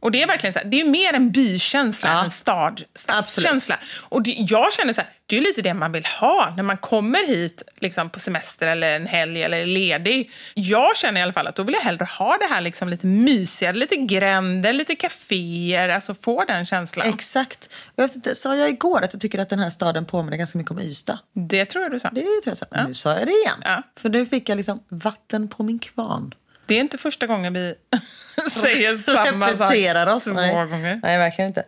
Och 0.00 0.10
det 0.10 0.22
är 0.22 0.26
verkligen 0.26 0.52
så 0.52 0.58
här, 0.58 0.66
det 0.66 0.80
är 0.80 0.84
mer 0.84 1.14
en 1.14 1.30
bykänsla 1.30 2.08
Ja. 2.08 2.18
än 2.18 2.24
en 2.24 2.30
stad, 2.30 2.82
stadskänsla. 2.94 3.78
Och 3.98 4.22
det, 4.22 4.30
jag 4.30 4.72
känner 4.72 4.92
så 4.92 5.00
här, 5.00 5.10
det 5.26 5.36
är 5.36 5.40
lite 5.40 5.62
det 5.62 5.74
man 5.74 5.92
vill 5.92 6.06
ha 6.20 6.52
när 6.56 6.62
man 6.62 6.76
kommer 6.76 7.26
hit 7.26 7.62
liksom, 7.80 8.10
på 8.10 8.18
semester 8.20 8.68
eller 8.68 8.96
en 8.96 9.06
helg 9.06 9.42
eller 9.42 9.58
är 9.58 9.66
ledig. 9.66 10.30
Jag 10.54 10.96
känner 10.96 11.20
i 11.20 11.22
alla 11.22 11.32
fall 11.32 11.46
att 11.46 11.56
då 11.56 11.62
vill 11.62 11.74
jag 11.74 11.80
hellre 11.82 12.04
ha 12.04 12.36
det 12.38 12.46
här 12.54 12.60
liksom, 12.60 12.88
lite 12.88 13.06
mysigare, 13.06 13.76
lite 13.76 13.96
gränder, 13.96 14.72
lite 14.72 14.94
kaféer, 14.94 15.88
alltså 15.88 16.14
få 16.14 16.44
den 16.44 16.66
känslan. 16.66 17.08
Exakt. 17.08 17.70
Jag 17.96 18.04
vet 18.04 18.16
inte, 18.16 18.34
sa 18.34 18.56
jag 18.56 18.68
igår 18.68 19.02
att 19.04 19.12
jag 19.12 19.20
tycker 19.22 19.38
att 19.38 19.48
den 19.48 19.58
här 19.58 19.70
staden 19.70 20.04
påminner 20.04 20.36
ganska 20.36 20.58
mycket 20.58 20.70
om 20.70 20.78
Ystad? 20.80 21.18
det 21.34 21.64
tror 21.64 21.82
jag 21.84 21.92
du 21.92 22.00
sa. 22.00 22.08
Det 22.12 22.20
tror 22.20 22.40
jag 22.44 22.56
så. 22.58 22.66
Nu 22.88 22.94
sa 22.94 23.10
jag 23.18 23.26
det 23.26 23.32
igen. 23.32 23.62
Ja. 23.64 23.82
För 23.96 24.08
nu 24.08 24.26
fick 24.26 24.48
jag 24.48 24.56
liksom 24.56 24.80
vatten 24.88 25.48
på 25.48 25.62
min 25.62 25.78
kvarn. 25.78 26.34
Det 26.68 26.74
är 26.74 26.80
inte 26.80 26.98
första 26.98 27.26
gången 27.26 27.52
vi 27.52 27.74
säger 28.50 28.96
samma 29.14 29.48
sak 29.48 29.70
Repeterar 29.70 30.14
oss. 30.14 30.26
Nej. 30.26 30.54
gånger. 30.54 31.00
Nej, 31.02 31.18
verkligen 31.18 31.48
inte. 31.48 31.64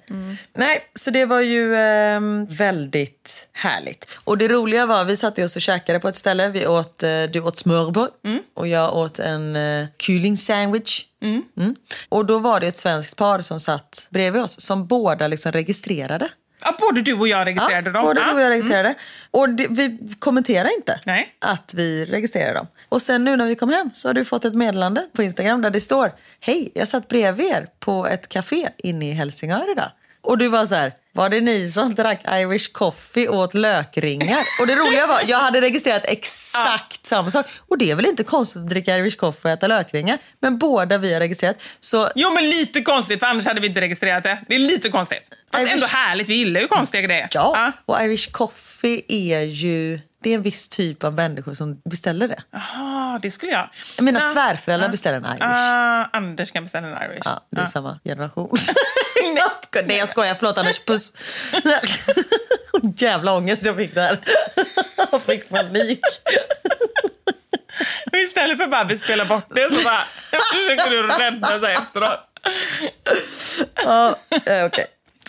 Nej, 0.54 0.84
så 0.94 1.10
det 1.10 1.24
var 1.24 1.40
ju 1.40 1.76
ehm, 1.76 2.46
väldigt 2.46 3.48
härligt. 3.52 4.08
Och 4.24 4.38
det 4.38 4.48
roliga 4.48 4.86
var, 4.86 5.04
vi 5.04 5.16
satt 5.16 5.38
oss 5.38 5.56
och 5.56 5.62
käkade 5.62 6.00
på 6.00 6.08
ett 6.08 6.16
ställe. 6.16 6.48
Vi 6.48 6.66
åt, 6.66 7.02
eh, 7.02 7.22
du 7.32 7.40
åt 7.40 7.58
smörbröd 7.58 8.10
och 8.54 8.68
jag 8.68 8.96
åt 8.96 9.18
en 9.18 9.56
uh, 9.56 9.86
kylling 9.98 10.36
sandwich. 10.36 11.04
Mm. 11.22 11.76
Och 12.08 12.26
då 12.26 12.38
var 12.38 12.60
det 12.60 12.66
ett 12.66 12.76
svenskt 12.76 13.16
par 13.16 13.40
som 13.40 13.60
satt 13.60 14.08
bredvid 14.10 14.42
oss 14.42 14.60
som 14.60 14.86
båda 14.86 15.26
liksom 15.26 15.52
registrerade. 15.52 16.28
Ja, 16.64 16.76
både 16.80 17.02
du 17.02 17.12
och 17.14 17.28
jag 17.28 17.46
registrerade 17.46 17.90
dem. 17.90 18.02
Både 18.02 18.20
Ja. 18.20 18.26
du 18.26 18.32
och 18.34 18.40
jag 18.40 18.50
registrerade. 18.50 18.94
Och 19.30 19.48
det, 19.48 19.66
vi 19.70 19.98
kommenterar 20.18 20.76
inte 20.76 21.00
Nej. 21.06 21.34
att 21.38 21.74
vi 21.76 22.04
registrerar 22.06 22.54
dem. 22.54 22.66
Och 22.88 23.02
sen 23.02 23.24
nu 23.24 23.36
när 23.36 23.46
vi 23.46 23.54
kom 23.54 23.68
hem 23.70 23.90
så 23.94 24.08
har 24.08 24.14
du 24.14 24.24
fått 24.24 24.44
ett 24.44 24.54
meddelande 24.54 25.06
på 25.12 25.22
Instagram 25.22 25.62
där 25.62 25.70
det 25.70 25.80
står 25.80 26.12
Hej, 26.40 26.70
jag 26.74 26.88
satt 26.88 27.08
bredvid 27.08 27.46
er 27.46 27.66
på 27.78 28.06
ett 28.06 28.28
café 28.28 28.68
inne 28.76 29.08
i 29.10 29.12
Helsingör 29.12 29.72
idag. 29.72 29.90
Och 30.22 30.38
du 30.38 30.48
var 30.48 30.66
så 30.66 30.74
här, 30.74 30.92
var 31.12 31.28
det 31.28 31.40
ni 31.40 31.68
som 31.70 31.94
drack 31.94 32.20
Irish 32.28 32.72
coffee 32.72 33.28
och 33.28 33.36
åt 33.38 33.54
lökringar? 33.54 34.38
Och 34.60 34.66
det 34.66 34.74
roliga 34.74 35.06
var, 35.06 35.20
jag 35.26 35.38
hade 35.38 35.60
registrerat 35.60 36.02
exakt 36.04 37.06
samma 37.06 37.30
sak. 37.30 37.46
Och 37.68 37.78
det 37.78 37.90
är 37.90 37.94
väl 37.94 38.06
inte 38.06 38.24
konstigt 38.24 38.62
att 38.62 38.68
dricka 38.68 38.98
Irish 38.98 39.16
coffee 39.16 39.48
och 39.48 39.52
äta 39.58 39.66
lökringar. 39.66 40.18
Men 40.40 40.58
båda 40.58 40.98
vi 40.98 41.12
har 41.12 41.20
registrerat. 41.20 41.56
Så 41.80 42.08
Jo, 42.14 42.30
men 42.34 42.50
lite 42.50 42.82
konstigt, 42.82 43.20
för 43.20 43.26
annars 43.26 43.44
hade 43.46 43.60
vi 43.60 43.66
inte 43.66 43.80
registrerat 43.80 44.22
det. 44.22 44.38
Det 44.48 44.54
är 44.54 44.58
lite 44.58 44.88
konstigt. 44.88 45.30
Fast 45.52 45.64
Irish- 45.68 45.72
ändå 45.72 45.86
härligt, 45.86 46.28
vi 46.28 46.34
gillar 46.34 46.60
ju 46.60 46.66
konstiga 46.68 47.02
grejer. 47.02 47.28
ja, 47.32 47.72
och 47.86 48.02
Irish 48.02 48.30
coffee 48.32 49.02
är 49.08 49.40
ju, 49.40 50.00
det 50.22 50.30
är 50.30 50.34
en 50.34 50.42
viss 50.42 50.68
typ 50.68 51.04
av 51.04 51.14
människor 51.14 51.54
som 51.54 51.80
beställer 51.90 52.28
det. 52.28 52.42
Jaha, 52.52 53.18
det 53.22 53.30
skulle 53.30 53.52
jag. 53.52 53.68
Menar 54.04 54.20
Ja. 54.20 54.26
svärföräldrar 54.28 54.88
beställer 54.88 55.16
en 55.18 55.24
Irish. 55.24 55.42
Ah, 55.46 56.04
Anders 56.12 56.50
kan 56.52 56.62
beställa 56.64 56.86
en 56.86 57.10
Irish. 57.10 57.22
Ja, 57.24 57.46
det 57.50 57.56
är 57.56 57.60
Ja. 57.62 57.66
samma 57.66 57.98
generation. 58.04 58.56
Nej, 59.86 59.98
jag 59.98 60.08
skojar. 60.08 60.34
Förlåt, 60.34 60.58
Anders. 60.58 60.80
Puss. 60.84 61.12
Jävla 62.96 63.34
ångest 63.36 63.66
jag 63.66 63.76
fick 63.76 63.94
där. 63.94 64.20
Jag 65.12 65.22
fick 65.22 65.48
panik. 65.48 66.00
Istället 68.12 68.58
för 68.58 68.66
bara 68.66 68.80
att 68.80 68.90
vi 68.90 68.98
spelar 68.98 69.24
bort 69.24 69.44
det 69.54 69.74
så 69.74 69.84
bara 69.84 70.00
försöker 70.00 70.90
du 70.90 71.02
rädda 71.06 71.60
sig 71.60 71.74
efteråt. 71.74 72.20
Ja, 73.74 74.08
eh, 74.46 74.64
okej. 74.66 74.86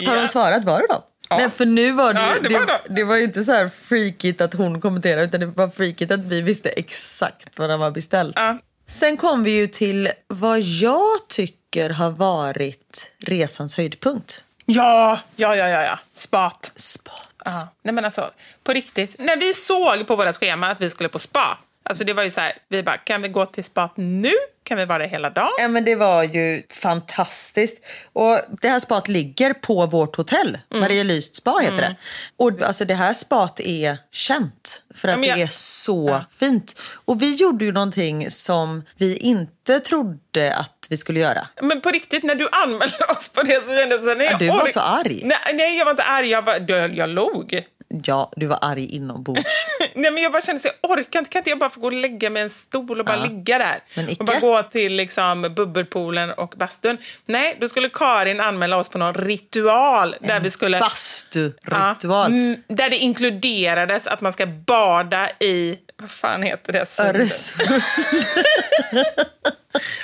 Har 0.08 0.16
Ja. 0.16 0.22
de 0.22 0.28
svarat? 0.28 0.64
Var 0.66 0.80
det 0.80 0.86
då? 0.90 1.04
Ja. 1.30 1.38
Nej, 1.38 1.50
för 1.50 1.66
nu 1.66 1.92
var 1.92 2.14
det, 2.14 2.20
Ja, 2.20 2.34
det 2.50 2.50
var 2.54 2.66
det, 2.66 2.80
de. 2.88 2.96
det 2.96 3.04
var 3.04 3.16
ju 3.18 3.24
inte 3.24 3.44
så 3.44 3.52
här 3.52 3.70
freakigt 3.86 4.42
att 4.42 4.54
hon 4.54 4.82
kommenterade 4.82 5.24
utan 5.26 5.40
det 5.40 5.46
var 5.46 5.68
freakigt 5.70 6.12
att 6.12 6.24
vi 6.24 6.42
visste 6.42 6.70
exakt 6.70 7.48
vad 7.60 7.70
de 7.70 7.80
var 7.80 7.92
beställt. 7.92 8.34
Ja. 8.36 8.58
Sen 8.90 9.18
kom 9.18 9.44
vi 9.44 9.52
ju 9.52 9.68
till 9.68 10.12
vad 10.28 10.60
jag 10.60 11.08
tycker 11.30 11.61
har 11.80 12.10
varit 12.12 13.12
resans 13.20 13.78
höjdpunkt. 13.78 14.44
Ja, 14.66 15.20
ja, 15.36 15.56
ja, 15.56 15.68
ja, 15.70 15.82
ja. 15.84 16.00
Spat. 16.16 16.72
Spat. 16.76 17.36
Ja. 17.46 17.68
Nej, 17.84 17.94
men 17.94 18.06
alltså, 18.06 18.32
på 18.64 18.74
riktigt. 18.74 19.16
När 19.20 19.38
vi 19.38 19.54
såg 19.54 20.08
på 20.08 20.16
vårt 20.16 20.38
schema 20.38 20.68
att 20.72 20.82
vi 20.82 20.90
skulle 20.90 21.10
på 21.10 21.20
spa, 21.20 21.58
alltså 21.84 22.04
det 22.04 22.14
var 22.14 22.24
ju 22.24 22.32
så 22.32 22.42
här, 22.42 22.54
vi 22.70 22.84
bara, 22.84 22.98
kan 22.98 23.22
vi 23.22 23.28
gå 23.30 23.46
till 23.46 23.64
spat 23.64 23.94
nu? 23.98 24.32
Kan 24.64 24.78
vi 24.78 24.86
vara 24.86 24.98
där 25.00 25.08
hela 25.08 25.30
dagen? 25.30 25.50
Ja, 25.60 25.68
men 25.68 25.86
det 25.86 25.96
var 25.96 26.24
ju 26.24 26.64
fantastiskt. 26.70 27.86
Och 28.14 28.40
det 28.62 28.70
här 28.70 28.80
spat 28.80 29.08
ligger 29.08 29.54
på 29.54 29.86
vårt 29.86 30.16
hotell. 30.16 30.58
Mm. 30.72 30.82
Maria 30.82 31.04
Lyst 31.04 31.36
spa 31.36 31.58
heter 31.60 31.78
det. 31.78 31.96
Och 32.38 32.62
alltså 32.62 32.86
det 32.86 32.94
här 32.96 33.14
spat 33.14 33.60
är 33.60 33.98
känt 34.12 34.82
för 34.96 35.08
att 35.08 35.20
men 35.20 35.30
jag- 35.30 35.38
det 35.38 35.42
är 35.42 35.48
så 35.48 36.22
fint. 36.30 36.80
Och 37.06 37.22
vi 37.22 37.36
gjorde 37.36 37.66
ju 37.66 37.72
någonting 37.72 38.32
som 38.32 38.84
vi 38.98 39.18
inte 39.18 39.80
trodde 39.80 40.56
att 40.56 40.81
vi 40.92 40.98
skulle 40.98 41.20
göra. 41.20 41.48
Men 41.62 41.82
på 41.82 41.90
riktigt, 41.90 42.24
när 42.24 42.36
du 42.36 42.48
anmälde 42.52 43.06
oss 43.10 43.30
på 43.30 43.42
det 43.44 43.68
så 43.68 43.78
kände 43.78 43.96
jag 43.96 44.04
så 44.04 44.10
här, 44.10 44.16
nej, 44.16 44.28
Ja, 44.32 44.38
du 44.38 44.48
var 44.48 44.68
så 44.68 44.80
arg. 44.80 45.22
Nej, 45.24 45.38
nej, 45.54 45.78
jag 45.78 45.86
var 45.86 45.92
inte 45.92 46.04
arg. 46.04 46.30
Jag, 46.30 46.42
var, 46.42 46.66
jag, 46.68 46.98
jag 46.98 47.10
log. 47.10 47.64
Ja, 48.06 48.32
du 48.36 48.46
var 48.46 48.60
arg 48.62 48.86
inombords. 48.86 49.44
Nej, 49.94 50.12
men 50.12 50.24
jag 50.24 50.32
bara 50.32 50.42
kände 50.42 50.62
så 50.62 50.70
jag 50.82 50.92
orkar 50.92 51.20
inte. 51.20 51.32
Kan 51.32 51.40
inte 51.40 51.50
jag 51.50 51.60
bara 51.60 51.70
få 51.70 51.80
gå 51.80 51.88
och 51.88 51.94
lägga 51.94 52.30
mig 52.30 52.40
i 52.42 52.44
en 52.44 52.50
stol 52.50 53.00
och 53.00 53.06
bara 53.06 53.26
ligga 53.26 53.58
där? 53.58 53.80
Men 53.94 54.10
icke. 54.10 54.20
och 54.20 54.26
bara 54.26 54.40
gå 54.40 54.64
till 54.64 54.96
liksom, 54.96 55.42
bubbelpoolen 55.42 56.32
och 56.32 56.54
bastun. 56.58 56.98
Nej, 57.26 57.58
då 57.60 57.70
skulle 57.70 57.90
Karin 57.90 58.40
anmäla 58.40 58.78
oss 58.78 58.90
på 58.90 58.98
någon 58.98 59.14
ritual 59.14 60.16
där 60.20 60.40
vi 60.40 60.52
skulle... 60.52 60.80
Basturitual. 60.80 61.96
Ja, 62.04 62.26
mm, 62.26 62.64
där 62.68 62.90
det 62.90 62.98
inkluderades 62.98 64.08
att 64.08 64.22
man 64.22 64.34
ska 64.34 64.46
bada 64.46 65.30
i... 65.40 65.78
Vad 66.02 66.12
fan 66.12 66.44
heter 66.44 66.74
det? 66.74 66.86
Sundet? 66.90 67.16
Öresund. 67.16 67.70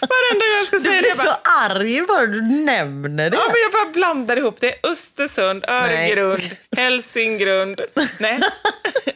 Varenda 0.01 0.45
gång 0.45 0.55
jag 0.57 0.65
ska 0.67 0.77
Du 0.77 0.81
säga 0.83 0.93
det. 0.93 0.99
blir 1.01 1.09
Jag 1.09 1.17
så 1.17 1.35
arg 1.43 2.01
bara 2.07 2.25
du 2.25 2.41
nämner 2.41 3.29
det. 3.29 3.37
ja, 3.37 3.43
men 3.47 3.55
jag 3.61 3.71
bara 3.71 3.91
blandar 3.93 4.37
ihop 4.37 4.57
det. 4.61 4.73
Östersund, 4.83 5.65
Öregrund, 5.67 6.39
Hälsingrund. 6.77 7.81
Nej, 8.19 8.39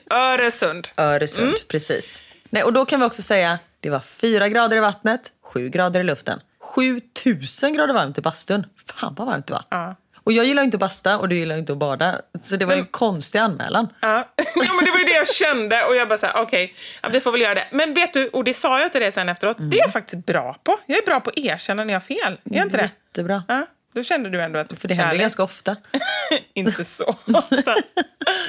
Öresund. 0.09 0.87
Öresund, 0.97 1.47
Mm. 1.47 1.59
precis. 1.67 2.23
Nej, 2.49 2.63
och 2.63 2.73
då 2.73 2.85
kan 2.85 2.99
vi 2.99 3.05
också 3.05 3.21
säga 3.21 3.59
det 3.79 3.89
var 3.89 3.99
fyra 3.99 4.49
grader 4.49 4.77
i 4.77 4.79
vattnet, 4.79 5.21
sju 5.43 5.69
grader 5.69 5.99
i 5.99 6.03
luften. 6.03 6.39
7000 6.75 7.73
grader 7.73 7.93
varmt 7.93 8.17
i 8.17 8.21
bastun. 8.21 8.65
Fan 8.95 9.15
vad 9.17 9.27
varmt 9.27 9.47
det 9.47 9.53
var. 9.53 9.63
Ja. 9.69 9.95
Och 10.23 10.31
jag 10.31 10.45
gillar 10.45 10.63
inte 10.63 10.75
att 10.75 10.79
basta 10.81 11.17
och 11.17 11.29
du 11.29 11.39
gillar 11.39 11.57
inte 11.57 11.71
att 11.71 11.77
bada. 11.77 12.21
Så 12.41 12.55
det 12.55 12.65
var 12.65 12.73
ju 12.73 12.79
en 12.79 12.85
konstig 12.85 13.39
anmälan. 13.39 13.87
Ja. 14.01 14.07
ja, 14.37 14.73
men 14.73 14.85
det 14.85 14.91
var 14.91 14.99
ju 14.99 15.05
det 15.05 15.15
jag 15.15 15.27
kände 15.27 15.83
och 15.83 15.95
jag 15.95 16.07
bara 16.07 16.17
såhär, 16.17 16.41
okej, 16.41 16.73
ja, 17.01 17.09
vi 17.11 17.19
får 17.19 17.31
väl 17.31 17.41
göra 17.41 17.53
det. 17.53 17.67
Men 17.71 17.93
vet 17.93 18.13
du, 18.13 18.27
och 18.27 18.43
det 18.43 18.53
sa 18.53 18.79
jag 18.79 18.91
till 18.91 19.01
dig 19.01 19.11
sen 19.11 19.29
efteråt, 19.29 19.57
det 19.59 19.77
är 19.77 19.81
jag 19.81 19.91
faktiskt 19.93 20.25
bra 20.25 20.55
på. 20.63 20.77
Jag 20.85 20.97
är 20.97 21.05
bra 21.05 21.19
på 21.19 21.29
att 21.29 21.37
erkänna 21.37 21.83
när 21.83 21.93
jag 21.93 21.99
har 21.99 22.05
fel. 22.05 22.37
Är 22.51 22.57
jag 22.57 22.65
inte 22.65 22.77
det? 22.77 22.83
Jättebra. 22.83 23.43
Ja, 23.47 23.65
då 23.93 24.03
kände 24.03 24.29
du 24.29 24.41
ändå 24.41 24.59
att 24.59 24.79
För 24.79 24.87
det 24.87 24.93
händer 24.93 25.17
ganska 25.17 25.43
ofta. 25.43 25.75
inte 26.53 26.85
så 26.85 27.03
ofta. 27.33 27.75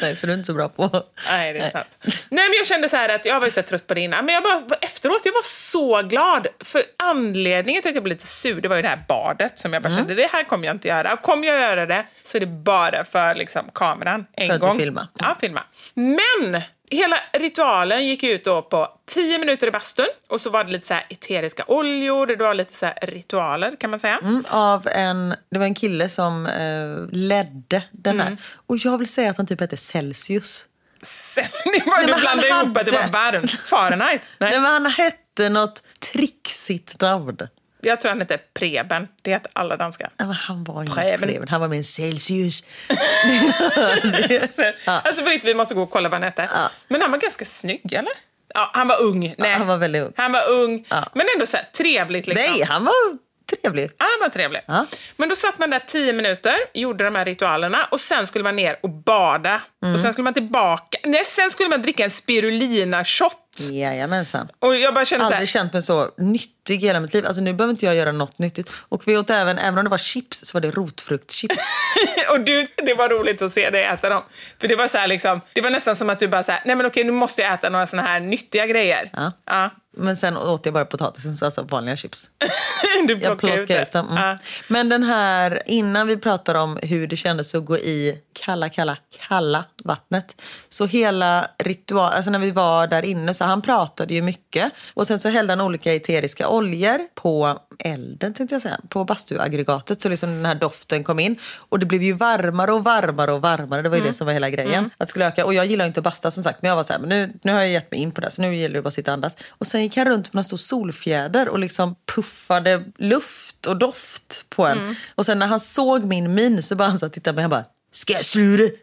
Nej, 0.01 0.17
så 0.17 0.27
du 0.27 0.33
är 0.33 0.37
inte 0.37 0.47
så 0.47 0.55
bra 0.55 0.69
på... 0.69 1.05
Nej, 1.31 1.53
det 1.53 1.59
är 1.59 1.71
sant. 1.71 1.99
Nej, 2.05 2.49
men 2.49 2.57
jag 2.59 2.67
kände 2.67 2.89
så 2.89 2.97
att 2.97 3.25
jag 3.25 3.41
var 3.41 3.49
så 3.49 3.63
trött 3.63 3.87
på 3.87 3.95
det 3.95 4.01
innan, 4.01 4.25
men 4.25 4.35
jag 4.35 4.43
bara, 4.43 4.77
efteråt, 4.81 5.21
jag 5.25 5.33
var 5.33 5.43
så 5.45 6.03
glad. 6.03 6.47
För 6.61 6.83
anledningen 6.99 7.83
till 7.83 7.89
att 7.89 7.95
jag 7.95 8.05
blev 8.05 8.17
lite 8.17 8.27
sur, 8.27 8.61
det 8.61 8.69
var 8.69 8.77
ju 8.77 8.83
det 8.83 8.89
här 8.89 9.03
badet 9.09 9.59
som 9.59 9.73
jag 9.73 9.83
bara 9.83 9.95
kände, 9.95 10.15
det 10.15 10.29
här 10.33 10.45
kommer 10.45 10.67
jag 10.67 10.75
inte 10.75 10.89
göra. 10.89 11.13
Och 11.13 11.23
kommer 11.23 11.47
jag 11.49 11.61
göra 11.61 11.87
det 11.87 12.05
så 12.23 12.37
är 12.37 12.41
det 12.41 12.47
bara 12.47 13.05
för 13.05 13.35
liksom, 13.35 13.63
kameran 13.75 14.27
en 14.33 14.47
För 14.47 14.55
att 14.55 14.61
gång. 14.61 14.79
filma. 14.79 15.09
Ja, 15.19 15.37
filma. 15.41 15.63
Men 15.95 16.63
hela 16.97 17.17
ritualen 17.33 18.07
gick 18.07 18.23
ut 18.23 18.45
då 18.45 18.63
på 18.63 18.89
10 19.07 19.39
minuter 19.39 19.67
i 19.67 19.71
bastun 19.71 20.07
och 20.29 20.41
så 20.41 20.51
var 20.51 20.65
det 20.65 20.73
lite 20.73 20.87
så 20.87 20.95
här 20.95 21.05
eteriska 21.09 21.65
oljor, 21.67 22.27
det 22.27 22.37
var 22.37 22.55
lite 22.55 22.75
så 22.75 22.89
ritualer 23.03 23.77
kan 23.81 23.91
man 23.91 23.99
säga. 24.01 24.19
Mm, 24.23 24.45
av 24.49 24.89
en, 24.89 25.35
det 25.51 25.59
var 25.59 25.67
en 25.67 25.75
kille 25.75 26.09
som 26.09 26.47
eh, 26.47 27.17
ledde 27.19 27.83
den 27.93 28.15
Mm. 28.21 28.27
här. 28.27 28.37
Och 28.67 28.77
jag 28.79 28.99
vill 28.99 29.09
säga 29.09 29.31
att 29.31 29.37
han 29.37 29.47
typ 29.47 29.61
hette 29.61 29.77
Celsius. 29.77 30.67
Sen, 31.03 31.45
var, 31.87 31.97
men 32.07 32.07
du 32.15 32.21
blandade 32.21 32.49
ihop 32.49 32.77
att 32.77 32.85
det 32.87 32.91
var 32.93 32.99
hade- 32.99 33.13
varmt. 33.39 33.51
Fahrenheit. 33.51 34.31
Nej. 34.39 34.51
Nej, 34.51 34.61
men 34.61 34.71
han 34.73 34.87
hette 34.87 35.49
något 35.49 35.83
trixigt 36.13 37.01
namn. 37.01 37.37
Jag 37.85 38.01
tror 38.01 38.09
han 38.09 38.21
hette 38.21 38.39
Preben. 38.39 39.09
Det 39.23 39.31
heter 39.31 39.51
alla 39.55 39.77
danskar. 39.77 40.11
Ja, 40.17 40.25
han 40.25 40.65
var 40.65 40.83
ju 40.83 40.91
Preben. 40.91 41.29
Preben. 41.29 41.49
Han 41.49 41.61
var 41.61 41.69
med 41.69 41.79
en 41.79 41.85
Celsius. 41.85 42.65
Så, 44.51 44.63
Alltså 44.87 45.25
vi 45.43 45.55
måste 45.55 45.75
gå 45.75 45.83
och 45.83 45.91
kolla 45.91 46.09
vad 46.09 46.21
han 46.21 46.23
hette. 46.23 46.49
Men 46.89 47.01
han 47.03 47.11
var 47.11 47.19
ganska 47.19 47.45
snygg, 47.45 47.93
eller? 47.93 48.13
Ja, 48.55 48.71
han 48.75 48.89
var 48.89 49.03
ung. 49.03 49.35
Nej. 49.39 49.53
han 49.53 49.67
var 49.67 49.77
väldigt 49.77 50.03
ung. 50.03 50.13
Han 50.17 50.33
var 50.33 50.51
ung, 50.51 50.87
men 51.15 51.27
ändå 51.35 51.47
så 51.47 51.57
här, 51.57 51.67
trevligt. 51.77 52.27
Liksom. 52.27 52.53
Nej, 52.53 52.63
han 52.63 52.85
var 52.85 53.19
trevlig. 53.57 53.91
Ja, 53.99 54.05
han 54.05 54.21
var 54.21 54.29
trevlig. 54.29 54.61
Ja. 54.67 54.87
Men 55.17 55.29
då 55.29 55.37
satt 55.37 55.59
man 55.59 55.71
där 55.71 55.79
tio 55.87 56.13
minuter, 56.13 56.55
gjorde 56.75 57.05
de 57.05 57.15
här 57.15 57.25
ritualerna 57.25 57.85
och 57.91 58.01
sen 58.01 58.27
skulle 58.27 58.45
man 58.45 58.57
ner 58.57 58.77
och 58.83 58.91
bada. 58.91 59.61
Mm. 59.83 59.95
Och 59.95 60.01
sen 60.01 60.13
skulle 60.13 60.25
man 60.25 60.35
tillbaka. 60.35 60.99
Nej, 61.05 61.25
sen 61.25 61.51
skulle 61.51 61.69
man 61.69 61.83
dricka 61.83 62.05
en 62.05 62.11
spirulina-shot. 62.11 63.39
Jajamensan. 63.61 64.49
Och 64.59 64.77
jag 64.77 64.95
bara 64.95 65.05
kände 65.05 65.25
så 65.25 65.29
här, 65.29 65.37
Aldrig 65.37 65.49
känt 65.49 65.73
mig 65.73 65.83
så 65.83 66.11
nyttig 66.19 66.85
i 66.85 66.87
hela 66.87 67.01
mitt 67.01 67.15
liv. 67.15 67.27
Alltså 67.27 67.43
nu 67.43 67.53
behöver 67.53 67.71
inte 67.71 67.87
jag 67.87 67.95
göra 67.95 68.13
något 68.13 68.39
nyttigt. 68.39 68.71
Och 68.89 69.09
vi 69.09 69.17
åt 69.17 69.31
även, 69.31 69.59
även 69.59 69.79
om 69.79 69.85
det 69.85 69.91
var 69.91 69.99
chips, 69.99 70.45
så 70.47 70.57
var 70.57 70.61
det 70.61 70.71
rotfruktchips. 70.71 71.65
och 72.31 72.41
du, 72.41 72.67
det 72.77 72.95
var 72.95 73.09
roligt 73.09 73.43
att 73.43 73.53
se 73.53 73.71
dig 73.71 73.85
äta 73.85 74.09
dem. 74.09 74.23
För 74.61 74.69
det 74.69 74.77
var 74.77 74.89
så 74.89 75.07
liksom, 75.07 75.41
det 75.53 75.61
var 75.61 75.71
nästan 75.71 75.97
som 75.97 76.11
att 76.11 76.21
du 76.21 76.29
bara 76.29 76.43
så 76.43 76.53
här, 76.53 76.63
nej 76.65 76.77
men 76.77 76.87
okej 76.87 77.05
nu 77.05 77.13
måste 77.13 77.43
jag 77.43 77.55
äta 77.55 77.69
några 77.69 77.87
såna 77.87 78.03
här 78.03 78.21
nyttiga 78.21 78.67
grejer. 78.67 79.11
Ja. 79.13 79.33
Ja. 79.47 79.71
Men 79.97 80.17
sen 80.17 80.37
åt 80.37 80.65
jag 80.67 80.75
bara 80.75 80.85
potatisen, 80.85 81.37
så 81.37 81.45
alltså 81.45 81.63
vanliga 81.63 81.97
chips. 81.97 82.31
du 83.07 83.13
Jag 83.13 83.21
plockade 83.21 83.37
plockade 83.37 83.63
ut 83.63 83.69
det. 83.69 83.83
ut 83.83 83.93
dem. 83.93 84.09
Mm. 84.09 84.23
Ja. 84.23 84.39
Men 84.69 84.89
den 84.89 85.03
här, 85.03 85.63
innan 85.67 86.07
vi 86.07 86.17
pratar 86.17 86.55
om 86.55 86.79
hur 86.83 87.07
det 87.07 87.17
kändes 87.17 87.55
att 87.55 87.65
gå 87.65 87.79
i 87.79 88.19
kalla, 88.33 88.69
kalla, 88.69 88.97
kalla 89.29 89.65
vattnet. 89.85 90.43
Så 90.69 90.87
hela 90.87 91.47
ritual, 91.59 92.13
alltså 92.13 92.31
när 92.31 92.39
vi 92.39 92.51
var 92.51 92.87
där 92.87 93.05
inne 93.05 93.35
så 93.43 93.47
han 93.47 93.63
pratade 93.63 94.15
ju 94.15 94.23
mycket. 94.23 94.73
Och 94.95 95.07
sen 95.07 95.19
så 95.19 95.29
hällde 95.29 95.53
han 95.53 95.61
olika 95.61 95.95
eteriska 95.95 96.49
oljor 96.49 96.99
på 97.15 97.59
elden 97.79 98.35
tänkte 98.35 98.55
jag 98.55 98.63
säga. 98.63 98.81
På 98.89 99.05
bastuaggregatet 99.05 100.03
så 100.03 100.09
liksom 100.09 100.29
den 100.29 100.47
här 100.47 100.55
doften 100.55 101.05
kom 101.05 101.19
in. 101.19 101.37
Och 101.57 101.79
det 101.79 101.87
blev 101.87 102.03
ju 102.03 102.13
varmare 102.13 102.73
och 102.73 102.85
varmare 102.85 103.33
och 103.33 103.41
varmare. 103.41 103.83
Det 103.83 103.89
var 103.89 103.97
ju 103.97 104.03
det 104.03 104.13
som 104.13 104.27
var 104.27 104.35
hela 104.35 104.51
grejen. 104.51 104.85
Att 104.85 104.99
det 104.99 105.07
skulle 105.07 105.27
öka. 105.27 105.45
Och 105.47 105.55
jag 105.55 105.67
gillar 105.67 105.85
ju 105.85 105.87
inte 105.87 106.01
att 106.01 106.05
basta 106.05 106.31
som 106.31 106.43
sagt. 106.43 106.63
Men 106.63 106.69
jag 106.69 106.77
var 106.77 106.83
så 106.83 106.93
här, 106.93 107.01
men 107.01 107.09
nu, 107.09 107.33
nu 107.43 107.53
har 107.53 107.61
jag 107.61 107.71
gett 107.71 107.91
mig 107.91 108.01
in 108.01 108.13
på 108.13 108.21
det. 108.21 108.31
Så 108.31 108.43
nu 108.43 108.57
gäller 108.57 108.75
det 108.75 108.83
bara 108.83 108.89
att 108.89 108.95
sitta 108.95 109.11
och 109.11 109.15
andas. 109.15 109.37
Och 109.51 109.67
sen 109.67 109.83
gick 109.83 109.97
han 109.97 110.07
runt 110.07 110.33
med 110.33 110.41
en 110.41 110.45
stor 110.45 110.57
solfjäder 110.57 111.49
och 111.49 111.59
liksom 111.59 111.97
puffade 112.15 112.85
luft 112.99 113.67
och 113.67 113.77
doft 113.77 114.47
på 114.49 114.67
en. 114.67 114.97
Och 115.15 115.27
sen 115.27 115.39
när 115.39 115.47
han 115.47 115.61
såg 115.61 116.05
min 116.05 116.35
min 116.35 116.63
så 116.63 116.77
bara 116.77 116.89
han 116.89 116.99
så 116.99 117.09
tittade 117.09 117.33
på 117.33 117.37
mig 117.37 117.43
han 117.43 117.51
bara, 117.51 117.65
ska 117.93 118.13
jag 118.13 118.25
sluta? 118.25 118.77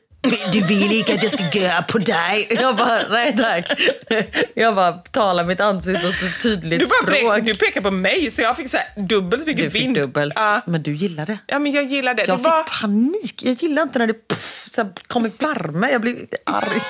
Du 0.51 0.61
vill 0.63 0.91
inte 0.91 1.13
att 1.13 1.23
jag 1.23 1.31
ska 1.31 1.59
göra 1.59 1.81
på 1.81 1.97
dig. 1.97 2.47
Jag 2.49 2.75
bara, 2.75 3.07
nej 3.09 3.37
tack. 3.37 3.81
Jag 4.53 4.75
bara 4.75 4.91
talar 4.91 5.45
mitt 5.45 5.59
ansikte 5.61 6.01
så 6.01 6.41
tydligt 6.41 6.79
Du, 6.79 6.85
bara 6.85 7.17
språk. 7.17 7.45
du 7.45 7.55
pekar 7.55 7.81
på 7.81 7.91
mig 7.91 8.31
så 8.31 8.41
jag 8.41 8.57
fick 8.57 8.69
så 8.69 8.77
här 8.77 9.03
dubbelt 9.03 9.41
så 9.43 9.47
mycket 9.47 9.63
Du 9.63 9.69
fick 9.71 9.81
vind. 9.81 9.95
dubbelt. 9.95 10.33
Ja. 10.37 10.61
Men 10.65 10.83
du 10.83 10.93
gillar 10.95 11.25
det. 11.25 11.37
ja, 11.47 11.59
men 11.59 11.71
jag 11.71 11.83
gillar 11.83 12.13
det. 12.13 12.21
Jag 12.27 12.37
det 12.37 12.43
fick 12.43 12.51
var... 12.51 12.81
panik. 12.81 13.43
Jag 13.43 13.53
gillar 13.63 13.81
inte 13.83 13.99
när 13.99 14.07
det 14.07 14.27
puff, 14.27 14.65
så 14.71 14.81
här, 14.83 14.91
kommer 15.07 15.31
värme. 15.39 15.89
Jag 15.91 16.01
blir 16.01 16.17
arg. 16.45 16.81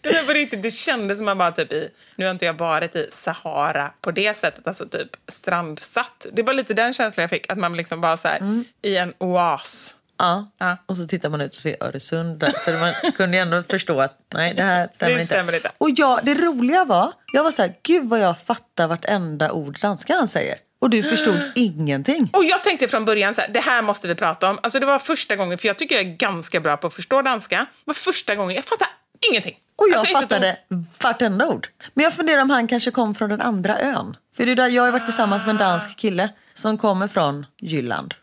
Det, 0.00 0.10
där 0.12 0.22
var 0.22 0.34
riktigt, 0.34 0.62
det 0.62 0.70
kändes 0.70 1.18
som 1.18 1.24
man 1.24 1.38
bara 1.38 1.52
typ 1.52 1.72
i, 1.72 1.88
nu 2.16 2.24
har 2.24 2.30
inte 2.32 2.44
jag 2.44 2.52
varit 2.58 2.96
i 2.96 3.06
Sahara 3.10 3.90
på 4.00 4.10
det 4.10 4.36
sättet, 4.36 4.66
alltså 4.68 4.88
typ 4.88 5.08
strandsatt. 5.28 6.26
Det 6.32 6.42
var 6.42 6.54
lite 6.54 6.74
den 6.74 6.94
känslan 6.94 7.22
jag 7.22 7.30
fick, 7.30 7.52
att 7.52 7.58
man 7.58 7.76
liksom 7.76 8.00
bara 8.00 8.16
så 8.16 8.28
här, 8.28 8.64
i 8.82 8.96
en 8.96 9.14
oas. 9.18 9.94
Ja. 10.18 10.50
Ja. 10.58 10.76
Och 10.86 10.96
så 10.96 11.06
tittar 11.06 11.28
man 11.28 11.40
ut 11.40 11.54
och 11.54 11.60
ser 11.60 11.76
Öresund 11.84 12.38
där. 12.38 12.52
Så 12.64 12.70
man 12.70 12.92
kunde 13.16 13.36
ju 13.36 13.40
ändå 13.42 13.62
förstå 13.62 14.00
att 14.00 14.18
nej, 14.34 14.54
det 14.54 14.62
här 14.62 14.88
stämmer, 14.92 15.14
Det 15.14 15.20
inte. 15.20 15.34
stämmer 15.34 15.52
inte. 15.54 15.70
Och 15.78 15.90
jag, 15.90 16.20
det 16.22 16.34
roliga 16.34 16.84
var, 16.84 17.12
jag 17.32 17.44
var 17.44 17.50
så 17.50 17.62
här, 17.62 17.74
gud 17.82 18.08
vad 18.08 18.20
jag 18.20 18.38
fattar 18.38 18.88
vartenda 18.88 19.52
ord 19.52 19.78
danska 19.82 20.14
han 20.14 20.28
säger. 20.28 20.54
Och 20.80 20.90
du 20.90 21.02
förstod 21.02 21.40
ingenting. 21.54 22.30
Och 22.32 22.44
jag 22.44 22.64
tänkte 22.64 22.88
från 22.88 23.04
början 23.04 23.34
så 23.34 23.40
här, 23.40 23.48
det 23.48 23.60
här 23.60 23.82
måste 23.82 24.08
vi 24.08 24.14
prata 24.14 24.50
om. 24.50 24.58
Alltså 24.62 24.80
det 24.80 24.86
var 24.86 24.98
första 24.98 25.36
gången, 25.36 25.58
för 25.58 25.66
jag 25.68 25.78
tycker 25.78 25.94
jag 25.94 26.04
är 26.04 26.16
ganska 26.16 26.60
bra 26.60 26.76
på 26.76 26.86
att 26.86 26.94
förstå 26.94 27.22
danska. 27.22 27.56
Det 27.56 27.66
var 27.84 27.94
första 27.94 28.34
gången, 28.34 28.56
jag 28.56 28.64
fattade 28.64 28.90
ingenting. 29.30 29.56
Och 29.76 29.88
jag 29.88 29.98
Alltså, 29.98 30.20
fattade 30.20 30.56
vartenda 31.02 31.46
ord. 31.48 31.68
Men 31.94 32.04
jag 32.04 32.12
funderar 32.14 32.42
om 32.42 32.50
han 32.50 32.68
kanske 32.68 32.90
kom 32.90 33.14
från 33.14 33.30
den 33.30 33.40
andra 33.40 33.78
ön. 33.80 34.16
För 34.36 34.46
det 34.46 34.52
är 34.52 34.56
där 34.56 34.68
jag 34.68 34.82
har 34.82 34.90
varit 34.90 35.04
tillsammans 35.04 35.46
med 35.46 35.50
en 35.50 35.56
dansk 35.58 35.96
kille 35.96 36.28
som 36.54 36.78
kommer 36.78 37.08
från 37.08 37.46
Jylland. 37.60 38.14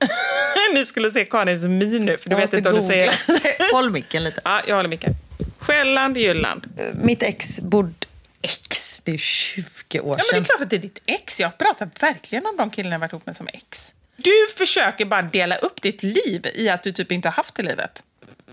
Ni 0.74 0.86
skulle 0.86 1.10
se 1.10 1.24
Karins 1.24 1.62
min 1.62 2.04
nu, 2.04 2.18
för 2.18 2.30
du 2.30 2.36
Jag 2.36 2.40
vet 2.40 2.52
inte 2.52 2.68
om 2.68 2.74
du 2.74 2.82
säger. 2.82 3.72
Håll 3.72 3.90
micken 3.90 4.24
lite. 4.24 4.40
Ja, 4.44 4.60
jag 4.66 4.76
håller 4.76 4.88
micken. 4.88 5.14
Själland, 5.58 6.16
Jylland. 6.18 6.66
Mitt 6.94 7.22
ex 7.22 7.60
bodde... 7.60 7.92
Ex? 8.42 9.00
Det 9.00 9.12
är 9.12 9.18
20 9.18 9.64
år 9.64 9.66
Ja, 9.92 10.02
men 10.02 10.16
det 10.16 10.24
sedan. 10.24 10.40
är 10.40 10.44
klart 10.44 10.60
att 10.60 10.70
det 10.70 10.76
är 10.76 10.80
ditt 10.80 10.98
ex. 11.06 11.40
Jag 11.40 11.58
pratar 11.58 11.90
verkligen 12.00 12.46
om 12.46 12.56
de 12.56 12.70
killarna 12.70 12.94
jag 12.94 13.00
varit 13.00 13.12
ihop 13.12 13.26
med 13.26 13.36
som 13.36 13.48
ex. 13.52 13.92
Du 14.16 14.46
försöker 14.56 15.04
bara 15.04 15.22
dela 15.22 15.56
upp 15.56 15.82
ditt 15.82 16.02
liv 16.02 16.46
i 16.54 16.68
att 16.68 16.82
du 16.82 16.92
typ 16.92 17.12
inte 17.12 17.28
har 17.28 17.32
haft 17.32 17.54
det 17.54 17.62
livet. 17.62 18.02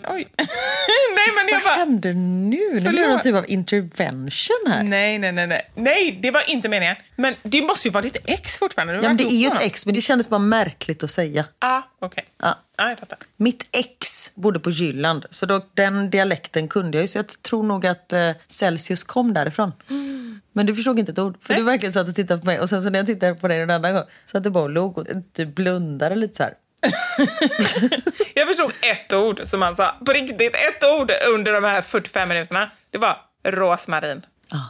Oj. 0.08 0.28
nej, 0.38 1.28
men 1.36 1.48
jag 1.48 1.54
Vad 1.54 1.64
bara... 1.64 1.76
händer 1.76 2.14
nu? 2.14 2.58
Nu 2.74 2.90
blir 2.90 3.02
det 3.02 3.08
någon 3.08 3.22
typ 3.22 3.36
av 3.36 3.46
intervention 3.48 4.72
här. 4.72 4.84
Nej, 4.84 5.20
nej, 5.20 5.32
nej, 5.32 5.48
nej. 5.48 5.72
Nej, 5.76 6.20
det 6.22 6.32
var 6.32 6.50
inte 6.50 6.70
meningen. 6.70 6.96
Men 7.16 7.36
det 7.44 7.62
måste 7.62 7.88
ju 7.88 7.92
vara 7.92 8.02
ditt 8.02 8.18
ex 8.26 8.58
fortfarande. 8.58 8.94
Du 8.94 8.98
Ja, 8.98 9.08
men 9.08 9.18
det 9.18 9.24
är 9.24 9.38
ju 9.38 9.48
ett 9.48 9.62
ex, 9.62 9.86
men 9.86 9.96
det 9.96 10.02
kändes 10.02 10.30
bara 10.30 10.40
märkligt 10.40 11.04
att 11.04 11.12
säga. 11.12 11.46
Ah, 11.60 11.82
okej. 12.00 12.26
Ja. 12.42 12.58
Ja, 12.78 12.90
jag 12.90 13.00
fattar. 13.00 13.18
Mitt 13.38 13.68
ex 13.72 14.32
bodde 14.36 14.60
på 14.60 14.70
Jylland, 14.70 15.26
så 15.30 15.46
då, 15.46 15.66
den 15.74 16.10
dialekten 16.10 16.68
kunde 16.68 16.98
jag 16.98 17.04
ju. 17.04 17.08
Så 17.08 17.18
jag 17.18 17.28
tror 17.42 17.64
nog 17.64 17.86
att 17.86 18.14
eh, 18.14 18.32
Celsius 18.48 19.04
kom 19.04 19.34
därifrån. 19.34 19.72
Men 20.54 20.66
du 20.66 20.76
förstod 20.76 21.00
inte 21.00 21.12
ett 21.12 21.20
ord. 21.20 21.38
För 21.42 21.54
du 21.54 21.64
verkligen 21.64 21.94
satt 21.94 22.08
och 22.08 22.16
tittade 22.16 22.40
på 22.40 22.46
mig 22.46 22.60
och 22.60 22.70
sen 22.70 22.84
så 22.84 22.90
när 22.90 23.00
jag 23.00 23.06
tittade 23.06 23.36
på 23.36 23.48
dig 23.48 23.62
en 23.62 23.70
annan 23.70 23.94
gång 23.94 24.04
så 24.26 24.38
att 24.38 24.44
du 24.44 24.50
bara 24.50 24.64
och 24.64 24.70
log 24.70 24.98
och 24.98 25.08
du 25.32 25.46
blundade 25.46 26.16
lite 26.16 26.36
så 26.36 26.44
här. 26.44 26.54
Jag 28.36 28.48
förstod 28.48 28.72
ett 28.82 29.14
ord 29.14 29.42
som 29.46 29.62
han 29.62 29.76
sa. 29.76 29.92
På 30.06 30.12
riktigt, 30.14 30.56
ett 30.56 30.84
ord 31.00 31.12
under 31.30 31.54
de 31.54 31.64
här 31.64 31.82
45 31.82 32.30
minuterna. 32.30 32.70
Det 32.90 32.98
var 32.98 33.18
rosmarin. 33.44 34.26
Ja. 34.50 34.70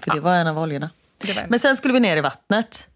För 0.00 0.10
det 0.14 0.20
var 0.20 0.34
en 0.34 0.46
av 0.46 0.58
oljorna. 0.58 0.90
En. 1.36 1.48
Men 1.48 1.58
sen 1.58 1.76
skulle 1.76 1.94
vi 1.94 2.00
ner 2.00 2.16
i 2.16 2.20
vattnet. 2.20 2.88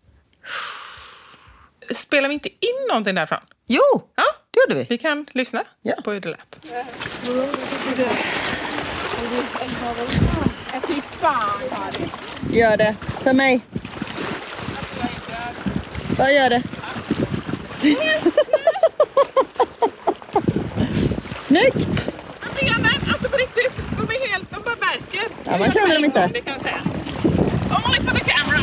Spelar 1.94 2.28
vi 2.28 2.34
inte 2.34 2.48
in 2.48 2.86
någonting 2.88 3.14
därifrån? 3.14 3.38
Jo, 3.66 4.08
Ja. 4.16 4.24
det 4.50 4.60
gjorde 4.60 4.74
vi. 4.74 4.86
Vi 4.90 4.98
kan 4.98 5.26
lyssna 5.32 5.64
Ja. 5.82 5.94
på 6.04 6.12
hur 6.12 6.20
det 6.20 6.28
lät. 6.28 6.60
Gör 12.52 12.76
det. 12.76 12.94
För 13.22 13.32
mig. 13.32 13.60
Vad 16.18 16.34
gör 16.34 16.50
det? 16.50 16.62
Snyggt! 21.42 22.08
Benen, 22.60 22.86
alltså 23.12 23.28
på 23.28 23.36
riktigt, 23.36 23.72
de 23.98 24.02
är 24.14 24.28
helt, 24.28 24.50
de 24.50 24.62
bara 24.64 24.74
verkar. 24.74 25.24
Ja, 25.44 25.58
man 25.58 25.70
känner 25.72 25.94
dem 25.94 26.04
inte. 26.04 26.30
Det 26.32 26.40
kan 26.40 26.52
jag 26.52 26.62
säga. 26.62 26.80
Only 27.86 28.00
for 28.00 28.14
the 28.18 28.24
camera. 28.24 28.60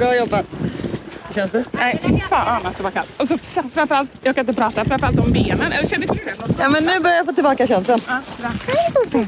Bra 0.00 0.16
jobbat. 0.16 0.46
Hur 1.28 1.34
känns 1.34 1.52
det? 1.52 1.64
Nej, 1.72 2.00
fy 2.02 2.20
fan 2.20 2.66
alltså 2.66 2.82
vad 2.82 2.94
kallt. 2.94 3.10
Och 3.16 3.28
så 3.28 3.38
framförallt, 3.74 4.10
jag 4.22 4.34
kan 4.34 4.42
inte 4.48 4.60
prata, 4.62 4.84
framförallt 4.84 5.18
om 5.18 5.32
benen. 5.32 5.72
Eller 5.72 5.88
kände 5.88 6.06
du 6.06 6.14
det? 6.14 6.34
Ja, 6.58 6.68
men 6.68 6.84
nu 6.84 7.00
börjar 7.00 7.16
jag 7.16 7.26
få 7.26 7.32
tillbaka 7.32 7.66
känslan. 7.66 8.00
Ja, 8.08 8.20
bra. 8.40 8.50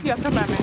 Jag 0.05 0.22
tar 0.22 0.30
med 0.30 0.45
mig. 0.49 0.59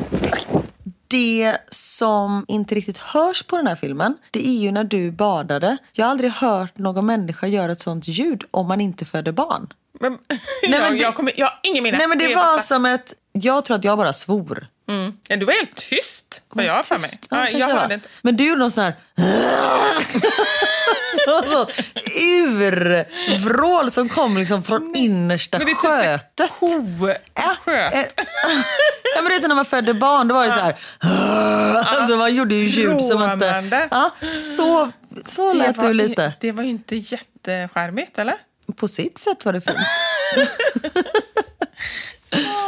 Det 1.10 1.58
som 1.70 2.46
inte 2.48 2.76
riktigt 2.76 2.98
hörs 2.98 3.44
på 3.44 3.58
den 3.58 3.68
här 3.68 3.76
filmen, 3.76 4.18
det 4.32 4.48
är 4.48 4.60
ju 4.60 4.72
när 4.72 4.84
du 4.84 5.12
badade. 5.12 5.78
Jag 5.92 6.06
har 6.06 6.12
aldrig 6.12 6.32
hört 6.32 6.78
någon 6.78 7.06
människa 7.06 7.48
göra 7.48 7.72
ett 7.72 7.82
sånt 7.82 8.08
ljud 8.08 8.44
om 8.52 8.68
man 8.68 8.82
inte 8.82 9.06
föder 9.06 9.32
barn. 9.32 9.74
Men, 10.00 10.12
Nej, 10.28 10.40
jag, 10.62 10.82
men 10.82 10.92
det- 10.94 10.98
jag, 11.00 11.16
kommer, 11.16 11.34
jag 11.38 11.46
har 11.46 11.60
ingen 11.64 11.84
minne. 11.84 11.98
Nej 11.98 12.08
men 12.08 12.18
det 12.18 12.32
är 12.34 12.36
var 12.36 12.60
som 12.60 12.86
ett... 12.86 13.14
Jag 13.32 13.66
tror 13.66 13.78
att 13.78 13.84
jag 13.84 13.98
bara 13.98 14.14
svor. 14.14 14.68
Mm. 14.90 15.14
Ja, 15.28 15.36
du 15.36 15.46
var 15.46 15.54
helt 15.54 15.76
tyst, 15.76 16.42
vad 16.50 16.66
jag 16.66 16.74
har 16.74 16.84
för 16.84 17.00
mig. 17.00 17.10
Ja, 17.30 17.50
jag 17.50 17.68
hörde 17.68 17.94
inte. 17.94 18.08
Men 18.22 18.38
du 18.38 18.48
gjorde 18.48 18.60
någon 18.60 18.72
sån 18.72 18.84
här... 18.84 18.94
urvrål 23.30 23.92
som 23.92 24.10
kom 24.10 24.38
liksom 24.38 24.64
från 24.64 24.96
innersta 24.96 25.58
Men 25.58 25.68
det 25.68 25.72
är 25.72 25.76
typ 25.76 25.92
skötet. 25.92 26.52
Ko... 26.60 26.68
Ja, 27.34 27.56
Sköt. 27.66 27.94
eh, 27.94 28.00
ja, 29.16 29.22
men 29.22 29.26
det 29.26 29.36
är 29.36 29.48
när 29.48 29.56
man 29.56 29.66
födde 29.66 29.94
barn, 29.94 30.28
då 30.28 30.36
var 30.36 30.48
det 30.48 30.54
så 30.54 30.60
här... 30.60 30.76
Alltså 31.86 32.16
man 32.16 32.36
gjorde 32.36 32.56
ju 32.56 32.66
ljud 32.66 33.02
som 33.02 33.32
inte... 33.32 33.50
Råmande. 33.50 33.88
Ja, 33.92 34.12
så, 34.34 34.92
så 35.26 35.54
lät 35.54 35.78
var, 35.78 35.88
du 35.88 35.94
lite. 35.94 36.34
Det 36.40 36.52
var 36.52 36.64
inte 36.64 36.96
jätteskärmigt, 36.96 38.20
eller? 38.20 38.36
På 38.76 38.88
sitt 38.88 39.18
sätt 39.18 39.46
var 39.46 39.54
det 39.54 39.62
fint. 39.62 39.78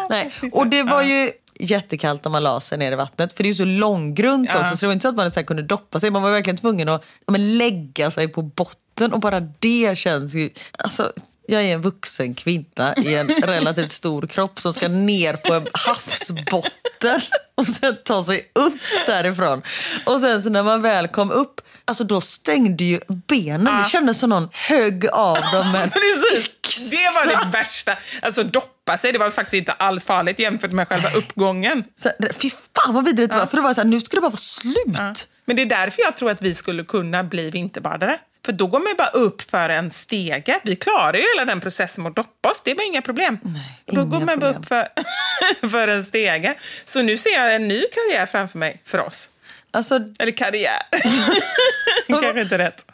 Nej. 0.10 0.34
Och 0.52 0.68
det 0.68 0.84
var 0.84 1.02
ju 1.02 1.32
jättekallt 1.62 2.24
när 2.24 2.32
man 2.32 2.44
la 2.44 2.60
sig 2.60 2.78
ner 2.78 2.92
i 2.92 2.96
vattnet. 2.96 3.34
För 3.34 3.44
det 3.44 3.48
är 3.48 3.52
ju 3.52 3.56
så 3.56 3.66
långgrunt 3.66 4.50
Ja. 4.54 4.62
också. 4.62 4.76
Så 4.78 4.82
det 4.86 4.88
var 4.88 4.94
inte 4.94 5.04
så 5.04 5.10
att 5.10 5.16
man 5.16 5.32
så 5.32 5.44
kunde 5.44 5.64
doppa 5.64 6.00
sig. 6.00 6.12
Man 6.12 6.22
var 6.22 6.32
verkligen 6.32 6.58
tvungen 6.58 6.90
att 6.90 7.04
men 7.28 7.58
lägga 7.58 8.12
sig 8.12 8.28
på 8.28 8.42
botten. 8.42 9.14
Och 9.14 9.20
bara 9.20 9.40
det 9.40 9.98
känns 9.98 10.34
ju... 10.36 10.50
Alltså, 10.78 11.12
jag 11.48 11.62
är 11.64 11.74
en 11.74 11.82
vuxen 11.82 12.36
kvinna 12.36 12.96
i 12.98 13.16
en 13.16 13.28
relativt 13.44 13.92
stor 13.92 14.28
kropp 14.28 14.60
som 14.62 14.74
ska 14.74 14.88
ner 14.88 15.34
på 15.34 15.54
en 15.54 15.68
havsbotten 15.74 17.20
och 17.56 17.68
sen 17.68 17.98
ta 18.06 18.24
sig 18.24 18.52
upp 18.56 18.74
därifrån. 19.08 19.62
Och 20.06 20.22
sen 20.22 20.42
så 20.42 20.50
när 20.50 20.64
man 20.64 20.82
väl 20.82 21.08
kom 21.08 21.32
upp, 21.32 21.62
alltså 21.86 22.04
då 22.04 22.22
stängde 22.22 22.84
ju 22.84 23.00
benen. 23.28 23.78
Det 23.84 23.90
kändes 23.90 24.20
som 24.20 24.30
någon 24.30 24.50
högg 24.54 25.08
av 25.14 25.38
dem 25.54 25.72
med 25.72 25.84
en 25.84 25.90
Precis. 26.32 26.50
yxa. 26.66 26.96
Det 26.98 27.12
var 27.16 27.26
det 27.46 27.58
värsta. 27.58 27.98
Alltså 28.22 28.44
doppa 28.92 28.98
sig, 28.98 29.12
det 29.12 29.18
var 29.20 29.30
faktiskt 29.32 29.54
inte 29.54 29.72
alls 29.72 30.06
farligt 30.06 30.40
jämfört 30.40 30.72
med 30.72 30.88
själva 30.88 31.10
uppgången. 31.10 31.84
Så, 31.96 32.10
fy 32.34 32.50
fan 32.50 32.94
vad 32.94 33.06
vidrigt 33.06 33.32
det 33.32 33.38
var. 33.38 33.46
För 33.46 33.58
det 33.58 33.64
var 33.64 33.74
så 33.74 33.82
här, 33.82 33.88
nu 33.88 34.00
ska 34.00 34.18
det 34.18 34.22
bara 34.22 34.30
vara 34.30 34.38
slut. 34.38 35.28
Men 35.46 35.56
det 35.56 35.62
är 35.62 35.66
därför 35.66 36.02
jag 36.02 36.18
tror 36.18 36.32
att 36.32 36.42
vi 36.42 36.56
skulle 36.56 36.84
kunna 36.84 37.24
bli 37.24 37.50
vinterbadare. 37.52 38.20
För 38.46 38.52
då 38.52 38.68
går 38.68 38.80
man 38.80 38.94
bara 38.98 39.08
upp 39.08 39.42
för 39.42 39.70
en 39.70 39.92
stege. 39.92 40.60
Vi 40.64 40.76
klarar 40.76 41.14
ju 41.14 41.24
hela 41.36 41.46
den 41.46 41.62
processen 41.62 42.04
med 42.04 42.10
att 42.10 42.16
doppa 42.16 42.52
oss. 42.52 42.62
Det 42.66 42.74
var 42.74 42.88
inga 42.88 43.02
problem. 43.02 43.38
då 43.86 43.94
inga 43.94 44.04
går 44.04 44.20
man 44.20 44.40
bara 44.40 44.54
problem. 44.54 44.62
upp 44.62 44.68
för, 44.68 44.88
för 45.70 45.88
en 45.88 46.06
stege. 46.06 46.56
Så 46.86 47.02
nu 47.02 47.18
ser 47.18 47.30
jag 47.30 47.56
en 47.56 47.68
ny 47.68 47.82
karriär 47.82 48.26
framför 48.26 48.58
mig 48.60 48.82
för 48.86 48.98
oss. 49.00 49.30
Alltså, 49.72 50.00
Eller 50.20 50.32
karriär. 50.32 50.82
kanske 52.08 52.42
inte 52.42 52.58
rätt. 52.58 52.86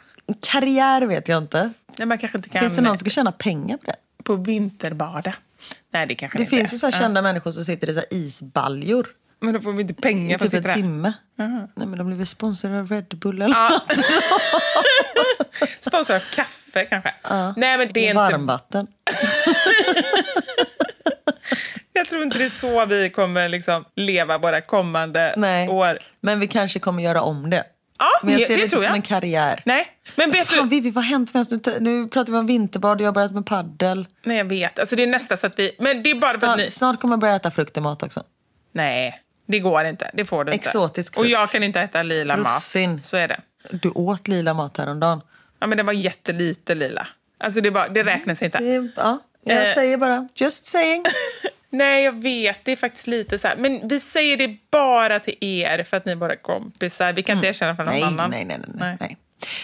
karriär 0.42 1.02
vet 1.02 1.28
jag 1.28 1.38
inte. 1.38 1.72
Nej, 1.96 2.06
man 2.06 2.18
kanske 2.18 2.38
inte 2.38 2.48
kan 2.48 2.60
Finns 2.60 2.76
det 2.76 2.82
någon 2.82 2.98
som 2.98 3.10
ska 3.10 3.10
tjäna 3.10 3.32
pengar 3.32 3.76
på 3.76 3.86
det? 3.86 3.96
på 4.28 4.36
vinterbada. 4.36 5.34
Nej, 5.92 6.06
det 6.06 6.14
kanske 6.14 6.38
Det 6.38 6.42
inte 6.42 6.56
finns 6.56 6.74
ju 6.74 6.78
så 6.78 6.86
här 6.86 6.92
kända 6.92 7.22
människor 7.22 7.50
som 7.50 7.64
sitter 7.64 7.90
i 7.90 7.94
så 7.94 8.00
här 8.00 8.08
isbaljor 8.14 9.06
Men 9.40 9.54
då 9.54 9.60
får 9.60 9.72
vi 9.72 9.82
inte 9.82 9.94
pengar 9.94 10.38
för 10.38 10.44
att 10.46 10.50
typ 10.52 10.62
sitta 10.62 10.72
en 10.72 10.80
där. 10.80 10.88
timme. 10.88 11.12
Nej, 11.74 11.86
men 11.86 11.98
de 11.98 12.06
blir 12.06 12.16
väl 12.16 12.26
sponsrade 12.26 12.78
av 12.80 12.88
Red 12.90 13.18
Bull 13.18 13.42
eller 13.42 13.54
Ja. 13.54 13.70
något. 13.70 13.98
Sponsor 15.84 16.14
av 16.16 16.20
kaffe 16.34 16.84
kanske. 16.84 17.14
Nej, 17.56 17.78
men 17.78 17.88
det 17.92 18.00
är 18.00 18.04
inte... 18.04 18.14
Varmvatten. 18.14 18.86
Jag 21.92 22.08
tror 22.08 22.22
inte 22.22 22.38
det 22.38 22.44
är 22.44 22.50
så 22.50 22.86
vi 22.86 23.10
kommer 23.10 23.48
liksom 23.48 23.84
leva 23.96 24.38
våra 24.38 24.60
kommande 24.60 25.34
Nej. 25.36 25.68
år. 25.68 25.98
Men 26.20 26.40
vi 26.40 26.46
kanske 26.48 26.78
kommer 26.78 27.02
göra 27.02 27.22
om 27.22 27.50
det. 27.50 27.64
Ja, 27.98 28.06
Men 28.22 28.32
jag 28.34 28.40
ser 28.42 28.48
det 28.48 28.56
det 28.56 28.62
inte 28.62 28.70
tror 28.76 28.82
som 28.82 28.86
jag. 28.88 28.96
en 28.96 29.02
karriär. 29.02 29.62
Nej, 29.64 29.86
men 30.16 30.30
vet 30.30 30.48
Fan 30.48 30.62
du... 30.68 30.68
Vivi, 30.68 30.90
vad 30.90 31.04
har 31.04 31.10
hänt 31.10 31.34
med 31.34 31.40
oss? 31.40 31.50
Nu, 31.50 31.60
nu 31.80 32.08
pratar 32.08 32.32
vi 32.32 32.38
om 32.38 32.46
vinterbad 32.46 32.96
och 32.96 33.00
jag 33.02 33.06
har 33.06 33.12
börjat 33.12 33.32
med 33.32 33.46
paddel. 33.46 34.06
Nej, 34.24 34.36
jag 34.36 34.44
vet. 34.44 34.78
Alltså, 34.78 34.96
det 34.96 35.02
är 35.02 35.06
nästan 35.06 35.38
så 35.38 35.46
att 35.46 35.58
vi... 35.58 35.76
Men 35.78 36.02
det 36.02 36.10
är 36.10 36.14
bara 36.14 36.32
Snart, 36.32 36.58
ni... 36.58 36.70
snart 36.70 37.00
kommer 37.00 37.12
jag 37.12 37.20
börja 37.20 37.36
äta 37.36 37.50
frukt 37.50 37.76
i 37.76 37.80
mat 37.80 38.02
också. 38.02 38.22
Nej, 38.72 39.20
det 39.48 39.58
går 39.58 39.84
inte. 39.84 40.10
Det 40.14 40.24
får 40.24 40.44
du 40.44 40.52
inte. 40.52 40.68
Exotisk 40.68 41.12
Och 41.16 41.22
frukt. 41.22 41.30
jag 41.32 41.50
kan 41.50 41.62
inte 41.62 41.80
äta 41.80 42.02
lila 42.02 42.36
Russin. 42.36 42.92
mat. 42.92 43.04
Så 43.04 43.16
är 43.16 43.28
det. 43.28 43.40
Du 43.70 43.90
åt 43.90 44.28
lila 44.28 44.54
mat 44.54 44.76
häromdagen. 44.76 45.20
Ja, 45.60 45.66
men 45.66 45.76
den 45.76 45.86
var 45.86 45.92
jättelite 45.92 46.74
lila. 46.74 47.08
Alltså, 47.40 47.60
det, 47.60 47.70
var, 47.70 47.88
det 47.88 48.02
räknas 48.02 48.42
inte. 48.42 48.58
Det, 48.58 48.88
ja, 48.96 49.18
jag 49.44 49.68
Eh. 49.68 49.74
säger 49.74 49.96
bara, 49.96 50.28
just 50.34 50.66
saying. 50.66 51.04
Nej, 51.70 52.04
jag 52.04 52.22
vet. 52.22 52.64
Det 52.64 52.72
är 52.72 52.76
faktiskt 52.76 53.06
lite 53.06 53.38
så 53.38 53.48
här. 53.48 53.56
Men 53.56 53.88
vi 53.88 54.00
säger 54.00 54.36
det 54.36 54.56
bara 54.70 55.20
till 55.20 55.36
er 55.40 55.84
för 55.84 55.96
att 55.96 56.04
ni 56.04 56.12
är 56.12 56.16
våra 56.16 56.36
kompisar. 56.36 57.12
Vi 57.12 57.22
kan 57.22 57.36
inte 57.36 57.48
erkänna 57.48 57.76
för 57.76 57.84
någon 57.84 57.94
Nej, 57.94 58.02
annan. 58.02 58.30
nej, 58.30 58.44
nej, 58.44 58.58
nej, 58.58 58.70
nej, 58.78 58.96
nej. 59.00 59.16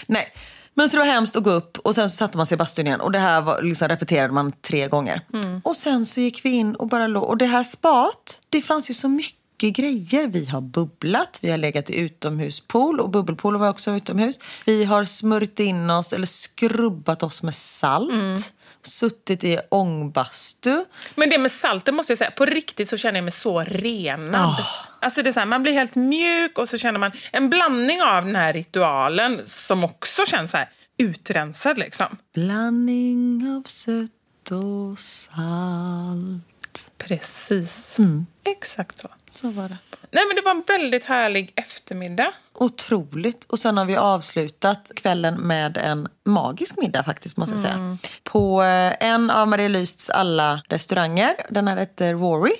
nej. 0.05 0.27
Men 0.73 0.89
så 0.89 0.97
det 0.97 1.03
var 1.03 1.13
hemskt 1.13 1.35
att 1.35 1.43
gå 1.43 1.51
upp 1.51 1.77
och 1.77 1.95
sen 1.95 2.09
så 2.09 2.15
satte 2.15 2.37
man 2.37 2.45
sig 2.45 2.55
i 2.55 2.57
bastun 2.57 2.87
igen 2.87 3.01
och 3.01 3.11
det 3.11 3.19
här 3.19 3.41
var, 3.41 3.61
liksom, 3.61 3.87
repeterade 3.87 4.33
man 4.33 4.51
tre 4.51 4.87
gånger. 4.87 5.21
Mm. 5.33 5.61
Och 5.63 5.75
sen 5.75 6.05
så 6.05 6.21
gick 6.21 6.45
vi 6.45 6.49
in 6.49 6.75
och 6.75 6.87
bara 6.87 7.07
låg. 7.07 7.23
Och 7.23 7.37
det 7.37 7.45
här 7.45 7.63
spat, 7.63 8.41
det 8.49 8.61
fanns 8.61 8.89
ju 8.89 8.93
så 8.93 9.09
mycket 9.09 9.75
grejer. 9.75 10.27
Vi 10.27 10.45
har 10.45 10.61
bubblat, 10.61 11.39
vi 11.41 11.51
har 11.51 11.57
legat 11.57 11.89
i 11.89 11.99
utomhuspool 11.99 12.99
och 12.99 13.09
bubbelpool 13.09 13.57
var 13.57 13.69
också 13.69 13.91
utomhus. 13.91 14.39
Vi 14.65 14.83
har 14.83 15.05
smörjt 15.05 15.59
in 15.59 15.89
oss 15.89 16.13
eller 16.13 16.27
skrubbat 16.27 17.23
oss 17.23 17.43
med 17.43 17.55
salt. 17.55 18.13
Mm. 18.13 18.37
Suttit 18.85 19.43
i 19.43 19.59
ångbastu. 19.69 20.85
Men 21.15 21.29
det 21.29 21.37
med 21.37 21.51
salten 21.51 21.95
måste 21.95 22.11
jag 22.11 22.17
säga, 22.17 22.31
på 22.31 22.45
riktigt 22.45 22.89
så 22.89 22.97
känner 22.97 23.17
jag 23.17 23.23
mig 23.23 23.31
så 23.31 23.61
renad. 23.61 24.55
Alltså 24.99 25.21
det 25.21 25.29
är 25.29 25.33
så 25.33 25.39
här, 25.39 25.47
man 25.47 25.63
blir 25.63 25.73
helt 25.73 25.95
mjuk 25.95 26.57
och 26.57 26.69
så 26.69 26.77
känner 26.77 26.99
man 26.99 27.11
en 27.31 27.49
blandning 27.49 28.01
av 28.01 28.25
den 28.25 28.35
här 28.35 28.53
ritualen 28.53 29.41
som 29.45 29.83
också 29.83 30.25
känns 30.25 30.51
så 30.51 30.57
här 30.57 30.69
utrensad 30.97 31.77
liksom. 31.77 32.17
Blandning 32.33 33.55
av 33.57 33.63
sött 33.67 34.51
och 34.51 34.99
salt. 34.99 36.91
Precis. 36.97 37.97
Exakt 38.45 38.99
så. 38.99 39.07
Så 39.29 39.49
var 39.49 39.69
det. 39.69 39.77
Nej 40.11 40.23
men 40.27 40.35
det 40.35 40.41
var 40.41 40.51
en 40.51 40.63
väldigt 40.67 41.03
härlig 41.03 41.53
eftermiddag. 41.55 42.33
Otroligt. 42.55 43.45
Och 43.45 43.59
sen 43.59 43.77
har 43.77 43.85
vi 43.85 43.95
avslutat 43.95 44.91
kvällen 44.95 45.35
med 45.35 45.77
en 45.77 46.07
magisk 46.25 46.77
middag 46.77 47.03
faktiskt 47.03 47.37
måste 47.37 47.53
jag 47.53 47.59
säga. 47.59 47.97
På 48.23 48.63
eh, 48.63 48.93
en 48.99 49.29
av 49.29 49.47
Marie 49.47 49.69
Lysts 49.69 50.09
alla 50.09 50.61
restauranger. 50.69 51.33
Den 51.49 51.67
här 51.67 51.77
heter 51.77 52.13
Rory. 52.13 52.55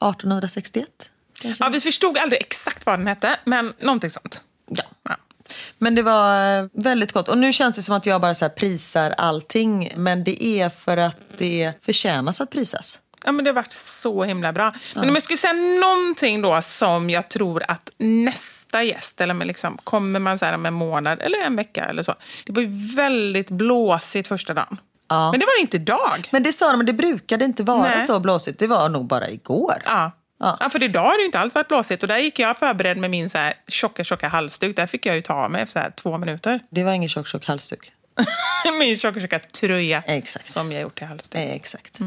1861. 0.00 0.86
kanske. 1.40 1.64
Ja, 1.64 1.68
vi 1.70 1.80
förstod 1.80 2.18
aldrig 2.18 2.40
exakt 2.40 2.86
vad 2.86 2.98
den 2.98 3.06
hette, 3.06 3.36
men 3.44 3.72
någonting 3.80 4.10
sånt. 4.10 4.42
Ja. 4.68 4.84
Ja. 5.02 5.16
Men 5.78 5.94
det 5.94 6.02
var 6.02 6.58
eh, 6.58 6.66
väldigt 6.72 7.12
gott. 7.12 7.28
Och 7.28 7.38
nu 7.38 7.52
känns 7.52 7.76
det 7.76 7.82
som 7.82 7.94
att 7.94 8.06
jag 8.06 8.20
bara 8.20 8.34
så 8.34 8.48
prisar 8.48 9.14
allting. 9.18 9.92
Men 9.96 10.24
det 10.24 10.44
är 10.44 10.68
för 10.68 10.96
att 10.96 11.18
det 11.38 11.72
förtjänas 11.82 12.40
att 12.40 12.50
prisas. 12.50 12.98
Ja, 13.26 13.32
men 13.32 13.44
det 13.44 13.50
har 13.50 13.54
varit 13.54 13.72
så 13.72 14.24
himla 14.24 14.52
bra. 14.52 14.72
Men 14.94 15.08
om 15.08 15.14
jag 15.14 15.22
skulle 15.22 15.36
säga 15.36 15.52
någonting 15.52 16.42
då 16.42 16.62
som 16.62 17.10
jag 17.10 17.28
tror 17.28 17.62
att 17.68 17.90
nästa 17.98 18.82
gäst, 18.82 19.20
eller 19.20 19.34
med 19.34 19.46
liksom, 19.46 19.78
kommer 19.84 20.20
man 20.20 20.38
så 20.38 20.44
här 20.44 20.52
om 20.52 20.66
en 20.66 20.74
månad 20.74 21.22
eller 21.22 21.38
en 21.38 21.56
vecka 21.56 21.84
eller 21.84 22.02
så. 22.02 22.14
Det 22.46 22.52
var 22.52 22.62
ju 22.62 22.94
väldigt 22.96 23.50
blåsigt 23.50 24.28
första 24.28 24.54
dagen. 24.54 24.80
Ja. 25.08 25.30
Men 25.30 25.40
det 25.40 25.46
var 25.46 25.58
det 25.58 25.60
inte 25.60 25.76
idag. 25.76 26.28
Men 26.30 26.42
det 26.42 26.52
sa 26.52 26.70
de, 26.70 26.76
men 26.76 26.86
det 26.86 26.92
brukade 26.92 27.44
inte 27.44 27.62
vara 27.62 27.88
Nej. 27.88 28.02
så 28.02 28.20
blåsigt. 28.20 28.58
Det 28.58 28.66
var 28.66 28.88
nog 28.88 29.06
bara 29.06 29.28
igår. 29.28 29.82
Ja. 29.84 30.12
Ja. 30.40 30.56
Ja. 30.60 30.70
för 30.70 30.82
idag 30.82 31.02
har 31.02 31.12
det 31.12 31.20
ju 31.20 31.26
inte 31.26 31.38
alls 31.38 31.54
varit 31.54 31.68
blåsigt. 31.68 32.02
Och 32.02 32.08
där 32.08 32.18
gick 32.18 32.38
jag 32.38 32.58
förberedd 32.58 32.96
med 32.98 33.10
min 33.10 33.30
så 33.30 33.38
här 33.38 33.52
tjocka, 33.68 34.04
tjocka 34.04 34.28
halsduk. 34.28 34.76
Där 34.76 34.86
fick 34.86 35.06
jag 35.06 35.14
ju 35.14 35.22
ta 35.22 35.34
av 35.34 35.50
mig 35.50 35.62
efter 35.62 35.72
så 35.72 35.78
här 35.78 35.90
två 35.90 36.18
minuter. 36.18 36.60
Det 36.70 36.84
var 36.84 36.92
ingen 36.92 37.08
tjock, 37.08 37.26
tjock 37.26 37.46
halsduk. 37.46 37.92
min 38.78 38.96
tjocka, 38.96 39.20
tjocka 39.20 39.38
tröja. 39.38 40.02
Exakt. 40.06 40.44
Som 40.44 40.72
jag 40.72 40.82
gjort 40.82 40.98
till 40.98 41.06
halsduk. 41.06 41.40
Exakt. 41.40 41.98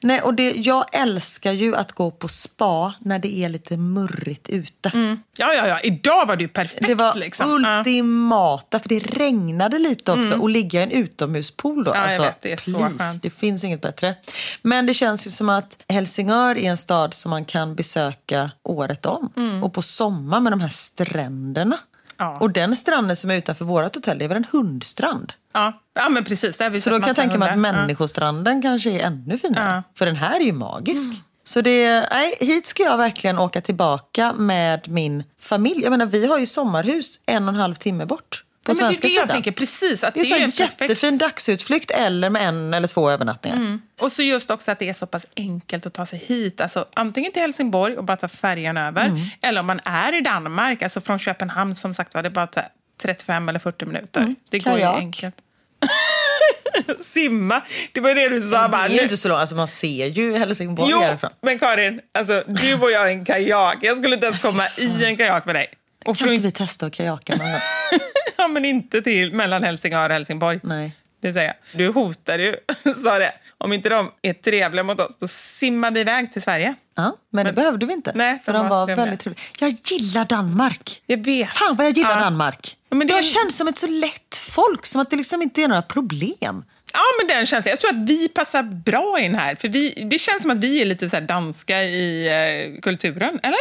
Nej, 0.00 0.20
och 0.20 0.34
det, 0.34 0.50
jag 0.56 0.84
älskar 0.92 1.52
ju 1.52 1.76
att 1.76 1.92
gå 1.92 2.10
på 2.10 2.28
spa 2.28 2.94
när 3.00 3.18
det 3.18 3.38
är 3.38 3.48
lite 3.48 3.76
murrigt 3.76 4.48
ute. 4.48 4.90
Ja, 5.38 5.54
ja, 5.54 5.66
ja. 5.68 5.80
Idag 5.82 6.26
var 6.26 6.36
det 6.36 6.42
ju 6.42 6.48
perfekt. 6.48 6.86
Det 6.86 6.94
var 6.94 7.14
liksom. 7.14 7.50
Ultimata, 7.50 8.80
för 8.80 8.88
det 8.88 8.98
regnade 8.98 9.78
lite 9.78 10.12
också. 10.12 10.38
Och 10.38 10.50
ligga 10.50 10.80
i 10.80 10.82
en 10.82 10.90
utomhuspool 10.90 11.84
då. 11.84 11.90
Ja, 11.90 11.96
jag 11.96 12.04
alltså, 12.04 12.22
vet, 12.22 12.40
det 12.40 12.52
är 12.52 12.56
så 12.56 12.78
skönt. 12.78 13.22
Det 13.22 13.30
finns 13.30 13.64
inget 13.64 13.80
bättre. 13.80 14.14
Men 14.62 14.86
det 14.86 14.94
känns 14.94 15.26
ju 15.26 15.30
som 15.30 15.48
att 15.48 15.84
Helsingör 15.88 16.58
är 16.58 16.70
en 16.70 16.76
stad 16.76 17.14
som 17.14 17.30
man 17.30 17.44
kan 17.44 17.74
besöka 17.74 18.50
året 18.62 19.06
om. 19.06 19.32
Och 19.64 19.72
på 19.72 19.82
sommar 19.82 20.40
med 20.40 20.52
de 20.52 20.60
här 20.60 20.68
stränderna. 20.68 21.78
Ja. 22.16 22.36
Och 22.40 22.50
den 22.50 22.76
stranden 22.76 23.16
som 23.16 23.30
är 23.30 23.34
utanför 23.34 23.64
vårt 23.64 23.94
hotell, 23.94 24.18
det 24.18 24.24
är 24.24 24.28
väl 24.28 24.36
en 24.36 24.46
hundstrand? 24.52 25.32
Ja. 25.52 25.72
ja, 25.94 26.08
men 26.08 26.24
precis. 26.24 26.58
Där 26.58 26.70
vi 26.70 26.80
Så 26.80 26.90
då 26.90 26.98
kan 26.98 27.06
jag 27.06 27.16
tänka 27.16 27.38
mig 27.38 27.48
att 27.48 27.54
hundar. 27.54 27.72
Ja. 27.72 27.76
människostranden 27.76 28.62
kanske 28.62 28.90
är 28.90 29.06
ännu 29.06 29.38
finare. 29.38 29.74
Ja. 29.74 29.82
För 29.98 30.06
den 30.06 30.16
här 30.16 30.40
är 30.40 30.44
ju 30.44 30.52
magisk. 30.52 31.10
Så 31.44 31.60
det, 31.60 32.08
nej, 32.10 32.34
hit 32.40 32.66
ska 32.66 32.82
jag 32.82 32.96
verkligen 32.96 33.38
åka 33.38 33.60
tillbaka 33.60 34.32
med 34.32 34.88
min 34.88 35.24
familj. 35.40 35.82
Jag 35.82 35.90
menar, 35.90 36.06
vi 36.06 36.26
har 36.26 36.38
ju 36.38 36.46
sommarhus 36.46 37.20
en 37.26 37.42
och 37.48 37.54
en 37.54 37.60
halv 37.60 37.74
timme 37.74 38.06
bort. 38.06 38.44
På 38.64 38.72
Ja, 38.72 38.74
men 38.74 38.76
det 38.76 38.82
är 38.82 38.86
svenska 38.88 39.08
det 39.08 39.14
jag 39.14 39.28
tänker, 39.30 39.52
precis, 39.52 40.04
att 40.04 40.14
det 40.14 40.20
är, 40.20 40.24
det 40.24 40.30
är 40.30 40.36
en 40.36 40.42
en 40.42 40.52
perfekt- 40.52 40.80
jättefin 40.80 41.18
dagsutflykt 41.18 41.90
eller 41.90 42.30
med 42.30 42.48
en 42.48 42.74
eller 42.74 42.88
två 42.88 43.10
övernattningar. 43.10 43.56
Mm. 43.56 43.82
Och 44.00 44.12
så 44.12 44.22
just 44.22 44.50
också 44.50 44.70
att 44.70 44.78
det 44.78 44.88
är 44.88 44.94
så 44.94 45.06
pass 45.06 45.26
enkelt 45.36 45.86
att 45.86 45.94
ta 45.94 46.06
sig 46.06 46.18
hit. 46.18 46.60
Alltså, 46.60 46.84
antingen 46.94 47.32
till 47.32 47.42
Helsingborg 47.42 47.96
och 47.96 48.04
bara 48.04 48.16
ta 48.16 48.28
färjan 48.28 48.76
över. 48.76 49.06
Mm. 49.06 49.20
Eller 49.42 49.60
om 49.60 49.66
man 49.66 49.80
är 49.84 50.18
i 50.18 50.20
Danmark, 50.20 50.82
alltså 50.82 51.00
från 51.00 51.18
Köpenhamn 51.18 51.74
som 51.74 51.94
sagt 51.94 52.14
var 52.14 52.22
det 52.22 52.28
är 52.28 52.30
bara 52.30 52.48
så 52.54 52.60
här 52.60 52.68
35 53.02 53.48
eller 53.48 53.58
40 53.58 53.84
minuter. 53.86 54.20
Mm. 54.20 54.36
Det 54.50 54.58
går 54.58 54.72
ju 54.72 54.78
Kajak. 54.78 54.96
enkelt. 54.98 55.34
Simma, 57.00 57.62
det 57.92 58.00
var 58.00 58.14
det 58.14 58.28
du 58.28 58.42
sa. 58.42 58.68
Det 58.68 58.76
är 58.76 58.88
ju 58.88 59.00
inte 59.02 59.16
så 59.16 59.28
långt, 59.28 59.40
alltså 59.40 59.56
man 59.56 59.68
ser 59.68 60.06
ju 60.06 60.36
Helsingborg 60.36 60.90
Jo, 60.90 61.00
härifrån. 61.00 61.30
men 61.42 61.58
Karin, 61.58 62.00
alltså, 62.18 62.44
du 62.46 62.74
och 62.74 62.90
jag 62.90 63.10
i 63.10 63.12
en 63.14 63.24
kajak. 63.24 63.76
Jag 63.80 63.98
skulle 63.98 64.14
inte 64.14 64.26
ens 64.26 64.42
komma 64.42 64.62
i 64.78 65.04
en 65.04 65.16
kajak 65.16 65.46
med 65.46 65.54
dig. 65.54 65.66
Och 66.04 66.16
Kan 66.18 66.26
för, 66.26 66.32
inte 66.34 66.44
vi 66.44 66.50
testa 66.50 66.86
att 66.86 66.92
kajaka 66.92 67.36
någon 67.36 67.50
gång? 67.52 67.60
ja, 68.42 68.48
men 68.48 68.64
inte 68.64 69.02
till 69.02 69.32
mellan 69.32 69.62
Helsingör 69.64 70.08
och 70.10 70.14
Helsingborg. 70.14 70.60
Nej. 70.62 70.96
Det 71.22 71.32
säger 71.32 71.46
jag. 71.46 71.78
Du 71.78 71.88
hotar 71.92 72.38
ju, 72.38 72.56
sa 73.04 73.18
det. 73.18 73.32
Om 73.58 73.72
inte 73.72 73.88
de 73.88 74.10
är 74.22 74.32
trevliga 74.32 74.82
mot 74.82 75.00
oss, 75.00 75.16
då 75.20 75.28
simmar 75.28 75.90
vi 75.90 76.00
iväg 76.00 76.32
till 76.32 76.42
Sverige. 76.42 76.74
Ja, 76.94 77.16
men, 77.32 77.46
det 77.46 77.52
behövde 77.52 77.86
vi 77.86 77.92
inte. 77.92 78.12
Nej, 78.14 78.38
för 78.44 78.52
de 78.52 78.68
var 78.68 78.68
var 78.78 78.86
trevliga. 78.86 79.04
väldigt 79.04 79.20
trevliga. 79.20 79.44
Jag 79.60 79.76
gillar 79.84 80.24
Danmark. 80.24 81.02
Jag 81.06 81.24
vet. 81.24 81.48
Fan 81.48 81.76
vad 81.76 81.86
jag 81.86 81.96
gillar 81.96 82.10
Ja. 82.18 82.24
Danmark. 82.24 82.76
Ja, 82.90 82.96
men 82.96 83.06
det 83.06 83.12
de 83.12 83.18
är- 83.18 83.22
känns 83.22 83.56
som 83.56 83.68
ett 83.68 83.78
så 83.78 83.86
lätt 83.86 84.36
folk, 84.50 84.86
som 84.86 85.00
att 85.00 85.10
det 85.10 85.16
liksom 85.16 85.42
inte 85.42 85.62
är 85.62 85.68
några 85.68 85.82
problem. 85.82 86.64
Ja, 86.92 87.00
men 87.18 87.26
den 87.36 87.46
känslan. 87.46 87.70
Jag 87.70 87.80
tror 87.80 87.90
att 87.90 88.08
vi 88.08 88.28
passar 88.28 88.62
bra 88.62 89.20
in 89.20 89.34
här. 89.34 89.54
För 89.54 89.68
vi, 89.68 90.08
det 90.10 90.18
känns 90.18 90.42
som 90.42 90.50
att 90.50 90.58
vi 90.58 90.82
är 90.82 90.84
lite 90.84 91.10
så 91.10 91.20
danska 91.20 91.82
i 91.82 92.28
eh, 92.28 92.80
kulturen, 92.80 93.40
eller? 93.42 93.58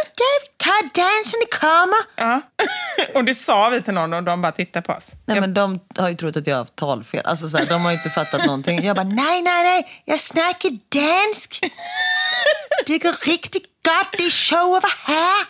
Ta 0.57 1.01
dansen 1.01 1.39
i 1.41 1.51
kommer! 1.51 1.99
Ja. 2.15 2.41
och 3.13 3.23
det 3.23 3.35
sa 3.35 3.69
vi 3.69 3.81
till 3.81 3.93
någon 3.93 4.13
och 4.13 4.23
de 4.23 4.41
bara 4.41 4.51
tittade 4.51 4.85
på 4.85 4.93
oss. 4.93 5.11
Nej, 5.25 5.41
men 5.41 5.53
de 5.53 5.79
har 5.97 6.09
ju 6.09 6.15
trott 6.15 6.37
att 6.37 6.47
jag 6.47 6.55
har 6.55 6.59
haft 6.59 6.75
talfel. 6.75 7.25
Alltså, 7.25 7.49
så 7.49 7.57
här, 7.57 7.65
de 7.65 7.81
har 7.81 7.91
ju 7.91 7.97
inte 7.97 8.09
fattat 8.09 8.45
någonting. 8.45 8.83
Jag 8.83 8.95
bara, 8.95 9.03
nej, 9.03 9.41
nej, 9.41 9.63
nej, 9.63 10.01
jag 10.05 10.19
snackar 10.19 10.69
dansk. 10.89 11.59
Det 12.85 12.97
går 12.97 13.25
riktigt 13.25 13.63
gott, 13.83 14.11
det 14.17 14.23
är 14.23 14.29
show 14.29 14.75
över 14.75 14.89
här. 15.07 15.45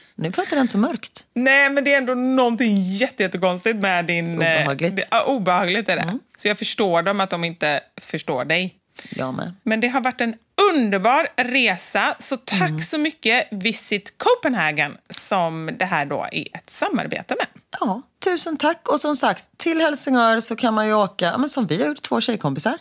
Nu 0.18 0.30
pratar 0.32 0.56
den 0.56 0.68
så 0.68 0.78
mörkt. 0.78 1.26
Nej, 1.34 1.70
men 1.70 1.84
det 1.84 1.92
är 1.94 1.98
ändå 1.98 2.14
någonting 2.14 2.82
jätte- 2.82 3.22
jättekonstigt 3.22 3.76
med 3.76 4.04
din... 4.06 4.42
eh, 4.42 4.60
Obehagligt. 4.60 4.96
det- 4.96 5.04
Ja, 5.10 5.24
obehagligt 5.24 5.88
är 5.88 5.96
det. 5.96 6.18
Så 6.36 6.48
jag 6.48 6.58
förstår 6.58 7.02
dem 7.02 7.20
att 7.20 7.30
de 7.30 7.44
inte 7.44 7.80
förstår 8.00 8.44
dig. 8.44 8.74
Jag 9.10 9.34
med. 9.34 9.54
Men 9.62 9.80
det 9.80 9.88
har 9.88 10.00
varit 10.00 10.20
en 10.20 10.34
underbar 10.74 11.26
resa, 11.36 12.14
så 12.18 12.36
tack 12.36 12.60
Mm. 12.68 12.80
så 12.80 12.98
mycket 12.98 13.48
Visit 13.50 14.14
Copenhagen 14.18 14.96
som 15.10 15.70
det 15.78 15.84
här 15.84 16.06
då 16.06 16.26
är 16.32 16.56
ett 16.56 16.70
samarbete 16.70 17.34
med. 17.38 17.46
Ja, 17.80 18.02
tusen 18.24 18.56
tack. 18.56 18.88
Och 18.88 19.00
som 19.00 19.16
sagt, 19.16 19.44
till 19.56 19.80
Helsingör 19.80 20.40
så 20.40 20.56
kan 20.56 20.74
man 20.74 20.86
ju 20.86 20.92
åka, 20.94 21.38
men 21.38 21.48
som 21.48 21.66
vi 21.66 21.80
har 21.82 21.88
gjort, 21.88 22.02
två 22.02 22.20
tjejkompisar. 22.20 22.78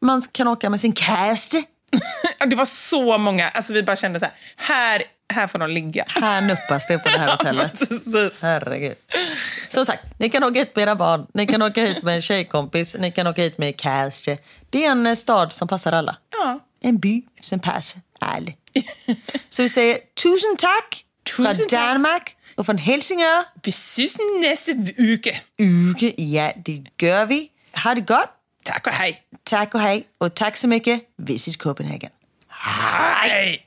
Man 0.00 0.22
kan 0.32 0.48
åka 0.48 0.70
med 0.70 0.80
sin. 0.80 0.94
Ja, 2.38 2.46
Det 2.46 2.56
var 2.56 2.64
så 2.64 3.18
många, 3.18 3.48
alltså 3.48 3.72
vi 3.72 3.82
bara 3.82 3.96
kände 3.96 4.20
så 4.20 4.24
här, 4.26 4.34
här, 4.56 5.02
här 5.34 5.46
får 5.46 5.58
de 5.58 5.70
ligga. 5.70 6.04
Här 6.08 6.40
nuppas 6.40 6.86
det 6.86 6.98
på 6.98 7.08
det 7.08 7.18
här 7.18 7.30
hotellet. 7.38 7.78
Precis. 7.88 8.42
Herregud. 8.42 8.94
Som 9.68 9.86
sagt, 9.86 10.02
ni 10.18 10.30
kan 10.30 10.44
åka 10.44 10.58
hit 10.58 10.76
med 10.76 10.82
era 10.82 10.94
barn, 10.94 11.26
ni 11.34 11.46
kan 11.46 11.62
åka 11.62 11.80
hit 11.82 12.02
med 12.02 12.14
en 12.16 12.22
tjejkompis, 12.22 12.96
ni 12.98 13.10
kan 13.12 13.26
åka 13.26 13.42
hit 13.42 13.58
med 13.58 13.80
käste. 13.80 14.38
Det 14.70 14.84
är 14.84 14.90
en 14.90 15.06
eh, 15.06 15.14
stad 15.14 15.52
som 15.52 15.68
passar 15.68 15.92
alla. 15.92 16.16
Ja. 16.32 16.60
En 16.82 16.98
by 16.98 17.22
som 17.40 17.60
passar 17.60 18.00
alla. 18.20 18.52
Så 19.48 19.62
vi 19.62 19.68
säger 19.68 19.98
tusen 20.22 20.56
tack 20.58 21.04
från 21.30 21.46
Tusen 21.46 21.66
tack. 21.68 21.80
Danmark 21.80 22.36
och 22.56 22.66
från 22.66 22.78
Helsingör. 22.78 23.44
Vi 23.62 23.72
syns 23.72 24.16
nästa 24.40 24.72
uke. 24.98 25.40
Uke, 25.58 26.12
ja 26.22 26.52
det 26.64 26.82
gör 27.06 27.26
vi. 27.26 27.48
Ha 27.84 27.94
det 27.94 28.00
gott. 28.00 28.30
Tack 28.64 28.86
och 28.86 28.92
hej. 28.92 29.22
Tack 29.44 29.74
och 29.74 29.80
hej. 29.80 30.06
Och 30.20 30.34
tack 30.34 30.56
så 30.56 30.68
mycket. 30.68 31.00
Visit 31.18 31.58
Copenhagen. 31.58 32.10
Hej! 32.48 33.66